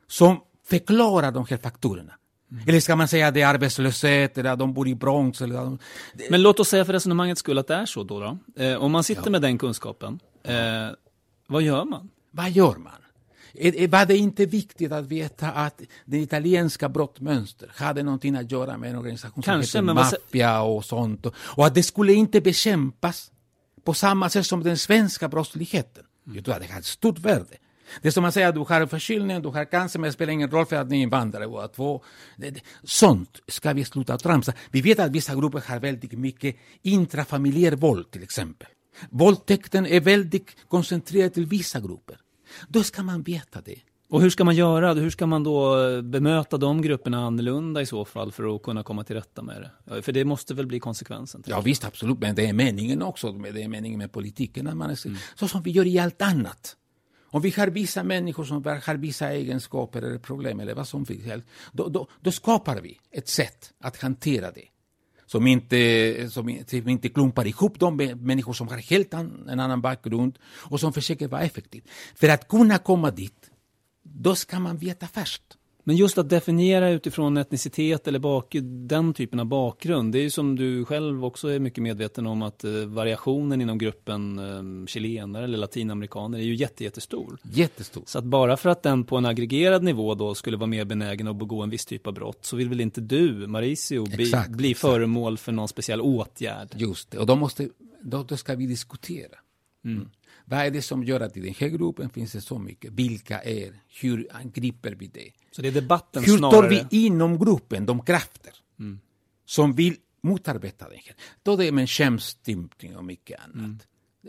som 0.08 0.40
förklarar 0.66 1.32
de 1.32 1.46
här 1.50 1.58
faktorerna? 1.58 2.14
Mm. 2.52 2.64
Eller 2.68 2.80
ska 2.80 2.96
man 2.96 3.08
säga 3.08 3.28
att 3.28 3.34
det 3.34 3.42
är 3.42 3.48
arbetslöshet, 3.48 4.38
eller 4.38 4.50
att 4.50 4.60
de 4.60 4.74
bor 4.74 4.88
i 4.88 4.96
Bronx? 4.96 5.42
Eller 5.42 5.56
de... 5.56 5.80
Men 6.30 6.42
låt 6.42 6.60
oss 6.60 6.70
säga 6.70 6.86
för 6.86 6.94
resonemangets 6.94 7.40
skull 7.40 7.58
att 7.58 7.68
det 7.68 7.76
är 7.76 7.86
så 7.86 8.04
då. 8.04 8.20
då. 8.20 8.64
Eh, 8.64 8.76
om 8.76 8.92
man 8.92 9.04
sitter 9.04 9.24
ja. 9.26 9.30
med 9.32 9.42
den 9.42 9.58
kunskapen, 9.58 10.20
eh, 10.44 10.56
vad 11.48 11.62
gör 11.62 11.86
man? 11.86 12.10
Vad 12.32 12.52
gör 12.52 12.76
man? 12.76 13.03
Var 13.90 14.06
det 14.06 14.18
inte 14.18 14.46
viktigt 14.46 14.92
att 14.92 15.06
veta 15.06 15.52
att 15.52 15.82
det 16.06 16.18
italienska 16.18 16.90
brottmönster 16.90 17.72
hade 17.76 18.04
någonting 18.04 18.36
att 18.36 18.52
göra 18.52 18.78
med 18.78 18.90
en 18.90 18.96
organisation 18.96 19.44
Kanske, 19.44 19.72
som 19.72 19.90
heter 19.90 19.94
maffia 19.94 20.62
och 20.62 20.86
sånt. 20.86 21.26
Och 21.36 21.66
att 21.66 21.76
det 21.76 21.84
skulle 21.84 22.14
inte 22.14 22.42
bekämpas 22.42 23.32
på 23.84 23.94
samma 23.94 24.30
sätt 24.30 24.46
som 24.46 24.64
den 24.64 24.78
svenska 24.78 25.28
brottsligheten. 25.28 26.04
Mm. 26.26 26.36
Jag 26.36 26.46
tror 26.46 26.56
att 26.56 26.62
det 26.62 26.72
har 26.72 26.80
ett 26.80 26.86
stort 26.86 27.20
värde. 27.20 27.58
Det 28.02 28.08
är 28.08 28.12
som 28.12 28.26
att 28.26 28.34
säga 28.34 28.48
att 28.48 28.56
du 28.56 28.62
har 28.62 28.88
förkylning, 28.88 29.42
du 29.42 29.50
har 29.50 29.66
cancer, 29.66 30.00
men 30.00 30.08
det 30.08 30.14
spelar 30.14 30.34
ingen 30.34 30.52
roll 30.52 30.66
för 30.66 30.76
att 30.76 30.90
ni 30.90 30.98
är 30.98 31.04
invandrare 31.04 31.48
båda 31.48 31.68
två. 31.68 32.04
Sånt 32.84 33.40
ska 33.48 33.74
vi 33.74 33.86
sluta 33.86 34.18
tramsa. 34.18 34.54
Vi 34.72 34.82
vet 34.82 35.00
att 35.00 35.12
vissa 35.12 35.36
grupper 35.36 35.64
har 35.68 35.80
väldigt 35.80 36.12
mycket 36.12 36.56
intrafamiljär 36.82 37.72
våld 37.72 38.12
till 38.12 38.24
exempel. 38.24 38.68
Våldtäkten 39.10 39.86
är 39.86 40.00
väldigt 40.00 40.56
koncentrerad 40.68 41.34
till 41.34 41.46
vissa 41.46 41.80
grupper. 41.80 42.18
Då 42.68 42.84
ska 42.84 43.04
man 43.04 43.24
veta 43.24 43.62
det. 43.62 43.80
Och 44.10 44.22
hur 44.22 44.30
ska 44.30 44.44
man 44.44 44.56
göra? 44.56 44.94
Hur 44.94 45.10
ska 45.10 45.26
man 45.26 45.44
då 45.44 45.76
bemöta 46.02 46.58
de 46.58 46.82
grupperna 46.82 47.26
annorlunda 47.26 47.82
i 47.82 47.86
så 47.86 48.06
fall 48.06 48.32
för 48.32 48.56
att 48.56 48.64
kunna 48.64 48.84
komma 48.84 49.04
till 49.04 49.16
rätta 49.16 49.42
med 49.42 49.70
det? 49.86 50.02
För 50.02 50.12
det 50.12 50.26
måste 50.26 50.54
väl 50.54 50.68
bli 50.68 50.80
konsekvensen? 50.80 51.44
Ja 51.46 51.62
visst, 51.62 51.86
absolut, 51.86 52.20
men 52.20 52.36
det 52.36 52.46
är 52.46 52.54
meningen 52.54 53.02
också. 53.02 53.32
Det 53.32 53.64
är 53.64 53.68
meningen 53.68 53.98
med 53.98 54.12
politiken. 54.12 54.78
Man 54.78 54.90
är, 54.90 55.08
mm. 55.08 55.18
Så 55.36 55.48
som 55.48 55.62
vi 55.62 55.72
gör 55.72 55.88
i 55.88 56.00
allt 56.00 56.22
annat. 56.22 56.76
Om 57.26 57.42
vi 57.42 57.54
har 57.58 57.68
vissa 57.68 58.04
människor 58.04 58.44
som 58.44 58.64
har 58.66 58.96
vissa 58.96 59.32
egenskaper 59.32 60.02
eller 60.02 60.18
problem 60.18 60.60
eller 60.60 60.76
vad 60.76 60.88
som 60.88 61.06
helst, 61.26 61.48
då, 61.72 61.88
då, 61.88 62.08
då 62.22 62.32
skapar 62.32 62.82
vi 62.82 63.00
ett 63.12 63.28
sätt 63.28 63.74
att 63.80 64.02
hantera 64.02 64.52
det 64.52 64.66
som 65.34 65.48
inte, 65.48 66.30
som, 66.30 66.60
som 66.68 66.90
inte 66.90 67.10
klumpar 67.10 67.48
ihop 67.48 67.80
de 67.80 67.96
människor 68.30 68.54
som 68.54 68.68
har 68.68 68.78
helt 68.78 69.14
an, 69.14 69.50
en 69.50 69.60
annan 69.60 69.82
bakgrund 69.82 70.40
och 70.72 70.80
som 70.80 70.94
försöker 70.94 71.28
vara 71.28 71.42
effektiv. 71.42 71.84
För 72.16 72.30
att 72.30 72.48
kunna 72.48 72.78
komma 72.78 73.12
dit, 73.12 73.52
då 74.04 74.36
ska 74.36 74.60
man 74.60 74.78
veta 74.78 75.08
först. 75.08 75.44
Men 75.84 75.96
just 75.96 76.18
att 76.18 76.30
definiera 76.30 76.90
utifrån 76.90 77.38
etnicitet 77.38 78.08
eller 78.08 78.20
bak, 78.20 78.56
den 78.62 79.14
typen 79.14 79.40
av 79.40 79.46
bakgrund, 79.46 80.12
det 80.12 80.20
är 80.20 80.24
ju 80.24 80.30
som 80.30 80.56
du 80.56 80.86
själv 80.86 81.26
också 81.26 81.48
är 81.48 81.60
mycket 81.60 81.84
medveten 81.84 82.28
om 82.28 82.42
att 82.42 82.64
eh, 82.64 82.72
variationen 82.72 83.62
inom 83.62 83.78
gruppen 83.78 84.40
eh, 84.40 84.88
chilenare 84.88 85.44
eller 85.44 85.58
latinamerikaner 85.58 86.40
är 86.40 86.44
ju 86.44 86.56
jätte, 86.56 86.84
jättestor. 86.84 87.38
Jättestor. 87.44 88.04
Så 88.06 88.18
att 88.18 88.24
bara 88.24 88.58
för 88.58 88.70
att 88.70 88.84
den 88.84 89.04
på 89.04 89.18
en 89.18 89.26
aggregerad 89.26 89.84
nivå 89.84 90.16
då 90.16 90.36
skulle 90.36 90.58
vara 90.58 90.68
mer 90.68 90.86
benägen 90.86 91.28
att 91.28 91.36
begå 91.36 91.62
en 91.62 91.70
viss 91.70 91.86
typ 91.86 92.08
av 92.08 92.14
brott 92.14 92.46
så 92.46 92.56
vill 92.56 92.70
väl 92.70 92.82
inte 92.82 93.02
du, 93.02 93.48
Mauricio, 93.48 94.06
bli, 94.06 94.24
exakt, 94.24 94.50
bli 94.50 94.72
exakt. 94.72 94.92
föremål 94.92 95.38
för 95.38 95.52
någon 95.52 95.68
speciell 95.68 96.02
åtgärd? 96.02 96.76
Just 96.76 97.12
det, 97.12 97.18
och 97.18 97.26
då, 97.26 97.36
måste, 97.36 97.70
då, 98.02 98.24
då 98.24 98.38
ska 98.38 98.56
vi 98.56 98.66
diskutera. 98.66 99.36
Mm. 99.86 100.10
Vad 100.46 100.60
är 100.60 100.72
det 100.72 100.82
som 100.82 101.04
gör 101.04 101.20
att 101.20 101.38
i 101.38 101.40
den 101.40 101.54
här 101.54 101.68
gruppen 101.68 102.10
finns 102.10 102.32
det 102.32 102.42
så 102.42 102.60
mycket? 102.60 102.94
Vilka 102.94 103.42
är? 103.42 103.74
Hur 104.02 104.28
angriper 104.32 104.92
vi 104.92 105.08
det? 105.08 105.32
Så 105.52 105.62
det 105.62 105.68
är 105.68 105.72
debatten 105.72 106.24
Hur 106.24 106.38
snarare... 106.38 106.62
tar 106.62 106.70
vi 106.70 107.06
inom 107.06 107.40
gruppen 107.40 107.86
de 107.86 108.06
krafter 108.06 108.54
mm. 108.80 109.00
som 109.46 109.74
vill 109.74 109.96
motarbeta 110.22 110.90
det 110.90 110.96
här? 110.96 111.16
Då 111.44 111.56
det 111.56 111.68
är 111.68 111.72
med 111.72 111.88
könsstympning 111.88 112.98
och 112.98 113.06
mycket 113.06 113.40
annat. 113.40 113.56
Mm. 113.56 113.80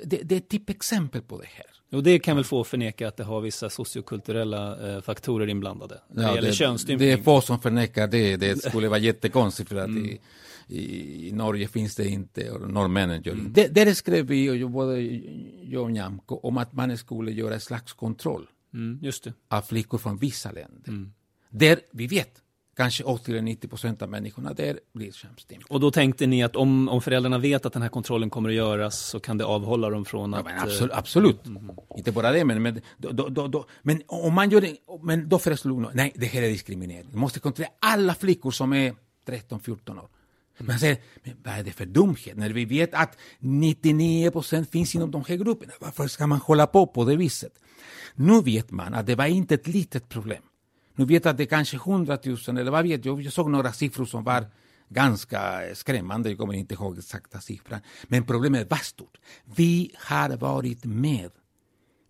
Det, 0.02 0.16
det, 0.22 0.34
är 0.34 0.36
ett 0.36 0.48
typexempel 0.48 1.22
på 1.22 1.40
det 1.40 1.46
här. 1.46 1.66
Och 1.96 2.02
det 2.02 2.18
kan 2.18 2.36
väl 2.36 2.44
få 2.44 2.64
förneka 2.64 3.08
att 3.08 3.16
det 3.16 3.24
har 3.24 3.40
vissa 3.40 3.70
sociokulturella 3.70 4.94
eh, 4.94 5.00
faktorer 5.00 5.46
inblandade? 5.46 6.00
När 6.08 6.22
ja, 6.22 6.28
det 6.28 6.34
gäller 6.34 6.52
könsstympning. 6.52 7.08
Det 7.08 7.12
är 7.12 7.22
få 7.22 7.40
som 7.40 7.60
förnekar 7.60 8.08
det. 8.08 8.36
Det 8.36 8.64
skulle 8.64 8.88
vara 8.88 8.98
jättekonstigt 8.98 9.68
för 9.68 9.76
att 9.76 9.86
mm. 9.86 10.18
i, 10.68 11.28
i, 11.28 11.32
Norge 11.32 11.68
finns 11.68 11.96
det 11.96 12.08
inte 12.08 12.50
och 12.50 12.70
norrmännen 12.70 13.22
gör 13.22 13.32
mm. 13.32 13.52
det. 13.52 13.68
Där 13.68 13.94
skrev 13.94 14.26
vi, 14.26 14.64
både 14.64 15.00
jag 15.62 15.82
och 15.82 15.90
Nyamko, 15.90 16.36
om 16.36 16.58
att 16.58 16.72
man 16.72 16.98
skulle 16.98 17.32
göra 17.32 17.54
en 17.54 17.60
slags 17.60 17.92
kontroll 17.92 18.46
mm, 18.74 18.98
just 19.02 19.24
det. 19.24 19.32
av 19.48 19.62
flickor 19.62 19.98
från 19.98 20.18
vissa 20.18 20.52
länder. 20.52 20.88
Mm. 20.88 21.12
Där 21.50 21.80
vi 21.92 22.06
vet 22.06 22.43
kanske 22.76 23.04
80-90 23.04 23.68
procent 23.68 24.02
av 24.02 24.10
människorna 24.10 24.52
där 24.52 24.80
blir 24.92 25.12
könsstympade. 25.12 25.74
Och 25.74 25.80
då 25.80 25.90
tänkte 25.90 26.26
ni 26.26 26.42
att 26.42 26.56
om, 26.56 26.88
om 26.88 27.02
föräldrarna 27.02 27.38
vet 27.38 27.66
att 27.66 27.72
den 27.72 27.82
här 27.82 27.88
kontrollen 27.88 28.30
kommer 28.30 28.48
att 28.48 28.54
göras 28.54 28.98
så 28.98 29.20
kan 29.20 29.38
det 29.38 29.44
avhålla 29.44 29.90
dem 29.90 30.04
från 30.04 30.34
att... 30.34 30.46
Ja, 30.48 30.62
absolut, 30.62 30.92
eh, 30.92 30.98
absolut. 30.98 31.46
Mm. 31.46 31.70
inte 31.96 32.12
bara 32.12 32.32
det, 32.32 32.44
men, 32.44 32.62
men, 32.62 32.80
då, 32.96 33.28
då, 33.28 33.48
då, 33.48 33.66
men 33.82 34.02
om 34.06 34.34
man 34.34 34.50
gör 34.50 34.60
det, 34.60 34.76
men 35.02 35.28
då 35.28 35.38
föreslog 35.38 35.82
de, 35.82 35.90
nej 35.94 36.12
det 36.14 36.26
här 36.26 36.42
är 36.42 36.48
diskriminering. 36.48 37.08
Vi 37.10 37.18
måste 37.18 37.40
kontrollera 37.40 37.72
alla 37.80 38.14
flickor 38.14 38.50
som 38.50 38.72
är 38.72 38.94
13-14 39.26 39.98
år. 39.98 40.08
Man 40.58 40.78
säger, 40.78 40.96
men 41.22 41.36
vad 41.44 41.54
är 41.54 41.62
det 41.62 41.72
för 41.72 41.86
dumhet? 41.86 42.36
När 42.36 42.50
vi 42.50 42.64
vet 42.64 42.94
att 42.94 43.18
99 43.38 44.30
procent 44.30 44.70
finns 44.70 44.94
inom 44.94 45.10
de 45.10 45.24
här 45.28 45.36
grupperna. 45.36 45.72
Varför 45.80 46.08
ska 46.08 46.26
man 46.26 46.38
hålla 46.38 46.66
på 46.66 46.86
på 46.86 47.04
det 47.04 47.16
viset? 47.16 47.52
Nu 48.14 48.42
vet 48.42 48.70
man 48.70 48.94
att 48.94 49.06
det 49.06 49.14
var 49.14 49.26
inte 49.26 49.54
ett 49.54 49.66
litet 49.66 50.08
problem. 50.08 50.42
Nu 50.94 51.04
vet 51.04 51.26
att 51.26 51.36
det 51.36 51.42
är 51.42 51.46
kanske 51.46 51.76
100 51.76 52.18
000, 52.24 52.38
eller 52.48 52.70
vad 52.70 52.84
vet 52.84 53.04
jag, 53.04 53.22
jag 53.22 53.32
såg 53.32 53.50
några 53.50 53.72
siffror 53.72 54.04
som 54.04 54.24
var 54.24 54.46
ganska 54.88 55.62
skrämmande, 55.74 56.28
jag 56.28 56.38
kommer 56.38 56.54
inte 56.54 56.74
ihåg 56.74 56.98
exakta 56.98 57.40
siffran. 57.40 57.80
Men 58.04 58.24
problemet 58.24 58.70
var 58.70 58.76
stort. 58.76 59.18
Vi 59.56 59.90
har 59.98 60.36
varit 60.36 60.84
med 60.84 61.30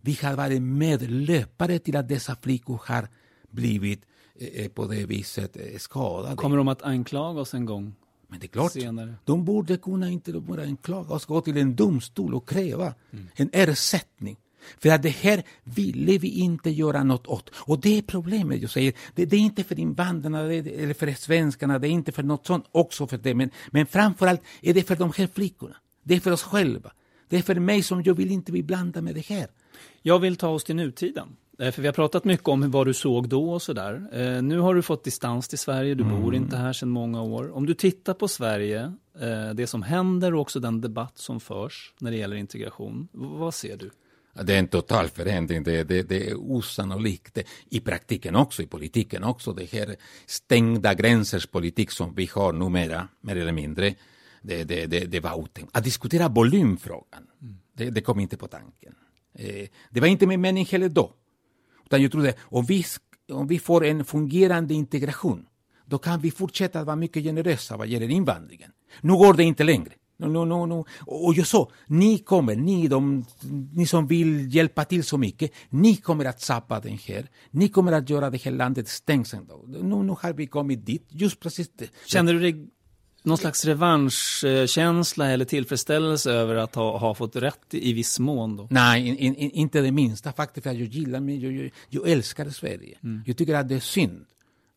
Vi 0.01 0.17
har 0.21 0.35
varit 0.35 0.61
medlöpare 0.61 1.79
till 1.79 1.95
att 1.95 2.07
dessa 2.07 2.35
flickor 2.35 2.81
har 2.85 3.07
blivit 3.49 4.01
eh, 4.35 4.69
på 4.69 4.85
det 4.85 5.05
viset 5.05 5.57
eh, 5.57 5.77
skadade. 5.77 6.35
Kommer 6.35 6.57
de 6.57 6.67
att 6.67 6.81
anklaga 6.81 7.41
oss 7.41 7.53
en 7.53 7.65
gång? 7.65 7.95
Men 8.27 8.39
det 8.39 8.45
är 8.45 8.47
klart, 8.47 8.71
senare? 8.71 9.15
de 9.25 9.45
borde 9.45 9.77
kunna 9.77 10.09
inte 10.09 10.33
bara 10.33 10.61
anklaga 10.61 11.13
oss, 11.13 11.25
gå 11.25 11.41
till 11.41 11.57
en 11.57 11.75
domstol 11.75 12.35
och 12.35 12.49
kräva 12.49 12.93
mm. 13.11 13.27
en 13.35 13.49
ersättning. 13.53 14.37
För 14.79 14.89
att 14.89 15.03
det 15.03 15.09
här 15.09 15.43
ville 15.63 16.17
vi 16.17 16.29
inte 16.29 16.69
göra 16.69 17.03
något 17.03 17.27
åt. 17.27 17.49
Och 17.55 17.79
det 17.79 17.97
är 17.97 18.01
problemet 18.01 18.61
jag 18.61 18.71
säger. 18.71 18.93
Det, 19.15 19.25
det 19.25 19.35
är 19.35 19.39
inte 19.39 19.63
för 19.63 19.79
invandrarna 19.79 20.39
eller 20.39 20.93
för 20.93 21.13
svenskarna, 21.13 21.79
det 21.79 21.87
är 21.87 21.91
inte 21.91 22.11
för 22.11 22.23
något 22.23 22.47
sånt, 22.47 22.65
också 22.71 23.07
för 23.07 23.17
det. 23.17 23.33
Men, 23.33 23.49
men 23.71 23.85
framförallt 23.85 24.41
är 24.61 24.73
det 24.73 24.87
för 24.87 24.95
de 24.95 25.11
här 25.17 25.29
flickorna. 25.33 25.75
Det 26.03 26.15
är 26.15 26.19
för 26.19 26.31
oss 26.31 26.43
själva. 26.43 26.91
Det 27.29 27.37
är 27.37 27.41
för 27.41 27.55
mig 27.55 27.83
som 27.83 28.03
jag 28.03 28.13
vill 28.13 28.31
inte 28.31 28.51
bli 28.51 28.63
blandad 28.63 29.03
med 29.03 29.15
det 29.15 29.25
här. 29.25 29.47
Jag 30.01 30.19
vill 30.19 30.35
ta 30.35 30.49
oss 30.49 30.63
till 30.63 30.75
nutiden. 30.75 31.27
Eh, 31.59 31.71
för 31.71 31.81
vi 31.81 31.87
har 31.87 31.93
pratat 31.93 32.23
mycket 32.23 32.47
om 32.47 32.71
vad 32.71 32.87
du 32.87 32.93
såg 32.93 33.29
då 33.29 33.51
och 33.51 33.61
sådär. 33.61 34.07
Eh, 34.11 34.41
nu 34.41 34.59
har 34.59 34.75
du 34.75 34.81
fått 34.81 35.03
distans 35.03 35.47
till 35.47 35.59
Sverige, 35.59 35.95
du 35.95 36.03
mm. 36.03 36.21
bor 36.21 36.35
inte 36.35 36.57
här 36.57 36.73
sedan 36.73 36.89
många 36.89 37.21
år. 37.21 37.55
Om 37.55 37.65
du 37.65 37.73
tittar 37.73 38.13
på 38.13 38.27
Sverige, 38.27 38.93
eh, 39.19 39.49
det 39.53 39.67
som 39.67 39.83
händer 39.83 40.33
och 40.33 40.41
också 40.41 40.59
den 40.59 40.81
debatt 40.81 41.17
som 41.17 41.39
förs 41.39 41.93
när 41.99 42.11
det 42.11 42.17
gäller 42.17 42.35
integration, 42.35 43.07
vad 43.11 43.53
ser 43.53 43.77
du? 43.77 43.91
Det 44.43 44.55
är 44.55 44.59
en 44.59 44.67
total 44.67 45.09
förändring, 45.09 45.63
det, 45.63 45.83
det, 45.83 46.03
det 46.03 46.29
är 46.29 46.35
osannolikt. 46.35 47.37
I 47.69 47.79
praktiken 47.79 48.35
också, 48.35 48.63
i 48.63 48.67
politiken 48.67 49.23
också. 49.23 49.53
Det 49.53 49.71
här 49.71 49.95
stängda 50.25 50.93
gränsers 50.93 51.47
politik 51.47 51.91
som 51.91 52.15
vi 52.15 52.29
har 52.33 52.53
numera, 52.53 53.07
mer 53.21 53.35
eller 53.35 53.51
mindre, 53.51 53.95
det, 54.41 54.63
det, 54.63 54.85
det, 54.85 55.05
det 55.05 55.19
var 55.19 55.33
otänkt. 55.33 55.77
Att 55.77 55.83
diskutera 55.83 56.27
volymfrågan, 56.27 57.27
mm. 57.41 57.57
det, 57.73 57.89
det 57.89 58.01
kom 58.01 58.19
inte 58.19 58.37
på 58.37 58.47
tanken. 58.47 58.95
Eh, 59.33 59.67
det 59.89 59.99
var 59.99 60.07
inte 60.07 60.27
min 60.27 60.41
mening 60.41 60.65
heller 60.65 60.89
då. 60.89 61.13
Utan 61.85 62.01
jag 62.01 62.11
trodde, 62.11 62.33
om 62.41 62.65
vi, 62.65 62.85
om 63.31 63.47
vi 63.47 63.59
får 63.59 63.85
en 63.85 64.05
fungerande 64.05 64.73
integration, 64.73 65.45
då 65.85 65.97
kan 65.97 66.19
vi 66.19 66.31
fortsätta 66.31 66.79
att 66.79 66.85
vara 66.85 66.95
mycket 66.95 67.23
generösa 67.23 67.77
vad 67.77 67.87
gäller 67.87 68.09
invandringen. 68.09 68.71
Nu 69.01 69.13
går 69.13 69.33
det 69.33 69.43
inte 69.43 69.63
längre. 69.63 69.91
No, 70.17 70.25
no, 70.25 70.45
no, 70.45 70.65
no. 70.65 70.85
Och 71.05 71.33
jag 71.33 71.47
sa, 71.47 71.71
ni 71.87 72.17
kommer, 72.17 72.55
ni, 72.55 72.87
de, 72.87 73.25
ni 73.73 73.87
som 73.87 74.07
vill 74.07 74.55
hjälpa 74.55 74.85
till 74.85 75.03
så 75.03 75.17
mycket, 75.17 75.51
ni 75.69 75.95
kommer 75.95 76.25
att 76.25 76.41
sappa 76.41 76.79
den 76.79 76.97
här. 76.97 77.27
Ni 77.51 77.69
kommer 77.69 77.91
att 77.91 78.09
göra 78.09 78.29
det 78.29 78.43
här 78.43 78.51
landet 78.51 78.87
stängseln. 78.87 79.47
Nu, 79.67 80.03
nu 80.03 80.15
har 80.21 80.33
vi 80.33 80.47
kommit 80.47 80.85
dit, 80.85 81.07
just 81.09 81.39
precis. 81.39 81.69
Det. 81.77 81.89
Känner 82.05 82.33
du 82.33 82.39
dig 82.39 82.67
någon 83.23 83.37
slags 83.37 83.65
revanschkänsla 83.65 85.29
eller 85.29 85.45
tillfredsställelse 85.45 86.31
över 86.31 86.55
att 86.55 86.75
ha, 86.75 86.97
ha 86.97 87.15
fått 87.15 87.35
rätt 87.35 87.73
i, 87.73 87.93
viss 87.93 88.19
mån? 88.19 88.55
Då? 88.55 88.67
Nej, 88.71 89.07
in, 89.07 89.35
in, 89.35 89.51
inte 89.51 89.81
det 89.81 89.91
minsta. 89.91 90.33
Faktiskt, 90.33 90.63
för 90.63 90.71
jag 90.71 90.87
gillar 90.87 91.19
mig, 91.19 91.43
jag, 91.43 91.53
jag, 91.53 91.71
jag 91.89 92.09
älskar 92.09 92.49
Sverige. 92.49 92.97
Mm. 93.03 93.23
Jag 93.25 93.37
tycker 93.37 93.55
att 93.55 93.69
det 93.69 93.75
är 93.75 93.79
synd 93.79 94.25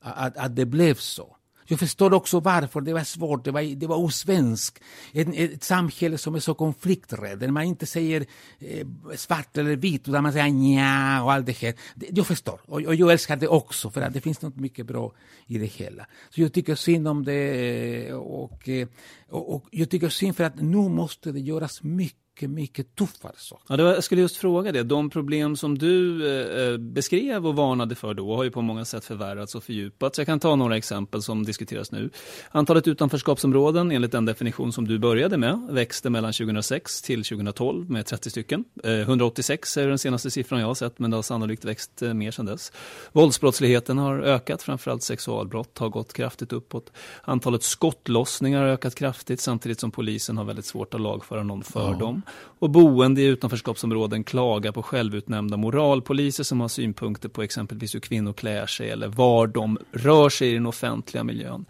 att, 0.01 0.37
att 0.37 0.57
det 0.57 0.67
blev 0.67 0.95
så. 0.95 1.37
Jag 1.71 1.79
förstår 1.79 2.15
också 2.15 2.41
varför 2.41 2.81
det 2.81 2.93
var 2.93 3.05
svårt, 3.05 3.45
det 3.45 3.51
var, 3.51 3.63
det 3.63 3.87
var 3.87 3.97
osvenskt. 3.97 4.83
Ett, 5.13 5.29
ett 5.35 5.65
samhälle 5.65 6.19
som 6.19 6.35
är 6.35 6.41
så 6.41 6.55
konflikträdd, 6.55 7.39
där 7.39 7.49
man 7.49 7.65
inte 7.65 7.87
säger 7.87 8.27
eh, 8.59 8.87
svart 9.17 9.57
eller 9.57 9.77
vitt, 9.77 10.09
utan 10.09 10.23
man 10.23 10.33
säger 10.33 10.51
nja 10.51 11.23
och 11.23 11.33
allt 11.33 11.47
det 11.47 11.57
här. 11.57 11.75
jag 11.95 12.27
förstår, 12.27 12.61
och, 12.65 12.83
och, 12.83 12.95
jag 12.95 13.13
älskar 13.13 13.37
det 13.37 13.49
också, 13.49 13.91
för 13.91 14.01
att 14.01 14.13
det 14.13 14.21
finns 14.21 14.43
något 14.43 14.57
mycket 14.57 14.87
bra 14.87 15.13
i 15.47 15.59
det 15.59 15.67
hela. 15.67 16.07
Så 16.31 16.41
jag 16.41 16.53
tycker 16.53 16.75
synd 16.75 17.09
om 17.09 17.25
det, 17.25 18.09
eh, 18.09 18.15
och, 18.15 18.69
eh, 18.69 18.89
och, 19.29 19.55
och 19.55 19.65
jag 19.71 19.91
tycker 19.91 20.09
synd 20.09 20.37
för 20.37 20.45
att 20.45 20.61
nu 20.61 20.89
måste 20.89 21.33
det 21.33 21.41
göras 21.41 21.83
mycket 21.83 22.28
mycket, 22.39 22.51
mycket 22.51 22.97
tuffare 22.97 23.33
saker. 23.37 23.65
Ja, 23.69 23.85
var, 23.85 23.95
jag 23.95 24.05
skulle 24.05 24.21
just 24.21 24.37
fråga 24.37 24.73
det. 24.73 24.83
De 24.83 25.11
problem 25.11 25.57
som 25.57 25.79
du 25.79 26.27
eh, 26.27 26.73
eh, 26.73 26.79
beskrev 26.79 27.47
och 27.47 27.57
varnade 27.57 27.95
för 27.95 28.15
då 28.15 28.37
har 28.37 28.45
ju 28.45 28.51
på 28.51 28.63
många 28.63 28.85
sätt 28.85 29.05
förvärrats 29.05 29.55
och 29.55 29.65
fördjupats. 29.65 30.19
Jag 30.19 30.27
kan 30.27 30.41
ta 30.41 30.57
några 30.57 30.77
exempel 30.77 31.23
som 31.23 31.45
diskuteras 31.45 31.93
nu. 31.93 32.11
Antalet 32.51 32.89
utanförskapsområden 32.89 33.91
enligt 33.91 34.13
den 34.13 34.25
definition 34.25 34.73
som 34.73 34.89
du 34.89 34.99
började 34.99 35.37
med 35.37 35.69
växte 35.71 36.11
mellan 36.11 36.33
2006 36.33 37.03
till 37.03 37.25
2012 37.25 37.91
med 37.91 38.07
30 38.07 38.31
stycken. 38.31 38.65
Eh, 38.85 38.93
186 38.93 39.77
är 39.77 39.89
den 39.89 39.99
senaste 39.99 40.31
siffran 40.31 40.61
jag 40.61 40.67
har 40.67 40.75
sett 40.75 40.99
men 40.99 41.11
det 41.11 41.17
har 41.17 41.23
sannolikt 41.23 41.65
växt 41.65 42.03
eh, 42.03 42.15
mer 42.15 42.31
sedan 42.31 42.47
dess. 42.47 42.73
Våldsbrottsligheten 43.13 43.99
har 43.99 44.19
ökat, 44.19 44.63
framförallt 44.63 45.03
sexualbrott 45.03 45.79
har 45.79 45.89
gått 45.89 46.13
kraftigt 46.13 46.53
uppåt. 46.53 46.93
Antalet 47.23 47.63
skottlossningar 47.63 48.61
har 48.61 48.69
ökat 48.69 48.95
kraftigt 48.95 49.41
samtidigt 49.41 49.81
som 49.81 49.91
polisen 49.91 50.37
har 50.37 50.45
väldigt 50.45 50.67
svårt 50.67 50.95
att 50.95 51.01
lagföra 51.01 51.43
någon 51.43 51.63
för 51.63 51.93
ja. 51.93 51.99
dem. 51.99 52.23
Och 52.35 52.71
boende 52.71 53.23
i 53.23 53.25
utanförskapsområden 53.25 54.25
klagar 54.25 54.73
på 54.73 54.83
självutnämnda 54.83 55.57
moralpoliser 55.57 56.45
som 56.45 56.61
har 56.61 56.69
synpunkter 56.69 57.29
på 57.29 57.43
exempelvis 57.43 57.95
hur 57.95 58.01
kvinnor 58.01 58.33
klär 58.33 58.67
sig 58.67 58.91
eller 58.91 59.09
var 59.09 59.47
de 59.47 59.79
rör 59.93 60.29
sig 60.29 60.51
i 60.51 60.55
den 60.55 60.67
offentliga 60.67 61.25
miljön. 61.25 61.65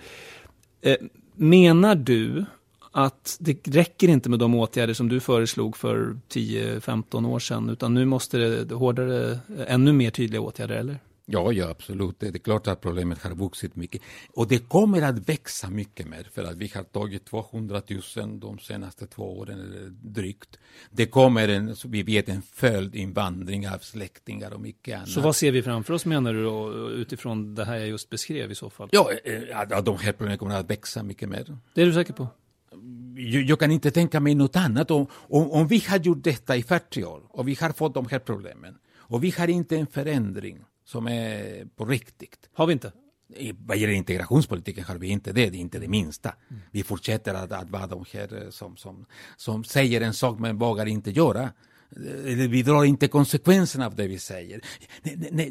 Eh, 0.81 0.97
menar 1.35 1.95
du 1.95 2.45
att 2.93 3.37
det 3.41 3.69
räcker 3.69 4.09
inte 4.09 4.31
med 4.31 4.39
de 4.39 4.55
åtgärder 4.55 4.95
som 4.95 5.09
du 5.09 5.21
föreslog 5.21 5.77
för 5.77 6.17
10-15 6.29 7.27
år 7.27 7.39
sedan 7.39 7.71
utan 7.71 7.95
nu 7.95 8.05
måste 8.05 8.39
det 8.39 8.75
hårdare, 8.75 9.39
ännu 9.67 9.93
mer 9.93 10.11
tydliga 10.11 10.41
åtgärder, 10.41 10.75
eller? 10.75 10.99
Ja, 11.31 11.53
ja, 11.53 11.69
absolut. 11.69 12.21
Det 12.21 12.27
är 12.27 12.39
klart 12.39 12.67
att 12.67 12.81
problemet 12.81 13.23
har 13.23 13.35
vuxit 13.35 13.77
mycket. 13.77 14.03
Och 14.35 14.49
det 14.49 14.69
kommer 14.69 15.03
att 15.03 15.29
växa 15.29 15.71
mycket 15.71 16.09
mer, 16.09 16.29
för 16.35 16.45
att 16.45 16.57
vi 16.57 16.73
har 16.75 16.83
tagit 16.83 17.25
200 17.25 17.83
000 18.17 18.41
de 18.41 18.59
senaste 18.59 19.07
två 19.07 19.39
åren, 19.39 19.61
eller 19.61 19.91
drygt. 19.91 20.59
Det 20.91 21.07
kommer 21.07 21.49
en, 21.49 21.75
vi 21.85 22.03
vet, 22.03 22.29
en 22.29 22.43
följdinvandring 22.43 23.69
av 23.69 23.79
släktingar 23.79 24.55
och 24.55 24.61
mycket 24.61 24.97
annat. 24.97 25.09
Så 25.09 25.21
vad 25.21 25.37
ser 25.37 25.53
vi 25.53 25.63
framför 25.63 25.95
oss, 25.95 26.07
menar 26.07 26.33
du, 26.33 26.45
då, 26.45 26.91
utifrån 26.91 27.55
det 27.55 27.65
här 27.65 27.77
jag 27.77 27.89
just 27.89 28.11
beskrev 28.11 28.51
i 28.51 28.55
så 28.55 28.71
fall? 28.71 28.89
Ja, 28.93 29.11
att 29.53 29.85
de 29.85 29.99
här 29.99 30.13
problemen 30.13 30.39
kommer 30.39 30.55
att 30.55 30.71
växa 30.71 31.03
mycket 31.03 31.29
mer. 31.29 31.59
Det 31.75 31.83
är 31.83 31.87
du 31.87 31.93
säker 31.93 32.13
på? 32.13 32.29
Jag, 33.17 33.43
jag 33.43 33.59
kan 33.59 33.71
inte 33.71 33.91
tänka 33.91 34.21
mig 34.21 34.35
något 34.35 34.57
annat. 34.57 34.91
Om, 34.91 35.07
om, 35.13 35.51
om 35.51 35.69
vi 35.69 35.85
har 35.89 35.99
gjort 35.99 36.25
detta 36.25 36.57
i 36.57 36.63
40 36.63 37.05
år 37.05 37.23
och 37.29 37.49
vi 37.49 37.57
har 37.61 37.73
fått 37.73 37.95
de 37.95 38.07
här 38.07 38.19
problemen 38.19 38.75
och 38.97 39.25
vi 39.25 39.31
har 39.31 39.49
inte 39.49 39.77
en 39.77 39.87
förändring 39.87 40.65
som 40.89 41.09
är 41.09 41.65
på 41.77 41.85
riktigt. 41.85 42.49
Har 42.53 42.67
vi 42.67 42.73
inte? 42.73 42.93
I, 43.37 43.53
vad 43.67 43.77
gäller 43.77 43.93
integrationspolitiken 43.93 44.85
har 44.85 44.99
vi 44.99 45.09
inte 45.09 45.33
det, 45.33 45.51
det 45.51 45.57
är 45.57 45.61
inte 45.61 45.79
det 45.79 45.89
minsta. 45.89 46.35
Mm. 46.51 46.63
Vi 46.71 46.83
fortsätter 46.83 47.35
att, 47.35 47.53
att 47.53 47.71
vara 47.71 47.87
de 47.87 48.05
här 48.13 48.43
eh, 48.43 48.51
som, 48.51 48.77
som, 48.77 49.07
som 49.37 49.65
säger 49.65 50.01
en 50.01 50.15
sak 50.15 50.39
men 50.39 50.59
vågar 50.59 50.87
inte 50.87 51.11
göra. 51.11 51.43
Eh, 51.43 52.49
vi 52.49 52.63
drar 52.63 52.85
inte 52.85 53.09
konsekvenserna 53.09 53.87
av 53.87 53.95
det 53.95 54.07
vi 54.07 54.19
säger. 54.19 54.61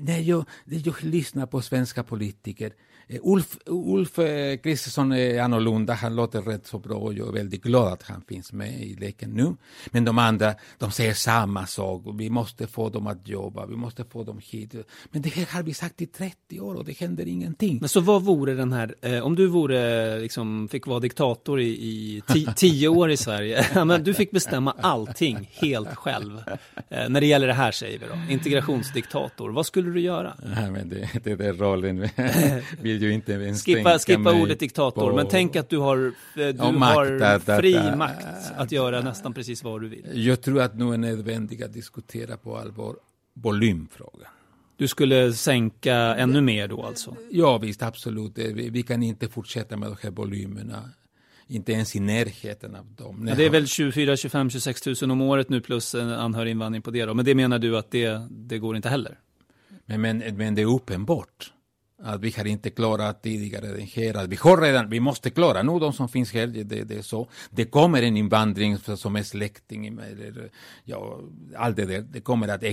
När 0.02 0.20
jag, 0.20 0.46
när 0.66 0.82
jag 0.86 1.04
lyssnar 1.04 1.46
på 1.46 1.62
svenska 1.62 2.04
politiker 2.04 2.74
Ulf, 3.10 3.58
Ulf 3.66 4.16
Kristersson 4.64 5.12
är 5.12 5.42
annorlunda, 5.42 5.94
han 5.94 6.16
låter 6.16 6.42
rätt 6.42 6.68
så 6.68 6.80
bra 6.80 6.96
och 6.96 7.14
jag 7.14 7.28
är 7.28 7.32
väldigt 7.32 7.64
glad 7.64 7.94
att 7.94 8.04
han 8.04 8.22
finns 8.28 8.54
med 8.54 8.82
i 8.84 8.96
leken 8.96 9.30
nu. 9.30 9.56
Men 9.92 10.06
de 10.06 10.18
andra, 10.18 10.54
de 10.78 10.92
säger 10.92 11.14
samma 11.14 11.66
sak, 11.66 12.04
vi 12.20 12.30
måste 12.30 12.68
få 12.68 12.90
dem 12.90 13.08
att 13.08 13.28
jobba, 13.28 13.66
vi 13.66 13.76
måste 13.76 14.06
få 14.06 14.24
dem 14.24 14.40
hit. 14.44 14.76
Men 15.12 15.22
det 15.22 15.30
här 15.30 15.46
har 15.52 15.64
vi 15.64 15.74
sagt 15.74 16.02
i 16.02 16.06
30 16.06 16.60
år 16.60 16.76
och 16.76 16.86
det 16.86 17.00
händer 17.00 17.28
ingenting. 17.28 17.78
Men 17.80 17.90
så 17.90 18.00
vad 18.00 18.22
vore 18.22 18.54
den 18.54 18.74
här, 18.74 18.96
eh, 19.02 19.20
om 19.20 19.36
du 19.36 19.48
vore, 19.48 20.20
liksom, 20.20 20.68
fick 20.68 20.88
vara 20.88 21.00
diktator 21.00 21.62
i, 21.62 21.68
i 21.68 22.22
ti, 22.28 22.48
tio 22.56 22.88
år 22.88 23.12
i 23.12 23.18
Sverige, 23.18 23.66
men 23.86 24.04
du 24.04 24.14
fick 24.14 24.32
bestämma 24.32 24.76
allting 24.82 25.50
helt 25.54 25.96
själv. 25.96 26.44
Eh, 26.90 27.10
när 27.10 27.22
det 27.22 27.28
gäller 27.28 27.48
det 27.48 27.54
här 27.54 27.72
säger 27.72 28.00
vi 28.00 28.06
då, 28.06 28.34
integrationsdiktator, 28.34 29.50
vad 29.50 29.66
skulle 29.66 29.92
du 29.92 30.02
göra? 30.02 30.34
Ja, 30.56 30.72
men 30.72 30.90
det, 30.90 31.10
det 31.24 31.46
är 31.46 31.54
rollen 31.54 32.10
vi 32.82 32.97
ju 33.02 33.14
inte 33.14 33.32
ens 33.32 33.66
skippa, 33.66 34.00
skippa 34.00 34.34
ordet 34.34 34.60
diktator, 34.60 35.10
på... 35.10 35.16
men 35.16 35.28
tänk 35.28 35.56
att 35.56 35.70
du 35.70 35.78
har, 35.78 36.14
du 36.36 36.42
ja, 36.58 36.64
har 36.64 37.22
att, 37.22 37.44
fri 37.44 37.78
att, 37.78 37.98
makt 37.98 38.28
att 38.58 38.72
göra 38.72 39.02
nästan 39.02 39.34
precis 39.34 39.64
vad 39.64 39.82
du 39.82 39.88
vill. 39.88 40.26
Jag 40.26 40.42
tror 40.42 40.62
att 40.62 40.76
nu 40.76 40.94
är 40.94 40.98
nödvändigt 40.98 41.64
att 41.64 41.74
diskutera 41.74 42.38
på 42.38 42.58
allvar 42.58 42.96
volymfrågan. 43.34 44.30
Du 44.78 44.88
skulle 44.88 45.34
sänka 45.34 45.96
ännu 45.96 46.42
mer 46.42 46.68
då 46.68 46.84
alltså? 46.84 47.16
Ja 47.32 47.58
visst, 47.58 47.84
absolut. 47.84 48.32
Vi, 48.36 48.70
vi 48.70 48.84
kan 48.84 49.04
inte 49.04 49.30
fortsätta 49.30 49.78
med 49.78 49.90
de 49.90 49.98
här 50.02 50.12
volymerna 50.12 50.90
inte 51.48 51.72
ens 51.72 51.96
i 51.96 52.00
närheten 52.00 52.76
av 52.76 52.86
dem. 52.86 53.28
Ja, 53.28 53.36
det 53.36 53.46
är 53.46 53.50
väl 53.50 53.68
24, 53.68 54.18
25, 54.18 54.50
26 54.50 54.86
000 54.86 55.12
om 55.12 55.22
året 55.22 55.50
nu 55.50 55.62
plus 55.62 55.96
en 55.96 56.10
anhöriginvandring 56.10 56.82
på 56.82 56.92
det 56.92 57.06
då. 57.06 57.14
Men 57.14 57.26
det 57.26 57.36
menar 57.36 57.60
du 57.60 57.78
att 57.78 57.92
det, 57.92 58.22
det 58.30 58.58
går 58.58 58.76
inte 58.76 58.90
heller? 58.90 59.20
Men, 59.86 60.02
men, 60.02 60.38
men 60.38 60.56
det 60.56 60.62
är 60.62 60.66
uppenbart 60.76 61.54
att 62.04 62.22
vi 62.22 62.34
har 62.38 62.48
inte 62.48 62.70
klarat 62.70 63.24
tidigare 63.24 63.68
den 63.68 63.88
här, 63.88 64.14
att 64.14 64.30
vi 64.30 64.36
har 64.36 64.62
redan, 64.62 64.90
vi 64.90 65.00
måste 65.00 65.30
klara 65.30 65.64
nu 65.64 65.80
de 65.80 65.94
som 65.94 66.10
finns 66.10 66.34
här, 66.34 66.48
det, 66.48 66.64
det 66.64 66.96
är 66.96 67.02
så. 67.02 67.30
Det 67.50 67.66
kommer 67.66 68.04
en 68.04 68.18
invandring 68.18 68.78
som 68.78 69.16
är 69.16 69.24
släkting, 69.24 69.88
eller, 69.88 70.52
ja, 70.84 71.20
allt 71.56 71.76
det 71.76 71.86
där, 71.86 72.02
det 72.02 72.22
kommer 72.22 72.48
att 72.48 72.64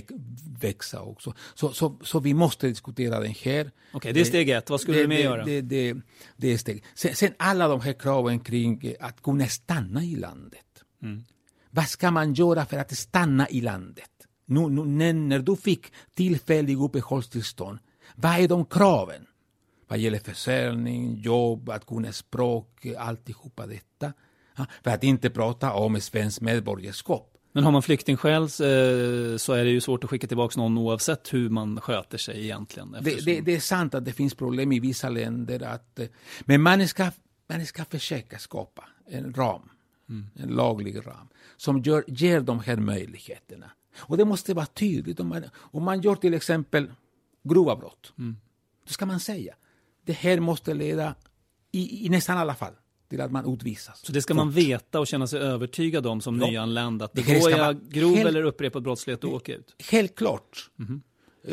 växa 0.60 1.00
också. 1.00 1.34
Så, 1.54 1.72
så, 1.72 1.96
så 2.02 2.20
vi 2.20 2.34
måste 2.34 2.66
diskutera 2.66 3.20
den 3.20 3.34
här. 3.42 3.60
Okej, 3.60 3.72
okay, 3.92 4.12
det 4.12 4.20
är 4.20 4.24
steg 4.24 4.50
ett, 4.50 4.70
vad 4.70 4.80
skulle 4.80 4.96
det, 4.96 5.04
du 5.04 5.08
mer 5.08 5.18
göra? 5.18 5.44
Det, 5.44 5.60
det, 5.60 5.96
det, 6.36 6.52
är 6.52 6.56
steg. 6.58 6.84
Sen, 6.94 7.14
sen, 7.14 7.32
alla 7.36 7.68
de 7.68 7.80
här 7.80 7.92
kraven 7.92 8.40
kring 8.40 8.94
att 9.00 9.22
kunna 9.22 9.46
stanna 9.46 10.04
i 10.04 10.16
landet. 10.16 10.60
Mm. 11.02 11.24
Vad 11.70 11.88
ska 11.88 12.10
man 12.10 12.34
göra 12.34 12.66
för 12.66 12.78
att 12.78 12.96
stanna 12.96 13.48
i 13.48 13.60
landet? 13.60 14.10
nu, 14.46 14.68
nu, 14.68 15.12
när 15.12 15.38
du 15.38 15.56
fick 15.56 15.92
tillfällig 16.14 16.80
uppehållstillstånd, 16.80 17.78
vad 18.14 18.38
är 18.38 18.48
de 18.48 18.64
kraven? 18.64 19.26
Vad 19.88 19.98
gäller 19.98 20.18
försäljning, 20.18 21.14
jobb, 21.14 21.70
att 21.70 21.86
kunna 21.86 22.12
språk, 22.12 22.86
alltihopa 22.98 23.66
detta. 23.66 24.12
För 24.82 24.90
att 24.90 25.04
inte 25.04 25.30
prata 25.30 25.72
om 25.72 26.00
svenskt 26.00 26.40
medborgarskap. 26.40 27.30
Men 27.52 27.64
har 27.64 27.72
man 27.72 27.82
flyktingskäl 27.82 28.42
eh, 28.42 28.48
så 29.36 29.52
är 29.52 29.64
det 29.64 29.70
ju 29.70 29.80
svårt 29.80 30.04
att 30.04 30.10
skicka 30.10 30.26
tillbaka 30.26 30.60
någon 30.60 30.78
oavsett 30.78 31.34
hur 31.34 31.48
man 31.50 31.80
sköter 31.80 32.18
sig 32.18 32.44
egentligen. 32.44 32.96
Det, 33.00 33.24
det, 33.24 33.40
det, 33.40 33.54
är 33.54 33.60
sant 33.60 33.94
att 33.94 34.04
det 34.04 34.12
finns 34.12 34.34
problem 34.34 34.72
i 34.72 34.80
vissa 34.80 35.08
länder. 35.08 35.62
Att, 35.62 35.98
eh, 35.98 36.06
men 36.40 36.62
man 36.62 36.88
ska, 36.88 37.10
man 37.46 37.66
ska 37.66 37.84
försöka 37.84 38.38
skapa 38.38 38.84
en 39.06 39.34
ram, 39.34 39.68
mm. 40.08 40.26
en 40.34 40.48
laglig 40.48 41.06
ram, 41.06 41.28
som 41.56 41.82
gör, 41.82 42.04
ger 42.06 42.40
de 42.40 42.60
här 42.60 42.76
möjligheterna. 42.76 43.70
Och 43.98 44.16
det 44.16 44.24
måste 44.24 44.54
vara 44.54 44.66
tydligt. 44.66 45.20
Om 45.20 45.28
man, 45.28 45.44
om 45.56 45.82
man 45.82 46.00
gör 46.00 46.14
till 46.14 46.34
exempel 46.34 46.90
grova 47.44 47.76
brott, 47.76 48.12
mm. 48.18 48.36
då 48.86 48.92
ska 48.92 49.06
man 49.06 49.20
säga 49.20 49.54
det 50.04 50.12
här 50.12 50.40
måste 50.40 50.74
leda, 50.74 51.14
i, 51.72 52.06
i 52.06 52.08
nästan 52.08 52.38
alla 52.38 52.54
fall, 52.54 52.74
till 53.08 53.20
att 53.20 53.32
man 53.32 53.52
utvisas. 53.54 54.00
Så 54.06 54.12
det 54.12 54.22
ska 54.22 54.34
man 54.34 54.50
veta 54.50 55.00
och 55.00 55.06
känna 55.06 55.26
sig 55.26 55.40
övertygad 55.40 56.06
om 56.06 56.20
som 56.20 56.40
ja. 56.40 56.46
nyanländ, 56.46 57.02
att 57.02 57.12
begår 57.12 57.50
jag 57.50 57.90
grov 57.90 58.14
helt, 58.14 58.28
eller 58.28 58.42
upprepad 58.42 58.82
brottslighet 58.82 59.20
då 59.20 59.32
åker 59.32 59.52
ut? 59.52 59.74
Helt 59.90 60.14
klart. 60.14 60.70
Mm 60.78 61.02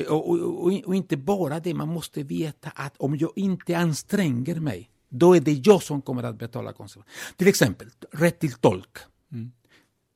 och, 0.07 0.29
och, 0.29 0.39
och, 0.39 0.73
och, 0.85 0.95
inte 0.95 1.17
bara 1.17 1.59
det, 1.59 1.73
man 1.73 1.87
måste 1.87 2.23
veta 2.23 2.69
att 2.69 2.97
om 2.97 3.17
jag 3.17 3.31
inte 3.35 3.77
anstränger 3.77 4.55
mig, 4.55 4.89
då 5.09 5.35
är 5.35 5.39
det 5.39 5.67
jag 5.67 5.83
som 5.83 6.01
kommer 6.01 6.23
att 6.23 6.35
betala 6.35 6.73
konsekvenserna. 6.73 7.35
Till 7.37 7.47
exempel, 7.47 7.87
rätt 8.11 8.39
till 8.39 8.53
tolk. 8.53 8.97
Mm. 9.31 9.51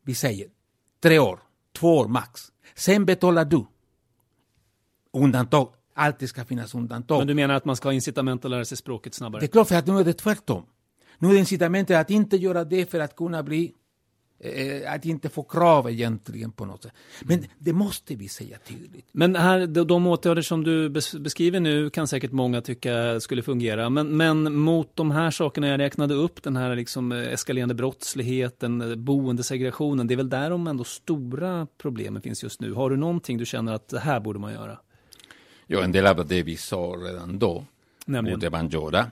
Vi 0.03 0.15
säger 0.15 0.47
tre 1.03 1.19
år, 1.19 1.39
två 1.73 1.97
år 1.97 2.07
max. 2.07 2.51
Sen 2.75 3.05
betalar 3.05 3.45
du. 3.45 3.65
Undantag, 5.15 5.69
alltid 5.93 6.29
ska 6.29 6.45
finnas 6.45 6.75
undantag. 6.75 7.17
Men 7.17 7.27
du 7.27 7.33
menar 7.33 7.55
att 7.55 7.65
man 7.65 7.75
ska 7.75 7.87
ha 7.87 7.93
incitament 7.93 8.45
att 8.45 8.51
lära 8.51 8.65
sig 8.65 8.77
språket 8.77 9.13
snabbare? 9.13 9.39
Det 9.39 9.45
är 9.45 9.47
klart, 9.47 9.67
för 9.67 9.75
att 9.75 9.87
nu 9.87 9.99
är 9.99 10.03
det 10.03 10.13
tvärtom. 10.13 10.65
Nu 11.19 11.27
är 11.27 11.33
det 11.33 11.39
incitamentet 11.39 11.97
att 11.97 12.09
inte 12.09 12.37
göra 12.37 12.63
det 12.63 12.91
för 12.91 12.99
att 12.99 13.15
kunna 13.15 13.43
bli 13.43 13.73
eh, 14.39 14.93
att 14.93 15.05
inte 15.05 15.29
få 15.29 15.43
krav 15.43 15.89
egentligen 15.89 16.51
på 16.51 16.65
något 16.65 16.83
sätt. 16.83 16.93
Men 17.21 17.45
det 17.57 17.73
måste 17.73 18.15
vi 18.15 18.27
säga 18.27 18.57
tydligt. 18.67 19.05
Men 19.11 19.35
här, 19.35 19.67
de 19.67 20.07
åtgärder 20.07 20.41
som 20.41 20.63
du 20.63 20.89
beskriver 21.19 21.59
nu 21.59 21.89
kan 21.89 22.07
säkert 22.07 22.31
många 22.31 22.61
tycka 22.61 23.19
skulle 23.19 23.41
fungera. 23.41 23.89
Men, 23.89 24.17
men 24.17 24.55
mot 24.55 24.95
de 24.95 25.11
här 25.11 25.31
sakerna 25.31 25.67
jag 25.67 25.79
räknade 25.79 26.13
upp, 26.13 26.43
den 26.43 26.55
här 26.55 26.75
liksom 26.75 27.11
eh, 27.11 27.33
eskalerande 27.33 27.75
brottsligheten, 27.75 28.81
eh, 28.81 28.95
boendesegregationen, 28.95 30.07
det 30.07 30.13
är 30.13 30.17
väl 30.17 30.29
där 30.29 30.49
de 30.49 30.67
ändå 30.67 30.83
stora 30.83 31.67
problemen 31.77 32.21
finns 32.21 32.43
just 32.43 32.61
nu. 32.61 32.73
Har 32.73 32.89
du 32.89 32.97
någonting 32.97 33.37
du 33.37 33.45
känner 33.45 33.73
att 33.73 33.87
det 33.87 33.99
här 33.99 34.19
borde 34.19 34.39
man 34.39 34.53
göra? 34.53 34.79
Ja, 35.67 35.83
en 35.83 35.91
del 35.91 36.07
av 36.07 36.27
det 36.27 36.43
vi 36.43 36.57
sa 36.57 36.95
redan 37.05 37.39
då 37.39 37.65
Nämligen. 38.05 38.39
borde 38.39 38.49
man 38.49 38.69
göra. 38.69 39.11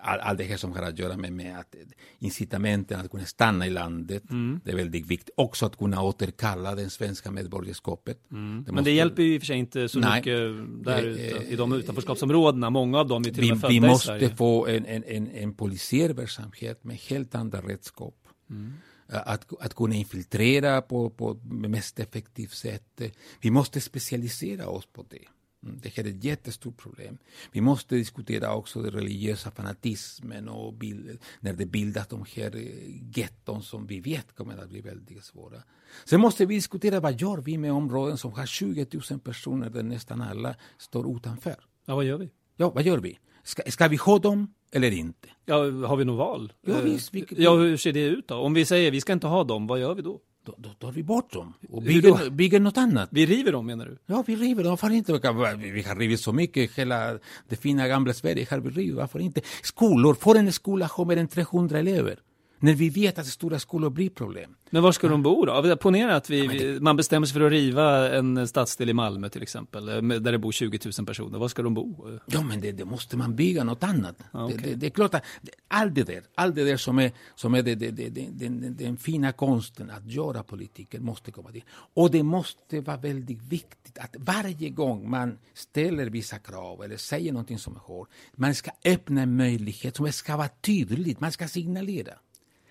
Allt 0.00 0.22
all 0.22 0.36
det 0.36 0.44
här 0.44 0.56
som 0.56 0.72
har 0.72 0.82
att 0.82 0.98
göra 0.98 1.16
med, 1.16 1.32
med 1.32 1.58
att 1.58 1.74
incitamenten 2.18 3.00
att 3.00 3.10
kunna 3.10 3.24
stanna 3.24 3.66
i 3.66 3.70
landet, 3.70 4.30
mm. 4.30 4.60
det 4.64 4.70
är 4.70 4.76
väldigt 4.76 5.06
viktigt. 5.06 5.30
Också 5.36 5.66
att 5.66 5.76
kunna 5.78 6.02
återkalla 6.02 6.74
det 6.74 6.90
svenska 6.90 7.30
medborgarskapet. 7.30 8.30
Mm. 8.30 8.64
Det 8.66 8.72
Men 8.72 8.84
det 8.84 8.90
hjälper 8.90 9.22
ju 9.22 9.34
i 9.34 9.38
och 9.38 9.42
för 9.42 9.46
sig 9.46 9.58
inte 9.58 9.88
så 9.88 9.98
nej, 9.98 10.20
mycket 10.20 10.84
där 10.84 11.04
eh, 11.04 11.12
ute, 11.12 11.52
i 11.52 11.56
de 11.56 11.72
utanförskapsområdena. 11.72 12.70
Många 12.70 12.98
av 12.98 13.08
dem 13.08 13.22
är 13.22 13.30
till 13.30 13.40
vi, 13.40 13.52
och 13.52 13.56
med 13.56 13.60
födda 13.60 13.72
Vi 13.72 13.80
måste 13.80 14.36
få 14.36 14.66
en, 14.66 14.86
en, 14.86 15.04
en, 15.04 15.30
en 15.30 15.54
polisiär 15.54 16.10
verksamhet 16.10 16.84
med 16.84 16.96
helt 16.96 17.34
andra 17.34 17.60
redskap. 17.60 18.14
Mm. 18.50 18.72
Att, 19.08 19.46
att 19.60 19.74
kunna 19.74 19.94
infiltrera 19.94 20.82
på, 20.82 21.10
på 21.10 21.40
mest 21.44 21.98
effektivt 21.98 22.52
sätt. 22.52 23.00
Vi 23.40 23.50
måste 23.50 23.80
specialisera 23.80 24.68
oss 24.68 24.86
på 24.92 25.04
det. 25.08 25.24
Mm, 25.62 25.78
det 25.82 25.96
här 25.96 26.04
är 26.04 26.08
ett 26.08 26.24
jättestort 26.24 26.76
problem. 26.76 27.18
Vi 27.52 27.60
måste 27.60 27.94
diskutera 27.94 28.54
också 28.54 28.82
den 28.82 28.90
religiösa 28.90 29.50
fanatismen 29.50 30.48
och 30.48 30.74
bild, 30.74 31.18
när 31.40 31.52
det 31.52 31.66
bildas 31.66 32.08
de 32.08 32.24
här 32.34 32.56
eh, 32.56 33.18
getton 33.18 33.62
som 33.62 33.86
vi 33.86 34.00
vet 34.00 34.34
kommer 34.34 34.58
att 34.58 34.68
bli 34.68 34.80
väldigt 34.80 35.24
svåra. 35.24 35.62
Sen 36.04 36.20
måste 36.20 36.46
vi 36.46 36.54
diskutera 36.54 37.00
vad 37.00 37.20
gör 37.20 37.36
vi 37.36 37.58
med 37.58 37.72
områden 37.72 38.18
som 38.18 38.32
har 38.32 38.46
20 38.46 38.86
000 39.10 39.20
personer 39.20 39.70
där 39.70 39.82
nästan 39.82 40.22
alla 40.22 40.54
står 40.78 41.16
utanför. 41.16 41.56
Ja, 41.84 41.94
vad 41.94 42.04
gör 42.04 42.18
vi? 42.18 42.30
Ja, 42.56 42.70
vad 42.70 42.84
gör 42.84 42.98
vi? 42.98 43.18
Ska, 43.42 43.62
ska 43.70 43.88
vi 43.88 43.96
ha 43.96 44.18
dem 44.18 44.54
eller 44.72 44.90
inte? 44.90 45.28
Ja, 45.44 45.56
har 45.86 45.96
vi 45.96 46.04
något 46.04 46.18
val? 46.18 46.52
Ja, 46.66 46.80
visst, 46.80 47.14
vi, 47.14 47.24
ja, 47.30 47.54
hur 47.54 47.76
ser 47.76 47.92
det 47.92 48.04
ut 48.04 48.28
då? 48.28 48.34
Om 48.34 48.54
vi 48.54 48.64
säger 48.64 48.90
vi 48.90 49.00
ska 49.00 49.12
inte 49.12 49.26
ha 49.26 49.44
dem, 49.44 49.66
vad 49.66 49.80
gör 49.80 49.94
vi 49.94 50.02
då? 50.02 50.20
Då, 50.48 50.54
då 50.58 50.68
tar 50.68 50.92
vi 50.92 51.02
bort 51.02 51.32
dem 51.32 51.54
och 51.70 51.82
bygger, 51.82 52.30
bygger 52.30 52.60
något 52.60 52.76
annat. 52.76 53.08
Vi 53.12 53.26
river 53.26 53.52
dem 53.52 53.66
menar 53.66 53.86
du? 53.86 53.98
Ja, 54.06 54.24
vi 54.26 54.36
river 54.36 54.62
dem. 54.62 54.70
Varför 54.70 54.90
inte? 54.90 55.12
Vi 55.12 55.82
har 55.82 55.96
rivit 55.96 56.20
så 56.20 56.32
mycket. 56.32 56.72
Hela 56.72 57.18
det 57.48 57.56
fina 57.56 57.88
gamla 57.88 58.12
Sverige 58.12 58.46
har 58.50 58.58
vi 58.58 58.70
rivit. 58.70 58.94
Varför 58.94 59.18
inte? 59.18 59.40
Skolor. 59.62 60.14
Får 60.14 60.36
en 60.36 60.52
skola 60.52 60.86
ha 60.86 61.04
mer 61.04 61.16
än 61.16 61.28
300 61.28 61.78
elever? 61.78 62.18
När 62.58 62.74
vi 62.74 62.90
vet 62.90 63.18
att 63.18 63.26
stora 63.26 63.58
skolor 63.58 63.90
blir 63.90 64.10
problem. 64.10 64.54
Men 64.70 64.82
var 64.82 64.92
ska 64.92 65.06
ja. 65.06 65.10
de 65.10 65.22
bo 65.22 65.44
då? 65.44 65.76
Ponera 65.76 66.16
att 66.16 66.30
vi, 66.30 66.44
ja, 66.44 66.52
det... 66.52 66.82
man 66.82 66.96
bestämmer 66.96 67.26
sig 67.26 67.34
för 67.34 67.40
att 67.40 67.52
riva 67.52 68.16
en 68.16 68.48
stadsdel 68.48 68.90
i 68.90 68.92
Malmö 68.92 69.28
till 69.28 69.42
exempel, 69.42 69.88
eh, 69.88 70.20
där 70.20 70.32
det 70.32 70.38
bor 70.38 70.52
20 70.52 70.78
000 70.98 71.06
personer. 71.06 71.38
Var 71.38 71.48
ska 71.48 71.62
de 71.62 71.74
bo? 71.74 72.18
Ja, 72.26 72.42
men 72.42 72.60
det, 72.60 72.72
det 72.72 72.84
måste 72.84 73.16
man 73.16 73.36
bygga 73.36 73.64
något 73.64 73.82
annat. 73.82 74.16
okay. 74.32 74.56
det, 74.56 74.74
det, 74.74 74.86
är 74.86 74.90
klart 74.90 75.14
att 75.14 75.24
allt 75.68 75.94
det 75.94 76.02
där, 76.02 76.22
allt 76.34 76.54
det 76.54 76.64
där 76.64 76.76
som 76.76 76.98
är, 76.98 77.12
som 77.34 77.54
är 77.54 77.62
det, 77.62 77.74
den, 77.74 78.76
den 78.78 78.96
fina 78.96 79.32
konsten 79.32 79.90
att 79.90 80.06
göra 80.06 80.42
politiken 80.42 81.04
måste 81.04 81.30
komma 81.30 81.50
dit. 81.50 81.64
Och 81.94 82.10
det 82.10 82.22
måste 82.22 82.80
vara 82.80 82.96
väldigt 82.96 83.42
viktigt 83.42 83.98
att 83.98 84.16
varje 84.18 84.68
gång 84.70 85.10
man 85.10 85.38
ställer 85.54 86.06
vissa 86.06 86.38
krav 86.38 86.82
eller 86.82 86.96
säger 86.96 87.32
någonting 87.32 87.58
som 87.58 87.76
är 87.76 87.80
hårt, 87.80 88.08
man 88.34 88.54
ska 88.54 88.70
öppna 88.84 89.22
en 89.22 89.36
möjlighet 89.36 89.96
som 89.96 90.12
ska 90.12 90.36
vara 90.36 90.48
tydligt, 90.48 91.20
man 91.20 91.32
ska 91.32 91.48
signalera. 91.48 92.12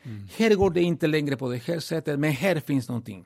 Mm. 0.08 0.28
Här 0.38 0.56
går 0.56 0.70
det 0.72 0.82
inte 0.82 1.08
längre 1.08 1.38
på 1.38 1.50
det 1.50 1.58
här 1.58 1.80
sättet, 1.80 2.20
men 2.20 2.32
här 2.32 2.60
finns 2.60 2.90
någonting. 2.90 3.26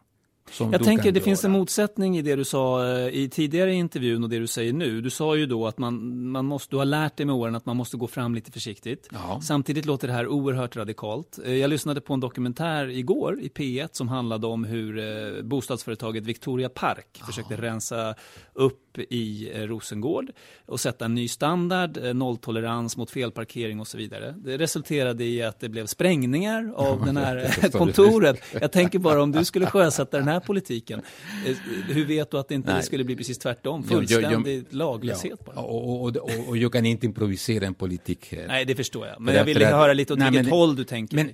Jag 0.60 0.84
tänker 0.84 1.04
det 1.04 1.20
göra. 1.20 1.24
finns 1.24 1.46
en 1.46 1.52
motsättning 1.52 2.18
i 2.18 2.22
det 2.22 2.36
du 2.36 2.46
sa 2.46 2.88
eh, 2.88 3.08
i 3.08 3.30
tidigare 3.30 3.74
intervjun 3.74 4.24
och 4.24 4.30
det 4.30 4.40
du 4.40 4.48
säger 4.48 4.74
nu. 4.74 5.02
Du 5.02 5.10
sa 5.10 5.36
ju 5.36 5.46
då 5.46 5.68
att 5.68 5.78
man, 5.78 6.28
man 6.32 6.46
måste, 6.46 6.74
du 6.74 6.78
har 6.78 6.86
lärt 6.86 7.18
dig 7.18 7.26
med 7.26 7.36
åren 7.36 7.56
att 7.56 7.66
man 7.66 7.78
måste 7.78 7.98
gå 7.98 8.08
fram 8.08 8.36
lite 8.36 8.52
försiktigt. 8.52 9.10
Ja. 9.12 9.42
Samtidigt 9.44 9.86
låter 9.86 10.08
det 10.08 10.14
här 10.14 10.28
oerhört 10.28 10.76
radikalt. 10.76 11.40
Eh, 11.46 11.54
jag 11.54 11.70
lyssnade 11.70 12.02
på 12.02 12.14
en 12.14 12.20
dokumentär 12.20 12.90
igår 12.90 13.40
i 13.42 13.48
P1 13.48 13.90
som 13.92 14.08
handlade 14.08 14.48
om 14.48 14.64
hur 14.64 15.00
eh, 15.00 15.44
bostadsföretaget 15.44 16.26
Victoria 16.26 16.70
Park 16.70 17.08
ja. 17.20 17.26
försökte 17.26 17.56
rensa 17.56 18.16
upp 18.54 18.98
i 18.98 19.52
Rosengård 19.56 20.32
och 20.66 20.80
sätta 20.80 21.06
en 21.06 21.16
ny 21.16 21.28
standard, 21.28 22.16
nolltolerans 22.16 22.98
mot 22.98 23.12
felparkering 23.12 23.80
och 23.80 23.88
så 23.88 23.98
vidare. 23.98 24.36
Det 24.38 24.58
resulterade 24.58 25.24
i 25.24 25.44
att 25.44 25.60
det 25.60 25.70
blev 25.70 25.86
sprängningar 25.86 26.74
av 26.76 27.00
ja, 27.00 27.06
den 27.06 27.18
här 27.18 27.72
kontoret. 27.72 28.42
Jag 28.62 28.72
tänker 28.72 29.00
bara 29.00 29.24
om 29.24 29.32
du 29.32 29.46
skulle 29.46 29.66
sjösätta 29.66 30.18
den 30.18 30.28
här 30.28 30.31
politiken. 30.40 31.02
Eh, 31.46 31.56
hur 31.88 32.06
vet 32.06 32.32
du 32.32 32.38
att 32.38 32.48
det 32.48 32.56
inte 32.56 32.74
Nej. 32.74 32.84
skulle 32.84 33.04
bli 33.04 33.16
precis 33.16 33.38
tvärtom? 33.38 33.84
Fullständig 33.84 34.66
laglöshet 34.70 35.40
ja, 35.40 35.46
bara. 35.46 35.66
Och, 35.66 36.02
och, 36.02 36.18
och, 36.18 36.48
och, 36.48 36.58
jag 36.58 36.74
kan 36.74 36.86
inte 36.86 37.06
improvisera 37.06 37.66
en 37.66 37.74
politik 37.74 38.32
här. 38.32 38.48
Nej, 38.48 38.66
det 38.66 38.76
förstår 38.76 39.08
jag. 39.08 39.22
Men 39.22 39.36
jag 39.36 39.46
ville 39.46 39.66
höra 39.66 39.94
lite 39.94 40.14
åt 40.14 40.20
Nej, 40.20 40.32
vilket 40.32 40.46
men, 40.46 40.54
håll 40.54 40.76
du 40.76 40.84
tänker. 40.84 41.16
Men 41.16 41.32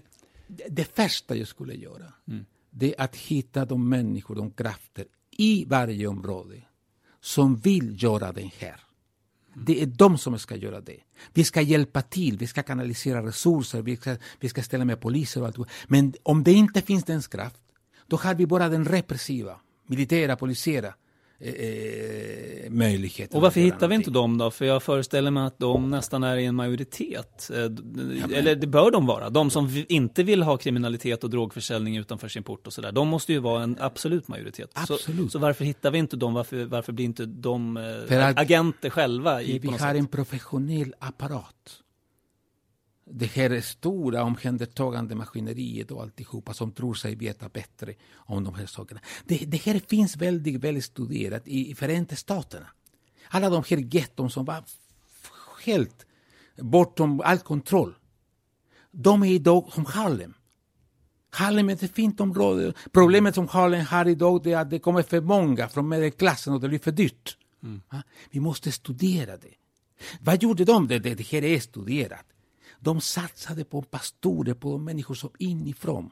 det 0.69 0.95
första 0.95 1.35
jag 1.35 1.47
skulle 1.47 1.73
göra, 1.73 2.13
mm. 2.27 2.45
det 2.69 2.95
är 2.97 3.01
att 3.01 3.15
hitta 3.15 3.65
de 3.65 3.89
människor, 3.89 4.35
de 4.35 4.51
krafter 4.51 5.05
i 5.37 5.65
varje 5.65 6.07
område 6.07 6.55
som 7.21 7.55
vill 7.55 8.03
göra 8.03 8.31
det 8.31 8.51
här. 8.59 8.79
Det 9.65 9.81
är 9.81 9.85
de 9.85 10.17
som 10.17 10.39
ska 10.39 10.55
göra 10.55 10.81
det. 10.81 10.99
Vi 11.33 11.43
ska 11.43 11.61
hjälpa 11.61 12.01
till, 12.01 12.37
vi 12.37 12.47
ska 12.47 12.63
kanalisera 12.63 13.25
resurser, 13.25 13.81
vi 13.81 13.97
ska, 13.97 14.17
vi 14.39 14.49
ska 14.49 14.63
ställa 14.63 14.85
med 14.85 15.01
poliser 15.01 15.41
och 15.41 15.47
allt. 15.47 15.69
Men 15.87 16.13
om 16.23 16.43
det 16.43 16.53
inte 16.53 16.81
finns 16.81 17.03
den 17.03 17.21
kraft, 17.21 17.61
då 18.07 18.17
har 18.17 18.35
vi 18.35 18.47
bara 18.47 18.69
den 18.69 18.85
repressiva, 18.85 19.59
militära, 19.87 20.35
polisiära 20.35 20.93
eh, 21.39 21.53
eh 21.53 22.69
möjligheten. 22.69 23.37
Och 23.37 23.41
varför 23.41 23.59
hittar 23.61 23.87
vi 23.87 23.95
inte 23.95 24.11
dem 24.11 24.37
då? 24.37 24.51
För 24.51 24.65
jag 24.65 24.83
föreställer 24.83 25.31
mig 25.31 25.45
att 25.45 25.59
de 25.59 25.89
nästan 25.89 26.23
är 26.23 26.37
i 26.37 26.45
en 26.45 26.55
majoritet. 26.55 27.49
Eh, 27.53 27.57
ja, 27.59 28.35
Eller 28.35 28.55
det 28.55 28.67
bör 28.67 28.91
de 28.91 29.05
vara. 29.05 29.29
De 29.29 29.49
som 29.49 29.83
inte 29.89 30.23
vill 30.23 30.43
ha 30.43 30.57
kriminalitet 30.57 31.23
och 31.23 31.29
drogförsäljning 31.29 31.97
utanför 31.97 32.27
sin 32.27 32.43
port 32.43 32.67
och 32.67 32.73
sådär. 32.73 32.91
De 32.91 33.07
måste 33.07 33.33
ju 33.33 33.39
vara 33.39 33.63
en 33.63 33.77
absolut 33.79 34.27
majoritet. 34.27 34.69
Absolut. 34.73 35.25
Så, 35.25 35.29
så 35.29 35.39
varför 35.39 35.65
hittar 35.65 35.91
vi 35.91 35.97
inte 35.97 36.17
dem? 36.17 36.33
Varför, 36.33 36.65
varför 36.65 36.93
blir 36.93 37.05
inte 37.05 37.25
de 37.25 37.77
eh, 37.77 38.27
agenter 38.35 38.89
själva? 38.89 39.41
I, 39.41 39.59
vi 39.59 39.67
har 39.67 39.77
sätt? 39.77 39.95
en 39.95 40.07
professionell 40.07 40.93
apparat 40.99 41.81
det 43.11 43.25
här 43.25 43.61
stora 43.61 44.23
omhändertagande 44.23 45.15
maskineriet 45.15 45.91
och 45.91 46.01
alltihopa 46.01 46.53
som 46.53 46.71
tror 46.71 46.93
sig 46.93 47.15
veta 47.15 47.49
bättre 47.49 47.93
om 48.15 48.43
de 48.43 48.55
här 48.55 48.65
sakerna. 48.65 49.01
Det, 49.25 49.37
det 49.37 49.57
här 49.57 49.81
finns 49.87 50.15
väldigt 50.15 50.63
väl 50.63 50.83
studerat 50.83 51.47
i 51.47 51.75
Förenta 51.75 52.15
Staterna. 52.15 52.67
Alla 53.29 53.49
de 53.49 53.63
här 53.69 53.77
getton 53.77 54.29
som 54.29 54.45
var 54.45 54.63
helt 55.65 56.05
bortom 56.57 57.21
all 57.21 57.39
kontroll. 57.39 57.95
De 58.91 59.23
är 59.23 59.31
idag 59.31 59.69
som 59.73 59.85
Harlem. 59.85 60.33
Harlem 61.29 61.69
är 61.69 61.73
ett 61.83 61.91
fint 61.91 62.19
område. 62.19 62.73
Problemet 62.91 63.35
som 63.35 63.47
Harlem 63.47 63.85
har 63.85 64.07
idag 64.07 64.47
är 64.47 64.57
att 64.57 64.69
det 64.69 64.79
kommer 64.79 65.03
för 65.03 65.21
många 65.21 65.69
från 65.69 65.89
medelklassen 65.89 66.53
och 66.53 66.61
det 66.61 66.69
blir 66.69 66.79
för 66.79 66.91
dyrt. 66.91 67.37
Mm. 67.63 67.81
Vi 68.31 68.39
måste 68.39 68.71
studera 68.71 69.37
det. 69.37 69.53
Vad 70.19 70.43
gjorde 70.43 70.65
de? 70.65 70.87
Det, 70.87 70.99
det 70.99 71.27
här 71.31 71.43
är 71.43 71.59
studerat. 71.59 72.25
De 72.79 73.01
satsade 73.01 73.63
på 73.63 73.81
pastorer, 73.81 74.53
på 74.53 74.77
människor 74.77 75.15
som 75.15 75.29
inifrån 75.39 76.11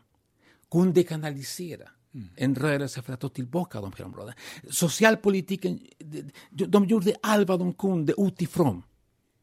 kunde 0.71 1.03
kanalisera 1.03 1.89
mm. 2.13 2.27
en 2.35 2.55
rörelse 2.55 3.01
för 3.01 3.13
att 3.13 3.19
ta 3.19 3.29
tillbaka 3.29 3.81
de 3.81 3.91
här 3.97 4.05
områdena. 4.05 4.33
Socialpolitiken, 4.69 5.79
de, 6.49 6.65
de 6.65 6.85
gjorde 6.85 7.13
allt 7.21 7.47
vad 7.47 7.59
de 7.59 7.73
kunde 7.73 8.13
utifrån. 8.17 8.83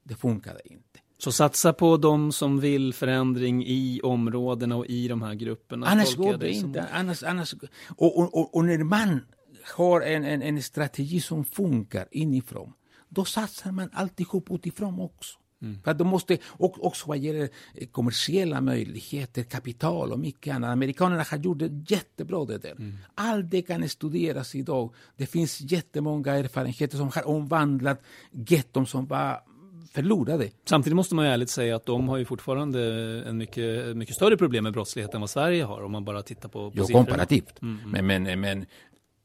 Det 0.02 0.14
funkade 0.14 0.60
inte. 0.64 1.00
Så 1.18 1.32
satsa 1.32 1.72
på 1.72 1.96
de 1.96 2.32
som 2.32 2.60
vill 2.60 2.94
förändring 2.94 3.64
i 3.66 4.00
områdena 4.02 4.76
och 4.76 4.86
i 4.86 5.08
de 5.08 5.22
här 5.22 5.34
grupperna. 5.34 5.86
Annars 5.86 6.16
går 6.16 6.36
det 6.36 6.54
som... 6.54 6.68
inte. 6.68 6.88
Annars, 6.92 7.22
annars, 7.22 7.54
och, 7.96 8.18
och, 8.18 8.34
och, 8.34 8.56
och, 8.56 8.64
när 8.64 8.78
man 8.78 9.20
har 9.76 10.00
en, 10.00 10.24
en, 10.24 10.42
en 10.42 10.62
strategi 10.62 11.20
som 11.20 11.44
funkar 11.44 12.08
inifrån, 12.10 12.72
då 13.08 13.24
satsar 13.24 13.72
man 13.72 13.90
alltihop 13.92 14.50
utifrån 14.50 15.00
också. 15.00 15.38
Mm. 15.62 15.78
För 15.84 15.94
de 15.94 16.08
måste, 16.08 16.38
och, 16.46 16.86
också 16.86 17.08
vad 17.08 17.18
gäller 17.18 17.48
eh, 17.74 17.86
kommersiella 17.86 18.60
möjligheter, 18.60 19.42
kapital 19.42 20.12
och 20.12 20.18
mycket 20.18 20.54
annat. 20.54 20.70
Amerikanerna 20.70 21.24
har 21.30 21.38
gjort 21.38 21.58
det 21.58 21.84
jättebra 21.94 22.44
det 22.44 22.58
där. 22.58 22.70
Mm. 22.70 22.98
Allt 23.14 23.50
det 23.50 23.62
kan 23.62 23.88
studeras 23.88 24.54
idag. 24.54 24.94
Det 25.16 25.26
finns 25.26 25.60
jättemånga 25.60 26.32
erfarenheter 26.32 26.96
som 26.96 27.10
har 27.14 27.28
omvandlat 27.28 28.02
getton 28.30 28.86
som 28.86 29.06
var 29.06 29.40
förlorade. 29.92 30.50
Samtidigt 30.64 30.96
måste 30.96 31.14
man 31.14 31.24
ju 31.24 31.30
ärligt 31.30 31.50
säga 31.50 31.76
att 31.76 31.86
de 31.86 32.08
har 32.08 32.16
ju 32.16 32.24
fortfarande 32.24 32.82
en 33.26 33.36
mycket, 33.36 33.96
mycket 33.96 34.16
större 34.16 34.36
problem 34.36 34.64
med 34.64 34.72
brottslighet 34.72 35.14
än 35.14 35.20
vad 35.20 35.30
Sverige 35.30 35.64
har 35.64 35.82
om 35.82 35.92
man 35.92 36.04
bara 36.04 36.22
tittar 36.22 36.48
på, 36.48 36.70
på 36.70 36.76
Jo, 36.76 36.86
komparativt. 36.86 37.62
Mm, 37.62 37.78
mm. 37.84 38.06
Men, 38.06 38.22
men, 38.22 38.40
men 38.40 38.66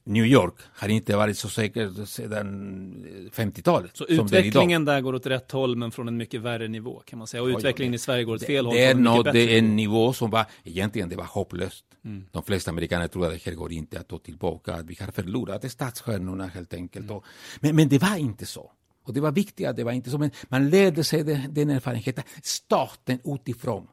New 0.08 0.26
York 0.26 0.54
har 0.74 0.90
inte 0.90 1.18
varit 1.18 1.38
så 1.38 1.50
säker 1.50 2.06
sedan 2.06 3.30
50-talet. 3.34 3.92
Så 3.94 4.06
utvecklingen 4.06 4.86
där 4.86 5.02
går 5.02 5.16
åt 5.16 5.26
rätt 5.26 5.52
håll 5.52 5.76
men 5.76 5.92
från 5.92 6.08
en 6.08 6.18
mycket 6.18 6.42
värre 6.42 6.68
nivå 6.68 7.02
kan 7.06 7.20
man 7.20 7.28
säga. 7.28 7.44
Och 7.44 7.50
utvecklingen 7.50 7.94
i 7.94 7.98
Sverige 7.98 8.24
går 8.24 8.36
åt 8.36 8.46
fel 8.46 8.64
det, 8.64 8.70
håll. 8.70 8.76
Det 8.76 8.86
är 8.86 8.96
nådde 8.96 9.58
en 9.58 9.76
nivå 9.76 10.14
som 10.14 10.30
var, 10.30 10.46
egentligen 10.64 11.10
det 11.10 11.16
var 11.16 11.24
hopplöst. 11.24 11.86
Mm. 12.06 12.26
De 12.32 12.44
flesta 12.44 12.72
amerikaner 12.72 13.08
trodde 13.08 13.28
att 13.28 13.34
det 13.34 13.46
här 13.46 13.54
går 13.54 13.72
inte 13.72 14.00
att 14.00 14.08
ta 14.08 14.18
tillbaka, 14.18 14.74
att 14.74 14.86
vi 14.86 14.98
har 15.00 15.12
förlorat 15.12 15.72
stadstjärnorna 15.72 16.48
helt 16.48 16.74
enkelt. 16.74 17.10
Mm. 17.10 17.22
Men, 17.60 17.76
men 17.76 17.90
det 17.90 18.02
var 18.02 18.18
inte 18.18 18.46
så. 18.46 18.72
Och 19.06 19.14
det 19.14 19.22
var 19.22 19.32
viktigt 19.32 19.68
att 19.68 19.76
det 19.76 19.84
var 19.84 19.92
inte 19.92 20.10
så, 20.10 20.18
men 20.18 20.32
man 20.48 20.70
lärde 20.70 21.04
sig 21.04 21.24
den, 21.24 21.54
den 21.54 21.70
erfarenheten. 21.70 22.24
Staten 22.44 23.20
utifrån 23.26 23.88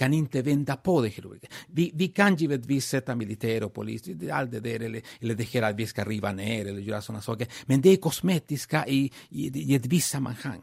kan 0.00 0.14
inte 0.14 0.42
vända 0.42 0.76
på 0.76 1.02
det 1.02 1.08
här. 1.08 1.24
Vi, 1.66 1.90
vi 1.94 2.08
kan 2.08 2.36
givetvis 2.36 2.86
sätta 2.86 3.14
militär 3.14 3.62
och 3.62 3.74
polis, 3.74 4.02
allt 4.32 4.50
det 4.50 4.60
där, 4.60 4.80
eller, 4.80 5.02
eller 5.20 5.34
det 5.34 5.44
här 5.44 5.62
att 5.62 5.76
vi 5.76 5.86
ska 5.86 6.04
riva 6.04 6.32
ner 6.32 6.66
eller 6.66 6.80
göra 6.80 7.02
sådana 7.02 7.22
saker. 7.22 7.46
Men 7.66 7.80
det 7.80 7.90
är 7.90 7.96
kosmetiska 7.96 8.86
i, 8.86 9.12
i, 9.28 9.72
i 9.72 9.74
ett 9.74 9.86
visst 9.86 10.10
sammanhang. 10.10 10.62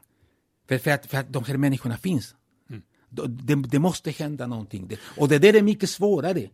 För, 0.68 0.78
för, 0.78 0.92
att, 0.92 1.06
för 1.06 1.18
att 1.18 1.34
de 1.34 1.44
här 1.44 1.58
människorna 1.58 1.98
finns. 1.98 2.36
Mm. 2.70 2.82
Det, 3.10 3.56
det, 3.56 3.80
måste 3.80 4.12
hända 4.12 4.48
någonting. 4.48 4.90
Och 5.18 5.28
det 5.30 5.40
där 5.40 5.56
är 5.56 5.62
mycket 5.62 5.90
svårare. 5.90 6.50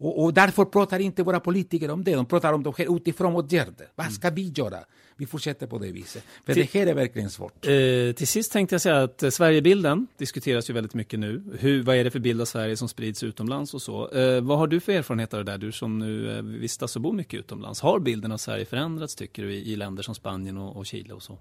Och, 0.00 0.24
och, 0.24 0.34
därför 0.34 0.64
pratar 0.64 0.98
inte 0.98 1.22
våra 1.22 1.40
politiker 1.40 1.90
om 1.90 2.04
det. 2.04 2.14
De 2.14 2.26
pratar 2.26 2.52
om 2.52 2.62
de 2.62 2.74
här 2.78 2.96
utifrån 2.96 3.34
åtgärder. 3.34 3.88
Vad 3.94 4.12
ska 4.12 4.30
vi 4.30 4.52
göra? 4.56 4.78
Vi 5.16 5.26
fortsätter 5.26 5.66
på 5.66 5.78
det 5.78 5.92
viset. 5.92 6.24
För 6.46 6.54
till, 6.54 6.62
det 6.72 6.78
här 6.78 6.86
är 6.86 6.94
verkligen 6.94 7.30
svårt. 7.30 7.66
Eh, 7.66 8.12
till 8.16 8.26
sist 8.26 8.52
tänkte 8.52 8.74
jag 8.74 8.80
säga 8.80 9.02
att 9.02 9.22
eh, 9.22 9.30
Sverigebilden 9.30 10.06
diskuteras 10.16 10.70
ju 10.70 10.74
väldigt 10.74 10.94
mycket 10.94 11.18
nu. 11.18 11.56
Hur, 11.58 11.82
vad 11.82 11.96
är 11.96 12.04
det 12.04 12.10
för 12.10 12.18
bild 12.18 12.40
av 12.40 12.44
Sverige 12.44 12.76
som 12.76 12.88
sprids 12.88 13.22
utomlands 13.22 13.74
och 13.74 13.82
så? 13.82 14.10
Eh, 14.10 14.40
vad 14.40 14.58
har 14.58 14.66
du 14.66 14.80
för 14.80 14.92
erfarenheter 14.92 15.38
av 15.38 15.44
det 15.44 15.52
där, 15.52 15.58
du 15.58 15.72
som 15.72 15.98
nu 15.98 16.36
eh, 16.36 16.42
vistas 16.42 16.96
och 16.96 17.02
bor 17.02 17.12
mycket 17.12 17.40
utomlands? 17.40 17.80
Har 17.80 18.00
bilden 18.00 18.32
av 18.32 18.36
Sverige 18.36 18.64
förändrats 18.64 19.14
tycker 19.14 19.42
du 19.42 19.54
i, 19.54 19.72
i 19.72 19.76
länder 19.76 20.02
som 20.02 20.14
Spanien 20.14 20.56
och, 20.56 20.76
och, 20.76 20.86
Chile 20.86 21.14
och 21.14 21.22
så? 21.22 21.38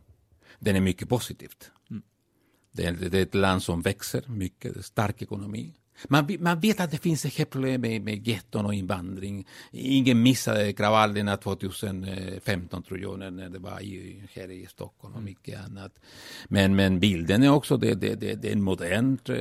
Den 0.59 0.75
är 0.75 0.81
mycket 0.81 1.09
positivt. 1.09 1.71
Mm. 1.89 2.03
Det, 2.71 2.85
är, 2.85 2.91
det 2.91 3.17
är 3.17 3.23
ett 3.23 3.35
land 3.35 3.63
som 3.63 3.81
växer 3.81 4.23
mycket, 4.27 4.85
stark 4.85 5.21
ekonomi. 5.21 5.73
Man, 6.07 6.37
man 6.39 6.59
vet 6.59 6.79
att 6.79 6.91
det 6.91 6.97
finns 6.97 7.25
ett 7.25 7.49
problem 7.49 7.81
med, 7.81 8.01
med 8.01 8.27
getton 8.27 8.65
och 8.65 8.73
invandring. 8.73 9.47
Ingen 9.71 10.21
missade 10.21 10.73
kravallerna 10.73 11.37
2015 11.37 12.83
tror 12.83 12.99
jag, 12.99 13.33
när 13.33 13.49
det 13.49 13.59
var 13.59 13.81
i, 13.81 14.23
här 14.33 14.51
i 14.51 14.67
Stockholm 14.69 15.15
och 15.15 15.23
mycket 15.23 15.59
annat. 15.65 15.91
Men, 16.47 16.75
men 16.75 16.99
bilden 16.99 17.43
är 17.43 17.49
också, 17.49 17.77
det, 17.77 17.93
det, 17.93 18.15
det, 18.15 18.35
det 18.35 18.47
är 18.47 18.53
en 18.53 18.63
modernt 18.63 19.29
eh, 19.29 19.35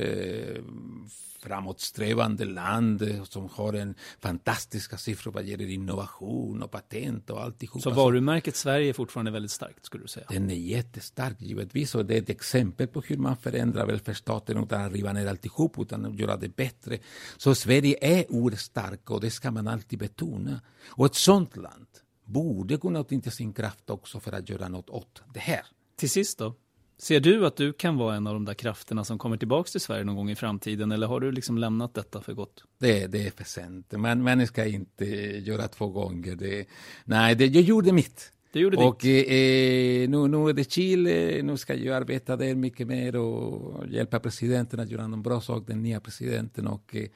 framåtsträvande 1.39 2.45
land 2.45 3.25
som 3.29 3.49
har 3.49 3.73
en 3.73 3.95
fantastiska 4.19 4.97
siffror 4.97 5.31
vad 5.31 5.43
gäller 5.43 5.69
innovation 5.69 6.63
och 6.63 6.71
patent 6.71 7.29
och 7.29 7.43
alltihop. 7.43 7.81
Så 7.81 7.89
varumärket 7.89 8.55
Sverige 8.55 8.89
är 8.89 8.93
fortfarande 8.93 9.31
väldigt 9.31 9.51
starkt 9.51 9.85
skulle 9.85 10.03
du 10.03 10.07
säga? 10.07 10.25
Den 10.29 10.49
är 10.49 10.55
jättestark 10.55 11.41
givetvis 11.41 11.95
och 11.95 12.05
det 12.05 12.17
är 12.17 12.21
ett 12.21 12.29
exempel 12.29 12.87
på 12.87 13.01
hur 13.01 13.17
man 13.17 13.37
förändrar 13.37 13.85
välfärdsstaten 13.85 14.63
utan 14.63 14.81
att 14.81 14.93
riva 14.93 15.13
ner 15.13 15.27
alltihop 15.27 15.79
utan 15.79 16.05
att 16.05 16.19
göra 16.19 16.37
det 16.37 16.55
bättre. 16.55 16.97
Så 17.37 17.55
Sverige 17.55 17.97
är 18.01 18.25
urstarkt 18.29 19.09
och 19.09 19.21
det 19.21 19.31
ska 19.31 19.51
man 19.51 19.67
alltid 19.67 19.99
betona. 19.99 20.61
Och 20.87 21.05
ett 21.05 21.15
sånt 21.15 21.55
land 21.55 21.87
borde 22.25 22.77
kunna 22.77 22.99
utnyttja 22.99 23.31
sin 23.31 23.53
kraft 23.53 23.89
också 23.89 24.19
för 24.19 24.31
att 24.31 24.49
göra 24.49 24.67
något 24.67 24.89
åt 24.89 25.21
det 25.33 25.39
här. 25.39 25.65
Till 25.95 26.09
sist 26.09 26.37
då, 26.37 26.55
Ser 27.01 27.19
du 27.19 27.45
att 27.45 27.55
du 27.55 27.73
kan 27.73 27.97
vara 27.97 28.15
en 28.15 28.27
av 28.27 28.33
de 28.33 28.45
där 28.45 28.53
krafterna 28.53 29.03
som 29.03 29.17
kommer 29.17 29.37
tillbaka 29.37 29.67
till 29.67 29.81
Sverige 29.81 30.03
någon 30.03 30.15
gång 30.15 30.29
i 30.29 30.35
framtiden 30.35 30.91
eller 30.91 31.07
har 31.07 31.19
du 31.19 31.31
liksom 31.31 31.57
lämnat 31.57 31.93
detta 31.93 32.21
för 32.21 32.33
gott? 32.33 32.63
Det, 32.79 33.07
det 33.07 33.27
är 33.27 33.31
för 33.31 33.43
sent. 33.43 33.91
Man, 33.91 34.23
man 34.23 34.47
ska 34.47 34.65
inte 34.65 35.05
göra 35.39 35.67
två 35.67 35.87
gånger. 35.87 36.35
Det, 36.35 36.65
nej, 37.05 37.35
det, 37.35 37.45
jag 37.45 37.63
gjorde 37.63 37.91
mitt. 37.91 38.31
Det 38.51 38.59
gjorde 38.59 38.77
och 38.77 39.05
eh, 39.05 40.09
nu, 40.09 40.27
nu 40.27 40.49
är 40.49 40.53
det 40.53 40.71
Chile, 40.71 41.43
nu 41.43 41.57
ska 41.57 41.73
jag 41.73 41.95
arbeta 41.95 42.35
där 42.35 42.55
mycket 42.55 42.87
mer 42.87 43.15
och 43.15 43.87
hjälpa 43.87 44.19
presidenten 44.19 44.79
att 44.79 44.89
göra 44.89 45.07
någon 45.07 45.23
bra 45.23 45.41
sak, 45.41 45.63
den 45.67 45.83
nya 45.83 45.99
presidenten 45.99 46.67
och 46.67 46.95
eh, 46.95 47.07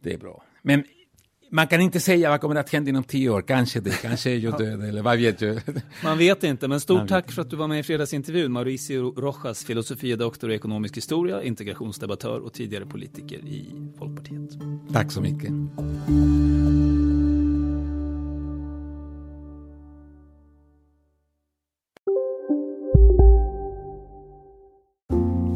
det 0.00 0.14
är 0.14 0.18
bra. 0.18 0.44
Men 0.62 0.84
man 1.50 1.66
kan 1.66 1.80
inte 1.80 2.00
säga 2.00 2.30
vad 2.30 2.40
kommer 2.40 2.54
att 2.54 2.70
hända 2.70 2.88
inom 2.88 3.04
tio 3.04 3.30
år. 3.30 3.42
Kanske 3.42 3.80
det, 3.80 4.02
kanske 4.02 4.30
är 4.30 4.36
jag 4.36 4.58
död 4.58 4.84
eller 4.84 5.02
vad 5.02 5.18
vet 5.18 5.40
jag. 5.40 5.60
Man 6.04 6.18
vet 6.18 6.44
inte, 6.44 6.68
men 6.68 6.80
stort 6.80 7.08
tack 7.08 7.32
för 7.32 7.42
att 7.42 7.50
du 7.50 7.56
var 7.56 7.68
med 7.68 7.80
i 7.80 7.82
fredagsintervjun. 7.82 8.52
Mauricio 8.52 9.20
Rojas, 9.20 9.64
filosofie 9.64 10.16
doktor 10.16 10.52
i 10.52 10.54
ekonomisk 10.54 10.96
historia, 10.96 11.42
integrationsdebattör 11.42 12.38
och 12.38 12.52
tidigare 12.52 12.86
politiker 12.86 13.36
i 13.38 13.66
Folkpartiet. 13.98 14.50
Tack 14.92 15.12
så 15.12 15.20
mycket. 15.20 15.50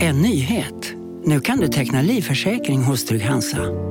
En 0.02 0.22
nyhet. 0.22 0.94
Nu 1.24 1.40
kan 1.40 1.58
du 1.58 1.68
teckna 1.68 2.02
livförsäkring 2.02 2.82
hos 2.82 3.04
Trygg-Hansa. 3.04 3.90